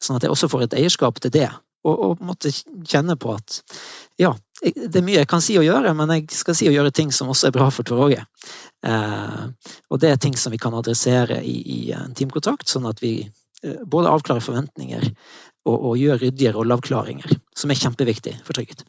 Sånn 0.00 0.20
at 0.20 0.24
jeg 0.24 0.32
også 0.32 0.48
får 0.52 0.68
et 0.68 0.78
eierskap 0.80 1.18
til 1.22 1.34
det. 1.34 1.50
Og, 1.82 1.96
og 1.96 2.22
måtte 2.24 2.52
kjenne 2.52 3.16
på 3.16 3.32
at 3.34 3.62
ja, 4.20 4.34
det 4.60 4.98
er 5.00 5.04
mye 5.04 5.20
jeg 5.22 5.28
kan 5.30 5.42
si 5.44 5.56
og 5.60 5.64
gjøre, 5.64 5.92
men 5.96 6.12
jeg 6.14 6.28
skal 6.36 6.56
si 6.56 6.68
og 6.68 6.76
gjøre 6.76 6.92
ting 6.94 7.12
som 7.14 7.30
også 7.32 7.48
er 7.48 7.56
bra 7.56 7.70
for 7.72 7.86
Tor 7.88 8.04
Åge. 8.06 8.20
Eh, 8.86 9.42
og 9.90 10.00
det 10.02 10.12
er 10.12 10.20
ting 10.20 10.36
som 10.36 10.52
vi 10.52 10.60
kan 10.60 10.76
adressere 10.76 11.40
i, 11.44 11.56
i 11.60 11.80
en 11.96 12.16
teamkontakt, 12.16 12.68
sånn 12.68 12.88
at 12.90 13.00
vi 13.04 13.14
eh, 13.24 13.82
både 13.84 14.12
avklarer 14.12 14.44
forventninger 14.44 15.08
og, 15.08 15.76
og 15.76 15.98
gjør 16.00 16.24
ryddige 16.26 16.54
rolleavklaringer, 16.56 17.36
som 17.56 17.72
er 17.72 17.80
kjempeviktig 17.80 18.36
for 18.44 18.56
trygghet. 18.56 18.84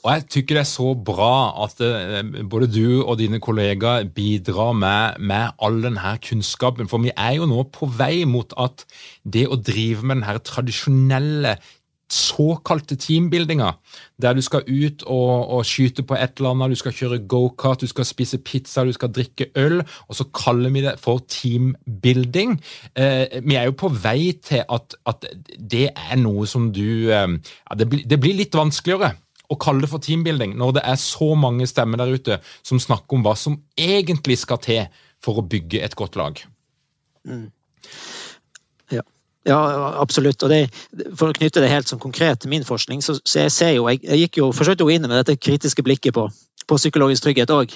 Og 0.00 0.08
jeg 0.14 0.24
tykker 0.32 0.56
det 0.56 0.62
er 0.62 0.68
så 0.68 0.92
bra 0.96 1.32
at 1.66 1.82
eh, 1.84 2.22
både 2.48 2.70
du 2.72 3.02
og 3.02 3.18
dine 3.20 3.40
kollegaer 3.42 4.08
bidrar 4.08 4.72
med, 4.72 5.20
med 5.20 5.58
all 5.60 5.76
denne 5.84 6.14
kunnskapen. 6.24 6.88
For 6.88 7.04
vi 7.04 7.12
er 7.12 7.36
jo 7.36 7.48
nå 7.50 7.66
på 7.74 7.88
vei 7.98 8.24
mot 8.28 8.54
at 8.56 8.86
det 9.28 9.44
å 9.50 9.60
drive 9.60 10.06
med 10.06 10.22
denne 10.22 10.40
tradisjonelle 10.48 11.58
såkalte 12.12 12.96
teambuildinger, 13.00 13.76
der 14.22 14.34
du 14.34 14.42
skal 14.42 14.64
ut 14.66 15.02
og, 15.06 15.50
og, 15.50 15.64
skyte 15.66 16.02
på 16.06 16.16
et 16.18 16.38
eller 16.38 16.54
annet, 16.54 16.74
du 16.74 16.80
skal 16.80 16.94
kjøre 16.96 17.20
gokart, 17.30 17.84
du 17.84 17.90
skal 17.90 18.08
spise 18.08 18.40
pizza, 18.44 18.84
du 18.84 18.92
skal 18.96 19.12
drikke 19.14 19.50
øl, 19.60 19.80
og 20.08 20.18
så 20.18 20.26
kaller 20.34 20.72
vi 20.74 20.84
det 20.84 20.96
for 21.02 21.22
teambuilding. 21.28 22.56
Eh, 22.94 23.40
vi 23.46 23.58
er 23.58 23.68
jo 23.70 23.78
på 23.78 23.92
vei 23.94 24.32
til 24.42 24.64
at, 24.66 24.96
at 25.06 25.28
det 25.58 25.88
er 25.94 26.20
noe 26.20 26.48
som 26.50 26.70
du 26.74 27.10
eh, 27.12 27.28
det, 27.76 27.88
blir, 27.88 28.06
det, 28.06 28.20
blir, 28.20 28.38
litt 28.40 28.56
vanskeligere 28.56 29.14
å 29.50 29.58
kalle 29.60 29.84
det 29.84 29.90
for 29.90 30.02
teambuilding 30.02 30.54
når 30.58 30.76
det 30.78 30.84
er 30.86 30.98
så 31.02 31.32
mange 31.38 31.66
stemmer 31.66 32.00
der 32.00 32.14
ute 32.14 32.38
som 32.62 32.80
snakker 32.82 33.18
om 33.18 33.24
hva 33.26 33.34
som 33.38 33.58
egentlig 33.78 34.38
skal 34.42 34.60
til 34.62 34.84
for 35.20 35.40
å 35.40 35.46
bygge 35.46 35.82
et 35.84 35.96
godt 35.98 36.16
lag. 36.16 36.38
Mm. 37.28 37.50
Ja, 39.48 39.58
absolutt. 40.00 40.42
Og 40.44 40.52
det, 40.52 40.60
for 41.16 41.30
å 41.30 41.36
knytte 41.36 41.62
det 41.64 41.70
helt 41.72 41.88
som 41.88 42.00
konkret 42.02 42.42
til 42.42 42.52
min 42.52 42.66
forskning, 42.66 43.00
så, 43.04 43.16
så 43.24 43.46
jeg 43.46 43.54
ser 43.54 43.72
jo 43.78 43.88
Jeg, 43.88 44.02
jeg 44.04 44.26
gikk 44.26 44.40
jo, 44.42 44.50
forsøkte 44.52 44.84
jo 44.84 44.92
inn 44.92 45.06
med 45.06 45.16
dette 45.16 45.38
kritiske 45.40 45.84
blikket 45.86 46.14
på, 46.16 46.26
på 46.68 46.78
psykologisk 46.80 47.24
trygghet 47.24 47.52
òg. 47.54 47.72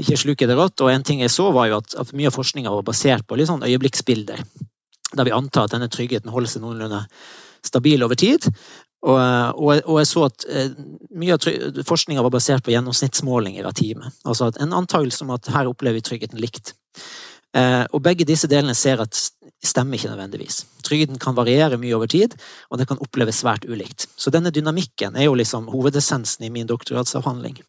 Ikke 0.00 0.18
sluke 0.18 0.48
det 0.50 0.58
rått. 0.58 0.80
Og 0.82 0.90
en 0.90 1.06
ting 1.06 1.22
jeg 1.22 1.30
så, 1.30 1.50
var 1.54 1.70
jo 1.70 1.78
at, 1.82 1.94
at 2.02 2.14
mye 2.18 2.32
av 2.32 2.38
forskninga 2.38 2.72
var 2.74 2.86
basert 2.86 3.28
på 3.28 3.38
litt 3.38 3.50
sånn 3.50 3.62
øyeblikksbilder. 3.66 4.42
Der 5.14 5.28
vi 5.28 5.36
antar 5.36 5.68
at 5.68 5.76
denne 5.76 5.90
tryggheten 5.92 6.32
holder 6.34 6.50
seg 6.50 6.64
noenlunde 6.64 7.04
stabil 7.64 8.02
over 8.04 8.18
tid. 8.18 8.50
Og, 9.04 9.20
og, 9.60 9.84
og 9.84 9.98
jeg 10.00 10.08
så 10.08 10.24
at 10.26 10.46
eh, 10.48 10.72
mye 11.14 11.36
av 11.36 11.84
forskninga 11.86 12.24
var 12.24 12.32
basert 12.32 12.64
på 12.64 12.72
gjennomsnittsmålinger 12.72 13.68
av 13.68 13.76
teamet. 13.76 14.16
Altså 14.24 14.48
en 14.50 14.74
antakelse 14.80 15.22
om 15.26 15.34
at 15.36 15.50
her 15.52 15.68
opplever 15.70 16.00
vi 16.00 16.06
tryggheten 16.08 16.40
likt. 16.40 16.72
Eh, 17.54 17.84
og 17.92 18.02
begge 18.02 18.26
disse 18.26 18.48
delene 18.50 18.74
ser 18.74 19.02
at 19.04 19.20
stemmer 19.68 19.98
ikke 19.98 20.10
nødvendigvis. 20.12 20.64
Trygden 20.86 21.20
kan 21.22 21.36
variere 21.36 21.78
mye 21.80 21.94
over 21.96 22.10
tid, 22.10 22.34
og 22.70 22.80
det 22.80 22.88
kan 22.90 23.00
oppleves 23.02 23.42
svært 23.42 23.66
ulikt. 23.68 24.08
Så 24.16 24.32
denne 24.34 24.52
dynamikken 24.54 25.16
er 25.16 25.28
jo 25.28 25.38
liksom 25.38 25.70
hovedessensen 25.72 26.46
i 26.46 26.52
min 26.54 26.68
doktoratsavhandling. 26.70 27.60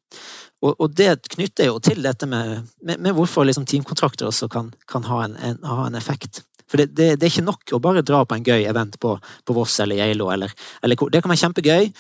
Og, 0.65 0.73
og 0.79 0.91
det 0.97 1.27
knytter 1.35 1.69
jo 1.69 1.79
til 1.83 2.01
dette 2.05 2.27
med, 2.29 2.65
med, 2.81 2.99
med 2.99 3.15
hvorfor 3.17 3.45
liksom 3.47 3.67
teamkontrakter 3.69 4.29
også 4.29 4.49
kan, 4.51 4.73
kan 4.89 5.05
ha, 5.07 5.23
en, 5.27 5.35
en, 5.37 5.63
ha, 5.67 5.87
en, 5.87 5.97
effekt. 5.99 6.43
For 6.65 6.81
det, 6.81 6.93
det, 6.97 7.09
det, 7.19 7.27
er 7.27 7.33
ikke 7.33 7.45
nok 7.45 7.75
å 7.75 7.81
bare 7.83 8.05
dra 8.05 8.23
på 8.25 8.37
en 8.37 8.45
gøy 8.45 8.65
event 8.65 8.97
på, 9.01 9.17
på 9.19 9.55
Voss 9.57 9.77
eller 9.83 9.99
Geilo. 9.99 10.31
Eller, 10.33 10.53
eller, 10.81 11.09
det 11.13 11.21
kan 11.21 11.33
være 11.33 11.43
kjempegøy. 11.43 11.91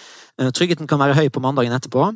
Eh, 0.41 0.53
tryggheten 0.55 0.89
kan 0.89 1.01
være 1.03 1.17
høy 1.19 1.27
på 1.29 1.43
mandagen 1.43 1.75
etterpå. 1.75 2.09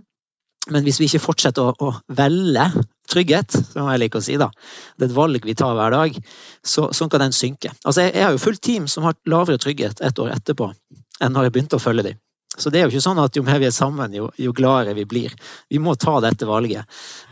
Men 0.73 0.85
hvis 0.85 0.99
vi 1.01 1.09
ikke 1.09 1.23
fortsetter 1.23 1.69
å, 1.69 1.73
å 1.81 2.15
velge 2.15 2.67
trygghet, 3.09 3.57
som 3.71 3.89
jeg 3.89 4.01
liker 4.03 4.21
å 4.21 4.25
si, 4.25 4.37
da, 4.39 4.49
det 4.97 5.07
er 5.07 5.09
et 5.09 5.17
valg 5.17 5.45
vi 5.45 5.57
tar 5.57 5.75
hver 5.77 5.93
dag, 5.95 6.17
så, 6.61 6.89
sånn 6.95 7.11
kan 7.11 7.23
den 7.25 7.35
synke. 7.35 7.71
Altså, 7.83 8.05
jeg, 8.05 8.15
jeg, 8.15 8.25
har 8.25 8.35
jo 8.35 8.41
fullt 8.43 8.63
team 8.65 8.89
som 8.91 9.07
har 9.07 9.17
lavere 9.29 9.61
trygghet 9.61 10.03
et 10.05 10.21
år 10.21 10.35
etterpå 10.37 10.71
enn 11.19 11.33
når 11.35 11.47
jeg 11.47 11.55
begynte 11.55 11.79
å 11.79 11.83
følge 11.83 12.11
dem. 12.11 12.19
Så 12.59 12.71
det 12.73 12.79
er 12.79 12.87
jo 12.87 12.93
ikke 12.93 13.05
sånn 13.05 13.21
at 13.21 13.37
jo 13.37 13.43
mer 13.45 13.59
vi 13.61 13.69
er 13.69 13.75
sammen, 13.75 14.13
jo, 14.15 14.29
jo 14.39 14.53
gladere 14.55 14.95
vi 14.97 15.07
blir. 15.07 15.33
Vi 15.71 15.79
må 15.81 15.95
ta 15.99 16.17
dette 16.23 16.47
valget. 16.49 16.87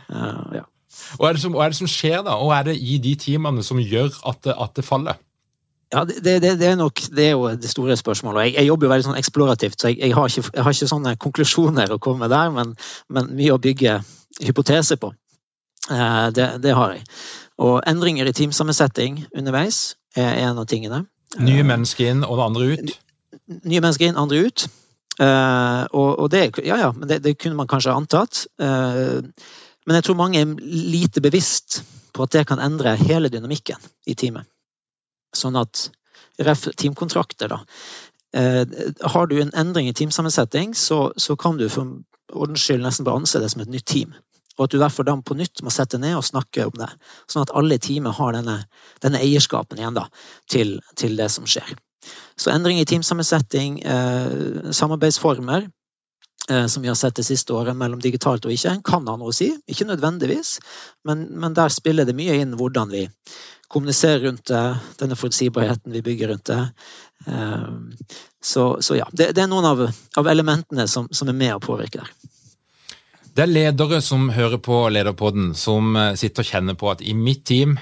Uh, 0.08 0.60
ja. 0.60 0.66
Og 1.18 1.24
er, 1.28 1.38
som, 1.40 1.56
er, 1.58 1.72
det 1.72 1.78
som, 1.78 1.90
skjer 1.90 2.22
da? 2.26 2.36
Og 2.42 2.52
er 2.54 2.70
det 2.70 2.76
i 2.80 2.98
de 3.02 3.14
teamene 3.20 3.64
som 3.66 3.80
gjør 3.80 4.12
at 4.28 4.40
det, 4.46 4.54
at 4.54 4.76
det 4.78 4.86
faller? 4.86 5.18
Ja, 5.92 6.02
det, 6.04 6.20
det, 6.24 6.40
det, 6.60 6.66
er 6.68 6.76
nok 6.76 7.00
det 7.16 7.30
er 7.30 7.30
jo 7.32 7.48
det 7.56 7.70
store 7.70 7.96
spørsmålet. 7.96 8.48
Jeg, 8.48 8.54
jeg 8.58 8.68
jobber 8.68 8.86
jo 8.86 8.90
veldig 8.92 9.06
sånn 9.06 9.20
eksplorativt, 9.20 9.78
så 9.80 9.88
jeg, 9.88 10.02
jeg, 10.02 10.14
har 10.16 10.28
ikke, 10.28 10.50
jeg, 10.52 10.64
har 10.66 10.74
ikke, 10.76 10.88
sånne 10.90 11.14
konklusjoner 11.16 11.94
å 11.94 12.00
komme 12.02 12.26
med 12.26 12.34
der, 12.34 12.50
men, 12.52 12.74
men 13.08 13.30
mye 13.38 13.54
å 13.54 13.62
bygge 13.62 13.94
hypoteser 14.44 15.00
på. 15.00 15.14
Eh, 15.88 16.26
det, 16.36 16.48
det, 16.64 16.74
har 16.76 16.92
jeg. 16.92 17.06
Og 17.64 17.78
endringer 17.88 18.28
i 18.28 18.34
teamsammensetting 18.36 19.22
underveis 19.32 19.96
er 20.16 20.42
en 20.44 20.60
av 20.60 20.68
tingene. 20.68 21.06
Nye 21.40 21.64
mennesker 21.64 22.12
inn 22.12 22.20
og 22.26 22.36
det 22.36 22.44
andre 22.50 22.68
ut? 22.68 22.92
Nye 23.62 23.80
mennesker 23.80 24.10
inn, 24.10 24.20
andre 24.20 24.42
ut. 24.44 24.66
Eh, 25.18 25.82
og, 25.88 26.10
og 26.20 26.28
det, 26.34 26.44
ja, 26.68 26.76
ja, 26.84 26.92
men 26.92 27.08
det, 27.08 27.38
kunne 27.40 27.56
man 27.56 27.70
kanskje 27.70 27.96
antatt. 27.96 28.44
Eh, 28.60 29.24
men 29.88 29.96
jeg 29.96 30.04
tror 30.04 30.20
mange 30.20 30.44
er 30.44 30.52
lite 30.60 31.24
bevisst 31.24 31.80
på 32.12 32.28
at 32.28 32.36
det 32.36 32.44
kan 32.50 32.60
endre 32.60 32.92
hele 33.00 33.32
dynamikken 33.32 33.80
i 34.04 34.16
teamet. 34.18 34.44
Sånn 35.36 35.58
at 35.60 35.88
ref 36.38 36.68
teamkontrakter, 36.76 37.50
da. 37.52 37.62
Eh, 38.36 38.64
har 39.14 39.26
du 39.26 39.40
en 39.40 39.54
endring 39.56 39.88
i 39.88 39.94
teamsammensetning, 39.96 40.74
så, 40.74 41.12
så 41.16 41.36
kan 41.36 41.56
du 41.58 41.68
for 41.72 41.98
ordens 42.32 42.64
skyld 42.64 42.84
nesten 42.84 43.06
bare 43.06 43.22
anse 43.22 43.40
det 43.40 43.50
som 43.52 43.64
et 43.64 43.72
nytt 43.72 43.86
team. 43.88 44.12
Og 44.58 44.66
at 44.66 44.74
du 44.74 44.80
derfor 44.82 45.06
da 45.06 45.14
på 45.22 45.36
nytt 45.38 45.62
må 45.62 45.72
sette 45.72 46.00
ned 46.02 46.16
og 46.18 46.26
snakke 46.26 46.66
om 46.66 46.74
det. 46.80 46.90
Sånn 47.30 47.44
at 47.46 47.54
alle 47.56 47.78
i 47.78 47.82
teamet 47.82 48.16
har 48.18 48.34
denne, 48.34 48.58
denne 49.04 49.20
eierskapen 49.22 49.78
igjen 49.78 49.96
da, 49.96 50.08
til, 50.50 50.78
til, 50.98 51.14
det 51.18 51.30
som 51.32 51.46
skjer. 51.48 51.76
Så 52.38 52.50
endring 52.50 52.80
i 52.80 52.86
teamsammensetning, 52.88 53.80
eh, 53.86 54.72
samarbeidsformer, 54.74 55.68
eh, 56.50 56.66
som 56.66 56.82
vi 56.82 56.90
har 56.90 56.98
sett 56.98 57.16
det 57.20 57.26
siste 57.28 57.54
året 57.54 57.78
mellom 57.78 58.02
digitalt 58.02 58.46
og 58.46 58.54
ikke, 58.54 58.80
kan 58.86 59.06
ha 59.06 59.14
noe 59.16 59.30
å 59.30 59.36
si. 59.36 59.52
Ikke 59.70 59.86
nødvendigvis, 59.86 60.58
men, 61.06 61.28
men 61.38 61.54
der 61.54 61.72
spiller 61.74 62.08
det 62.08 62.18
mye 62.18 62.40
inn 62.42 62.58
hvordan 62.58 62.90
vi 62.94 63.06
kommunisere 63.68 64.22
rundt 64.24 64.46
det, 64.48 64.64
denne 65.00 65.16
forutsigbarheten 65.16 65.92
vi 65.92 66.02
bygger 66.02 66.32
rundt 66.32 66.48
det. 66.48 66.62
Ehm, 67.26 67.92
så, 68.40 68.82
så 68.82 68.96
ja, 68.96 69.08
det, 69.12 69.32
det, 69.36 69.44
er 69.44 69.50
noen 69.50 69.66
av, 69.68 69.84
av 70.16 70.30
elementene 70.30 70.88
som, 70.88 71.08
som, 71.12 71.28
er 71.28 71.36
med 71.36 71.54
å 71.56 71.62
påvirke 71.62 72.00
der. 72.00 72.12
Det 73.34 73.44
er 73.44 73.52
ledere 73.52 74.00
som 74.02 74.30
hører 74.34 74.58
på 74.62 74.80
Lederpodden, 74.90 75.52
som 75.54 75.96
eh, 75.96 76.14
sitter 76.18 76.42
og 76.42 76.52
kjenner 76.52 76.78
på 76.78 76.90
at 76.90 77.04
i 77.04 77.14
mitt 77.14 77.44
team 77.46 77.76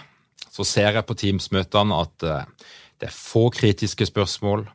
så 0.53 0.64
ser 0.66 0.97
jeg 0.97 1.07
på 1.07 1.16
Teams-møtene 1.16 2.01
at 2.03 2.26
eh, 2.26 2.72
det 3.01 3.11
er 3.11 3.14
få 3.14 3.47
kritiske 3.55 4.09
spørsmål. 4.09 4.66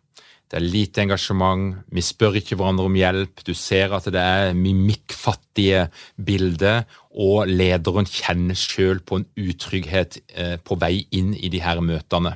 Det 0.51 0.57
er 0.59 0.67
lite 0.67 0.99
engasjement, 0.99 1.77
vi 1.95 2.01
spør 2.03 2.35
ikke 2.35 2.57
hverandre 2.59 2.83
om 2.89 2.95
hjelp. 2.99 3.39
Du 3.47 3.53
ser 3.55 3.93
at 3.95 4.09
det 4.11 4.19
er 4.19 4.49
mimikkfattige 4.51 5.85
bilder, 6.19 6.81
og 7.15 7.47
lederen 7.47 8.03
kjenner 8.03 8.57
sjøl 8.59 8.99
på 8.99 9.21
en 9.21 9.27
utrygghet 9.39 10.17
eh, 10.35 10.57
på 10.59 10.75
vei 10.81 11.05
inn 11.15 11.31
i 11.39 11.47
de 11.53 11.61
her 11.63 11.79
møtene. 11.79 12.33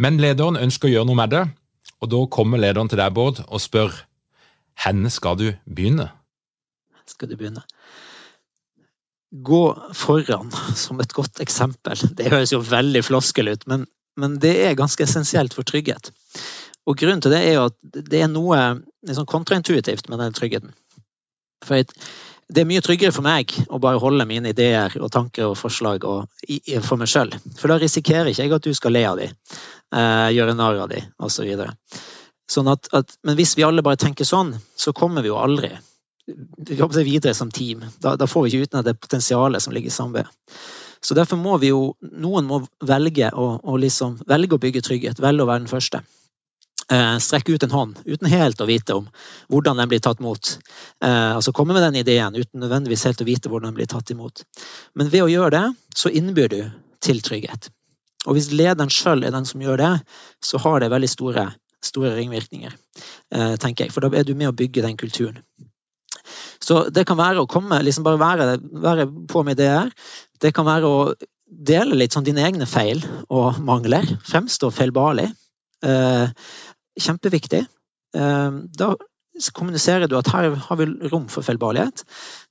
Men 0.00 0.16
lederen 0.24 0.56
ønsker 0.56 0.88
å 0.88 0.94
gjøre 0.94 1.10
noe 1.10 1.20
med 1.20 1.34
det, 1.34 1.42
og 2.00 2.08
da 2.14 2.22
kommer 2.32 2.62
lederen 2.64 2.88
til 2.88 3.02
deg, 3.02 3.12
Bård, 3.12 3.42
og 3.44 3.60
spør 3.60 3.92
henne 4.86 5.12
skal 5.12 5.36
du 5.36 5.50
begynne? 5.68 6.08
Skal 7.04 7.28
du 7.28 7.36
begynne? 7.36 7.66
Gå 9.30 9.64
foran 10.00 10.48
som 10.80 11.04
et 11.04 11.12
godt 11.12 11.44
eksempel. 11.44 12.08
Det 12.16 12.32
høres 12.32 12.56
jo 12.56 12.62
veldig 12.64 13.04
floskel 13.04 13.52
ut, 13.52 13.68
men, 13.68 13.84
men 14.16 14.40
det 14.40 14.56
er 14.64 14.80
ganske 14.80 15.04
essensielt 15.04 15.52
for 15.52 15.68
trygghet. 15.68 16.08
Og 16.88 16.96
grunnen 16.98 17.22
til 17.22 17.34
det 17.34 17.42
er 17.44 17.56
jo 17.58 17.66
at 17.68 17.76
det 18.10 18.22
er 18.22 18.30
noe 18.30 18.60
liksom 19.06 19.28
kontraintuitivt 19.28 20.08
med 20.08 20.22
den 20.22 20.36
tryggheten. 20.36 20.72
For 21.64 21.84
det 22.50 22.62
er 22.62 22.68
mye 22.68 22.82
tryggere 22.82 23.14
for 23.14 23.26
meg 23.26 23.52
å 23.68 23.78
bare 23.82 24.00
holde 24.02 24.26
mine 24.26 24.54
ideer 24.54 24.96
og 24.98 25.12
tanker 25.14 25.50
og 25.50 25.58
forslag 25.60 26.06
og, 26.08 26.30
i, 26.48 26.58
for 26.82 26.98
meg 27.00 27.10
sjøl. 27.12 27.34
For 27.58 27.70
da 27.70 27.78
risikerer 27.78 28.32
ikke 28.32 28.46
jeg 28.46 28.56
at 28.56 28.66
du 28.66 28.72
skal 28.74 28.96
le 28.96 29.04
av 29.06 29.20
dem, 29.20 29.36
eh, 29.94 30.30
gjøre 30.34 30.56
narr 30.58 30.80
av 30.86 30.90
dem 30.90 31.06
osv. 31.20 31.52
Så 32.50 32.58
sånn 32.58 32.72
at, 32.72 32.88
at, 32.96 33.14
men 33.22 33.38
hvis 33.38 33.54
vi 33.58 33.66
alle 33.66 33.84
bare 33.86 34.00
tenker 34.00 34.26
sånn, 34.26 34.56
så 34.74 34.96
kommer 34.96 35.22
vi 35.22 35.30
jo 35.30 35.38
aldri 35.38 35.76
vi 36.66 36.76
jobber 36.78 37.02
videre 37.04 37.34
som 37.34 37.50
team. 37.50 37.84
Da, 37.98 38.16
da 38.16 38.26
får 38.26 38.44
vi 38.44 38.50
ikke 38.50 38.66
utnytte 38.68 38.90
det 38.90 39.00
potensialet 39.00 39.62
som 39.62 39.74
ligger 39.74 39.90
i 39.90 39.94
samarbeid. 39.94 40.30
Så 41.00 41.16
derfor 41.16 41.40
må 41.40 41.56
vi 41.58 41.70
jo 41.70 41.94
Noen 42.00 42.46
må 42.46 42.60
velge 42.84 43.30
å, 43.32 43.46
å 43.64 43.76
liksom, 43.80 44.18
velge 44.28 44.56
å 44.56 44.62
bygge 44.62 44.82
trygghet, 44.84 45.22
velge 45.22 45.46
å 45.46 45.48
være 45.48 45.64
den 45.64 45.72
første. 45.72 46.02
Eh, 46.90 47.16
strekke 47.22 47.54
ut 47.54 47.62
en 47.62 47.70
hånd 47.70 47.98
uten 48.02 48.26
helt 48.26 48.60
å 48.60 48.66
vite 48.66 48.96
om 48.98 49.04
hvordan 49.52 49.78
den 49.78 49.90
blir 49.92 50.00
tatt 50.02 50.18
imot. 50.18 50.56
Eh, 51.04 51.36
altså 51.36 51.52
komme 51.54 51.76
med 51.76 51.84
den 51.86 52.00
ideen 52.00 52.34
uten 52.34 52.64
nødvendigvis 52.64 53.04
helt 53.06 53.22
å 53.22 53.26
vite 53.28 53.50
hvordan 53.50 53.70
den 53.70 53.78
blir 53.78 53.90
tatt 53.90 54.10
imot. 54.10 54.42
Men 54.98 55.12
ved 55.12 55.22
å 55.22 55.30
gjøre 55.30 55.52
det, 55.54 55.66
så 55.94 56.10
innbyr 56.10 56.50
du 56.50 56.60
til 57.04 57.22
trygghet. 57.22 57.70
Og 58.26 58.34
hvis 58.36 58.50
lederen 58.52 58.90
sjøl 58.92 59.22
er 59.24 59.32
den 59.32 59.46
som 59.48 59.62
gjør 59.62 59.78
det, 59.80 59.92
så 60.44 60.58
har 60.60 60.82
det 60.82 60.90
veldig 60.90 61.08
store, 61.08 61.44
store 61.84 62.10
ringvirkninger, 62.18 62.74
eh, 62.74 63.54
tenker 63.62 63.86
jeg. 63.86 63.94
For 63.94 64.04
da 64.04 64.10
er 64.10 64.26
du 64.26 64.34
med 64.34 64.50
å 64.50 64.56
bygge 64.56 64.82
den 64.82 64.98
kulturen. 65.00 65.38
Så 66.60 66.88
det 66.92 67.06
kan 67.08 67.16
være 67.20 67.44
å 67.44 67.48
komme, 67.48 67.78
liksom 67.86 68.04
bare 68.04 68.20
være, 68.20 68.58
være 68.82 69.06
på 69.30 69.44
med 69.46 69.60
ideer. 69.60 69.94
Det 70.42 70.50
kan 70.56 70.66
være 70.66 70.90
å 70.90 71.14
dele 71.46 71.96
litt 71.96 72.14
sånn 72.14 72.26
dine 72.26 72.42
egne 72.46 72.66
feil 72.68 73.00
og 73.30 73.62
mangler. 73.62 74.04
Fremstå 74.26 74.72
feilbarlig. 74.74 75.30
Kjempeviktig. 76.98 77.64
Ehm, 78.16 78.64
da 78.74 78.94
kommuniserer 79.54 80.10
du 80.10 80.16
at 80.18 80.28
her 80.32 80.54
har 80.56 80.78
vi 80.80 80.88
rom 81.12 81.28
for 81.32 81.46
feilbarlighet. 81.46 82.04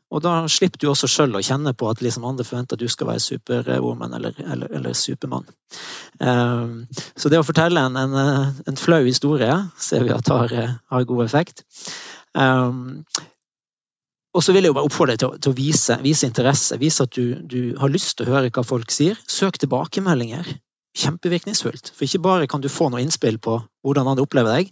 Og 0.09 0.23
da 0.25 0.33
slipper 0.49 0.81
du 0.81 0.87
også 0.89 1.07
sjøl 1.11 1.37
å 1.37 1.43
kjenne 1.45 1.75
på 1.77 1.89
at 1.89 1.99
liksom 2.01 2.25
andre 2.25 2.45
forventer 2.47 2.79
at 2.79 2.81
du 2.81 2.89
skal 2.89 3.11
være 3.11 3.21
superwoman 3.21 4.15
eller, 4.17 4.37
eller, 4.41 4.71
eller 4.79 4.95
supermann. 4.97 5.45
Um, 6.17 6.87
så 7.13 7.29
det 7.29 7.37
å 7.37 7.45
fortelle 7.45 7.83
en, 7.85 7.99
en, 7.99 8.55
en, 8.65 8.79
flau 8.79 9.03
historie 9.05 9.53
ser 9.77 10.07
vi 10.07 10.15
at 10.15 10.31
har, 10.33 10.55
har 10.89 11.09
god 11.11 11.25
effekt. 11.27 11.61
Um, 12.33 13.03
og 14.33 14.45
så 14.45 14.53
vil 14.53 14.65
jeg 14.65 14.73
jo 14.73 14.77
bare 14.79 14.89
oppfordre 14.89 15.13
deg 15.13 15.21
til, 15.21 15.37
til, 15.43 15.53
å 15.53 15.59
vise, 15.59 15.99
vise 16.01 16.25
interesse. 16.29 16.77
Vise 16.81 17.05
at 17.05 17.13
du, 17.13 17.37
du, 17.45 17.61
har 17.77 17.93
lyst 17.93 18.17
til 18.17 18.29
å 18.29 18.33
høre 18.33 18.51
hva 18.53 18.65
folk 18.65 18.93
sier. 18.93 19.17
Søk 19.29 19.61
tilbakemeldinger 19.61 20.55
kjempevirkningsfullt. 20.97 21.91
For 21.95 22.07
ikke 22.07 22.21
bare 22.23 22.47
kan 22.49 22.63
du 22.63 22.69
få 22.71 22.89
noe 22.89 23.01
innspill 23.03 23.37
på 23.41 23.59
hvordan 23.85 24.09
andre 24.09 24.25
opplever 24.25 24.57
deg, 24.57 24.71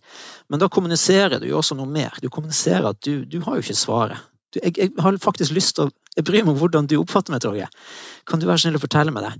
men 0.50 0.62
da 0.62 0.70
kommuniserer 0.72 1.42
du 1.42 1.48
jo 1.50 1.60
også 1.60 1.78
noe 1.78 1.90
mer. 1.90 2.18
Du 2.22 2.30
kommuniserer 2.34 2.90
at 2.90 3.02
du, 3.06 3.26
du 3.26 3.40
har 3.46 3.58
jo 3.58 3.66
ikke 3.66 3.78
svaret. 3.78 4.24
Du, 4.54 4.60
jeg, 4.64 4.78
jeg, 4.80 4.94
har 5.04 5.18
faktisk 5.22 5.56
lyst 5.56 5.76
til 5.78 5.90
å 5.90 5.94
Jeg 6.18 6.26
bryr 6.26 6.42
meg 6.42 6.56
om 6.56 6.58
hvordan 6.58 6.88
du 6.90 6.96
oppfatter 6.98 7.30
meg, 7.30 7.44
Torgeir. 7.44 7.68
Kan 8.26 8.42
du 8.42 8.48
være 8.50 8.64
snill 8.64 8.80
å 8.80 8.82
fortelle 8.82 9.12
meg 9.14 9.28
det? 9.28 9.34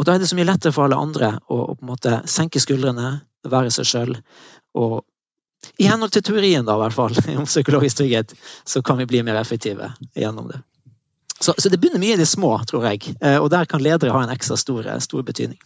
Og 0.00 0.06
da 0.08 0.14
er 0.14 0.22
det 0.22 0.30
så 0.30 0.36
mye 0.38 0.46
lettere 0.48 0.72
for 0.72 0.86
alle 0.86 0.96
andre 0.96 1.34
å, 1.44 1.58
å 1.58 1.74
på 1.76 1.84
en 1.84 1.90
måte 1.90 2.12
senke 2.24 2.62
skuldrene, 2.62 3.10
være 3.44 3.74
seg 3.74 3.88
sjøl. 3.90 4.14
Og 4.80 5.02
i 5.76 5.88
henhold 5.90 6.14
til 6.14 6.24
teorien, 6.24 6.64
da, 6.64 6.78
i 6.78 6.82
hvert 6.86 6.96
fall, 6.96 7.18
om 7.40 7.44
psykologisk 7.48 8.00
trygghet, 8.00 8.32
så 8.64 8.80
kan 8.80 8.96
vi 9.02 9.08
bli 9.10 9.20
mer 9.26 9.36
effektive 9.42 9.90
gjennom 10.16 10.48
det. 10.52 10.62
Så, 11.36 11.52
så 11.58 11.68
det 11.68 11.76
begynner 11.82 12.00
mye 12.00 12.16
i 12.16 12.20
det 12.20 12.28
små, 12.28 12.54
tror 12.64 12.86
jeg. 12.88 13.12
Eh, 13.20 13.36
og 13.36 13.50
der 13.52 13.68
kan 13.68 13.84
ledere 13.84 14.14
ha 14.14 14.22
en 14.24 14.32
ekstra 14.32 14.56
stor, 14.56 14.88
stor 15.04 15.26
betydning. 15.26 15.60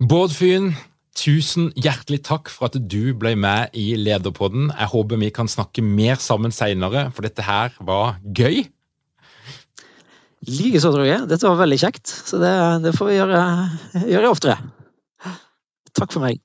Bård 0.00 0.32
Fyn, 0.32 0.72
tusen 1.18 1.68
hjertelig 1.76 2.22
takk 2.24 2.48
for 2.50 2.70
at 2.70 2.78
du 2.78 3.12
ble 3.18 3.34
med 3.38 3.74
i 3.76 3.92
Lederpodden. 3.98 4.70
Jeg 4.72 4.92
håper 4.94 5.20
vi 5.20 5.32
kan 5.34 5.50
snakke 5.50 5.84
mer 5.84 6.16
sammen 6.22 6.54
seinere, 6.54 7.10
for 7.12 7.26
dette 7.26 7.44
her 7.44 7.74
var 7.84 8.16
gøy. 8.24 8.64
Likeså, 10.48 10.90
tror 10.90 11.06
jeg. 11.06 11.26
Dette 11.30 11.46
var 11.46 11.60
veldig 11.60 11.78
kjekt. 11.78 12.08
Så 12.10 12.40
det, 12.42 12.54
det 12.82 12.94
får 12.96 13.10
vi 13.10 13.18
gjøre, 13.18 13.42
gjøre 14.10 14.32
oftere. 14.32 14.56
Takk 15.94 16.14
for 16.14 16.24
meg. 16.24 16.40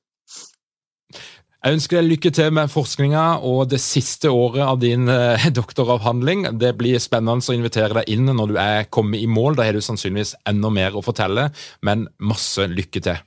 Jeg 1.65 1.79
ønsker 1.79 1.97
deg 1.97 2.11
lykke 2.11 2.29
til 2.37 2.51
med 2.53 2.69
forskninga 2.69 3.21
og 3.43 3.71
det 3.71 3.79
siste 3.81 4.29
året 4.29 4.61
av 4.63 4.77
din 4.79 5.09
eh, 5.09 5.47
doktoravhandling. 5.59 6.45
Det 6.61 6.75
blir 6.77 7.01
spennende 7.01 7.41
å 7.41 7.55
invitere 7.57 7.97
deg 7.97 8.11
inn 8.13 8.29
når 8.29 8.53
du 8.53 8.59
er 8.61 8.85
kommet 8.93 9.23
i 9.23 9.27
mål. 9.27 9.57
Da 9.57 9.65
har 9.65 9.73
du 9.73 9.81
sannsynligvis 9.81 10.35
enda 10.47 10.69
mer 10.71 10.95
å 10.95 11.03
fortelle, 11.03 11.49
men 11.81 12.05
masse 12.21 12.69
lykke 12.69 13.01
til. 13.09 13.17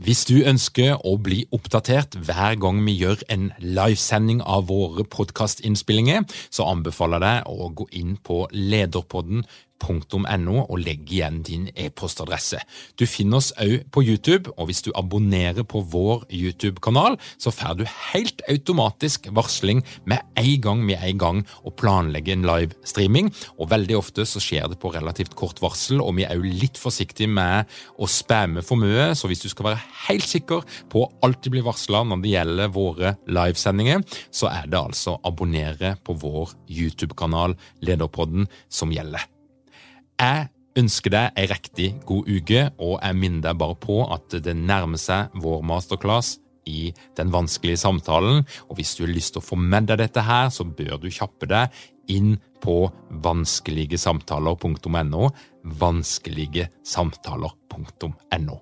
Hvis 0.00 0.22
du 0.24 0.38
ønsker 0.48 0.94
å 1.04 1.10
bli 1.20 1.42
oppdatert 1.52 2.14
hver 2.24 2.54
gang 2.56 2.78
vi 2.86 2.94
gjør 3.02 3.20
en 3.28 3.50
livesending 3.60 4.38
av 4.48 4.70
våre 4.70 5.04
podkastinnspillinger, 5.04 6.24
så 6.48 6.70
anbefaler 6.70 7.20
jeg 7.20 7.42
deg 7.42 7.50
å 7.52 7.68
gå 7.76 7.86
inn 8.00 8.14
på 8.24 8.46
lederpodden 8.54 9.44
.no 9.80 10.64
og 10.66 10.78
legg 10.82 11.10
igjen 11.10 11.40
din 11.46 11.68
e-postadresse. 11.74 12.60
Du 12.98 13.06
finner 13.08 13.40
oss 13.40 13.50
òg 13.60 13.86
på 13.92 14.04
YouTube, 14.04 14.52
og 14.56 14.68
hvis 14.68 14.82
du 14.86 14.90
abonnerer 14.98 15.64
på 15.66 15.82
vår 15.92 16.26
YouTube-kanal, 16.28 17.18
så 17.40 17.52
får 17.54 17.80
du 17.80 17.84
helt 18.12 18.44
automatisk 18.50 19.30
varsling 19.34 19.82
med 20.04 20.22
en 20.40 20.60
gang 20.60 20.84
vi 20.88 20.96
er 20.96 21.10
i 21.10 21.16
gang 21.18 21.42
å 21.64 21.72
planlegge 21.72 22.34
en 22.34 22.46
livestreaming. 22.48 23.30
Og 23.58 23.70
veldig 23.72 23.98
ofte 23.98 24.26
så 24.28 24.42
skjer 24.42 24.70
det 24.70 24.80
på 24.82 24.92
relativt 24.94 25.36
kort 25.38 25.60
varsel, 25.62 26.02
og 26.04 26.16
vi 26.18 26.26
er 26.26 26.36
òg 26.38 26.46
litt 26.62 26.80
forsiktige 26.80 27.30
med 27.30 27.70
å 28.00 28.08
spamme 28.10 28.64
for 28.66 28.80
mye, 28.80 29.10
så 29.16 29.30
hvis 29.30 29.44
du 29.44 29.50
skal 29.52 29.72
være 29.72 29.84
helt 30.06 30.28
sikker 30.28 30.64
på 30.92 31.04
å 31.04 31.10
alltid 31.26 31.56
bli 31.56 31.64
varsla 31.66 32.04
når 32.06 32.24
det 32.24 32.34
gjelder 32.34 32.72
våre 32.74 33.16
livesendinger, 33.30 34.04
så 34.30 34.50
er 34.52 34.70
det 34.70 34.80
altså 34.80 35.18
abonnere 35.26 35.96
på 36.04 36.16
vår 36.20 36.56
YouTube-kanal 36.70 37.56
Lederpodden 37.84 38.48
som 38.68 38.92
gjelder. 38.94 39.39
Jeg 40.20 40.50
ønsker 40.76 41.08
deg 41.14 41.30
ei 41.40 41.46
riktig 41.48 41.94
god 42.08 42.26
uke, 42.28 42.70
og 42.76 42.98
jeg 43.00 43.16
minner 43.16 43.40
deg 43.48 43.56
bare 43.62 43.76
på 43.80 43.96
at 44.12 44.28
det 44.44 44.56
nærmer 44.56 44.98
seg 45.00 45.28
vår 45.40 45.62
masterclass 45.66 46.38
i 46.68 46.92
Den 47.16 47.32
vanskelige 47.32 47.76
samtalen. 47.80 48.44
Og 48.68 48.76
hvis 48.78 48.94
du 48.96 49.04
har 49.06 49.14
lyst 49.14 49.32
til 49.34 49.40
å 49.40 49.48
få 49.48 49.56
med 49.56 49.86
deg 49.88 49.98
dette 50.02 50.20
her, 50.26 50.48
så 50.52 50.64
bør 50.64 50.96
du 51.00 51.10
kjappe 51.10 51.46
deg 51.48 51.68
inn 52.12 52.38
på 52.60 52.90
vanskeligesamtaler.no. 53.24 55.30
Vanskeligesamtaler.no. 55.80 58.56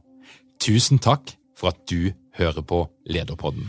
Tusen 0.62 0.98
takk 1.02 1.34
for 1.58 1.74
at 1.74 1.82
du 1.90 2.14
hører 2.38 2.62
på 2.62 2.86
Lederpodden. 3.10 3.66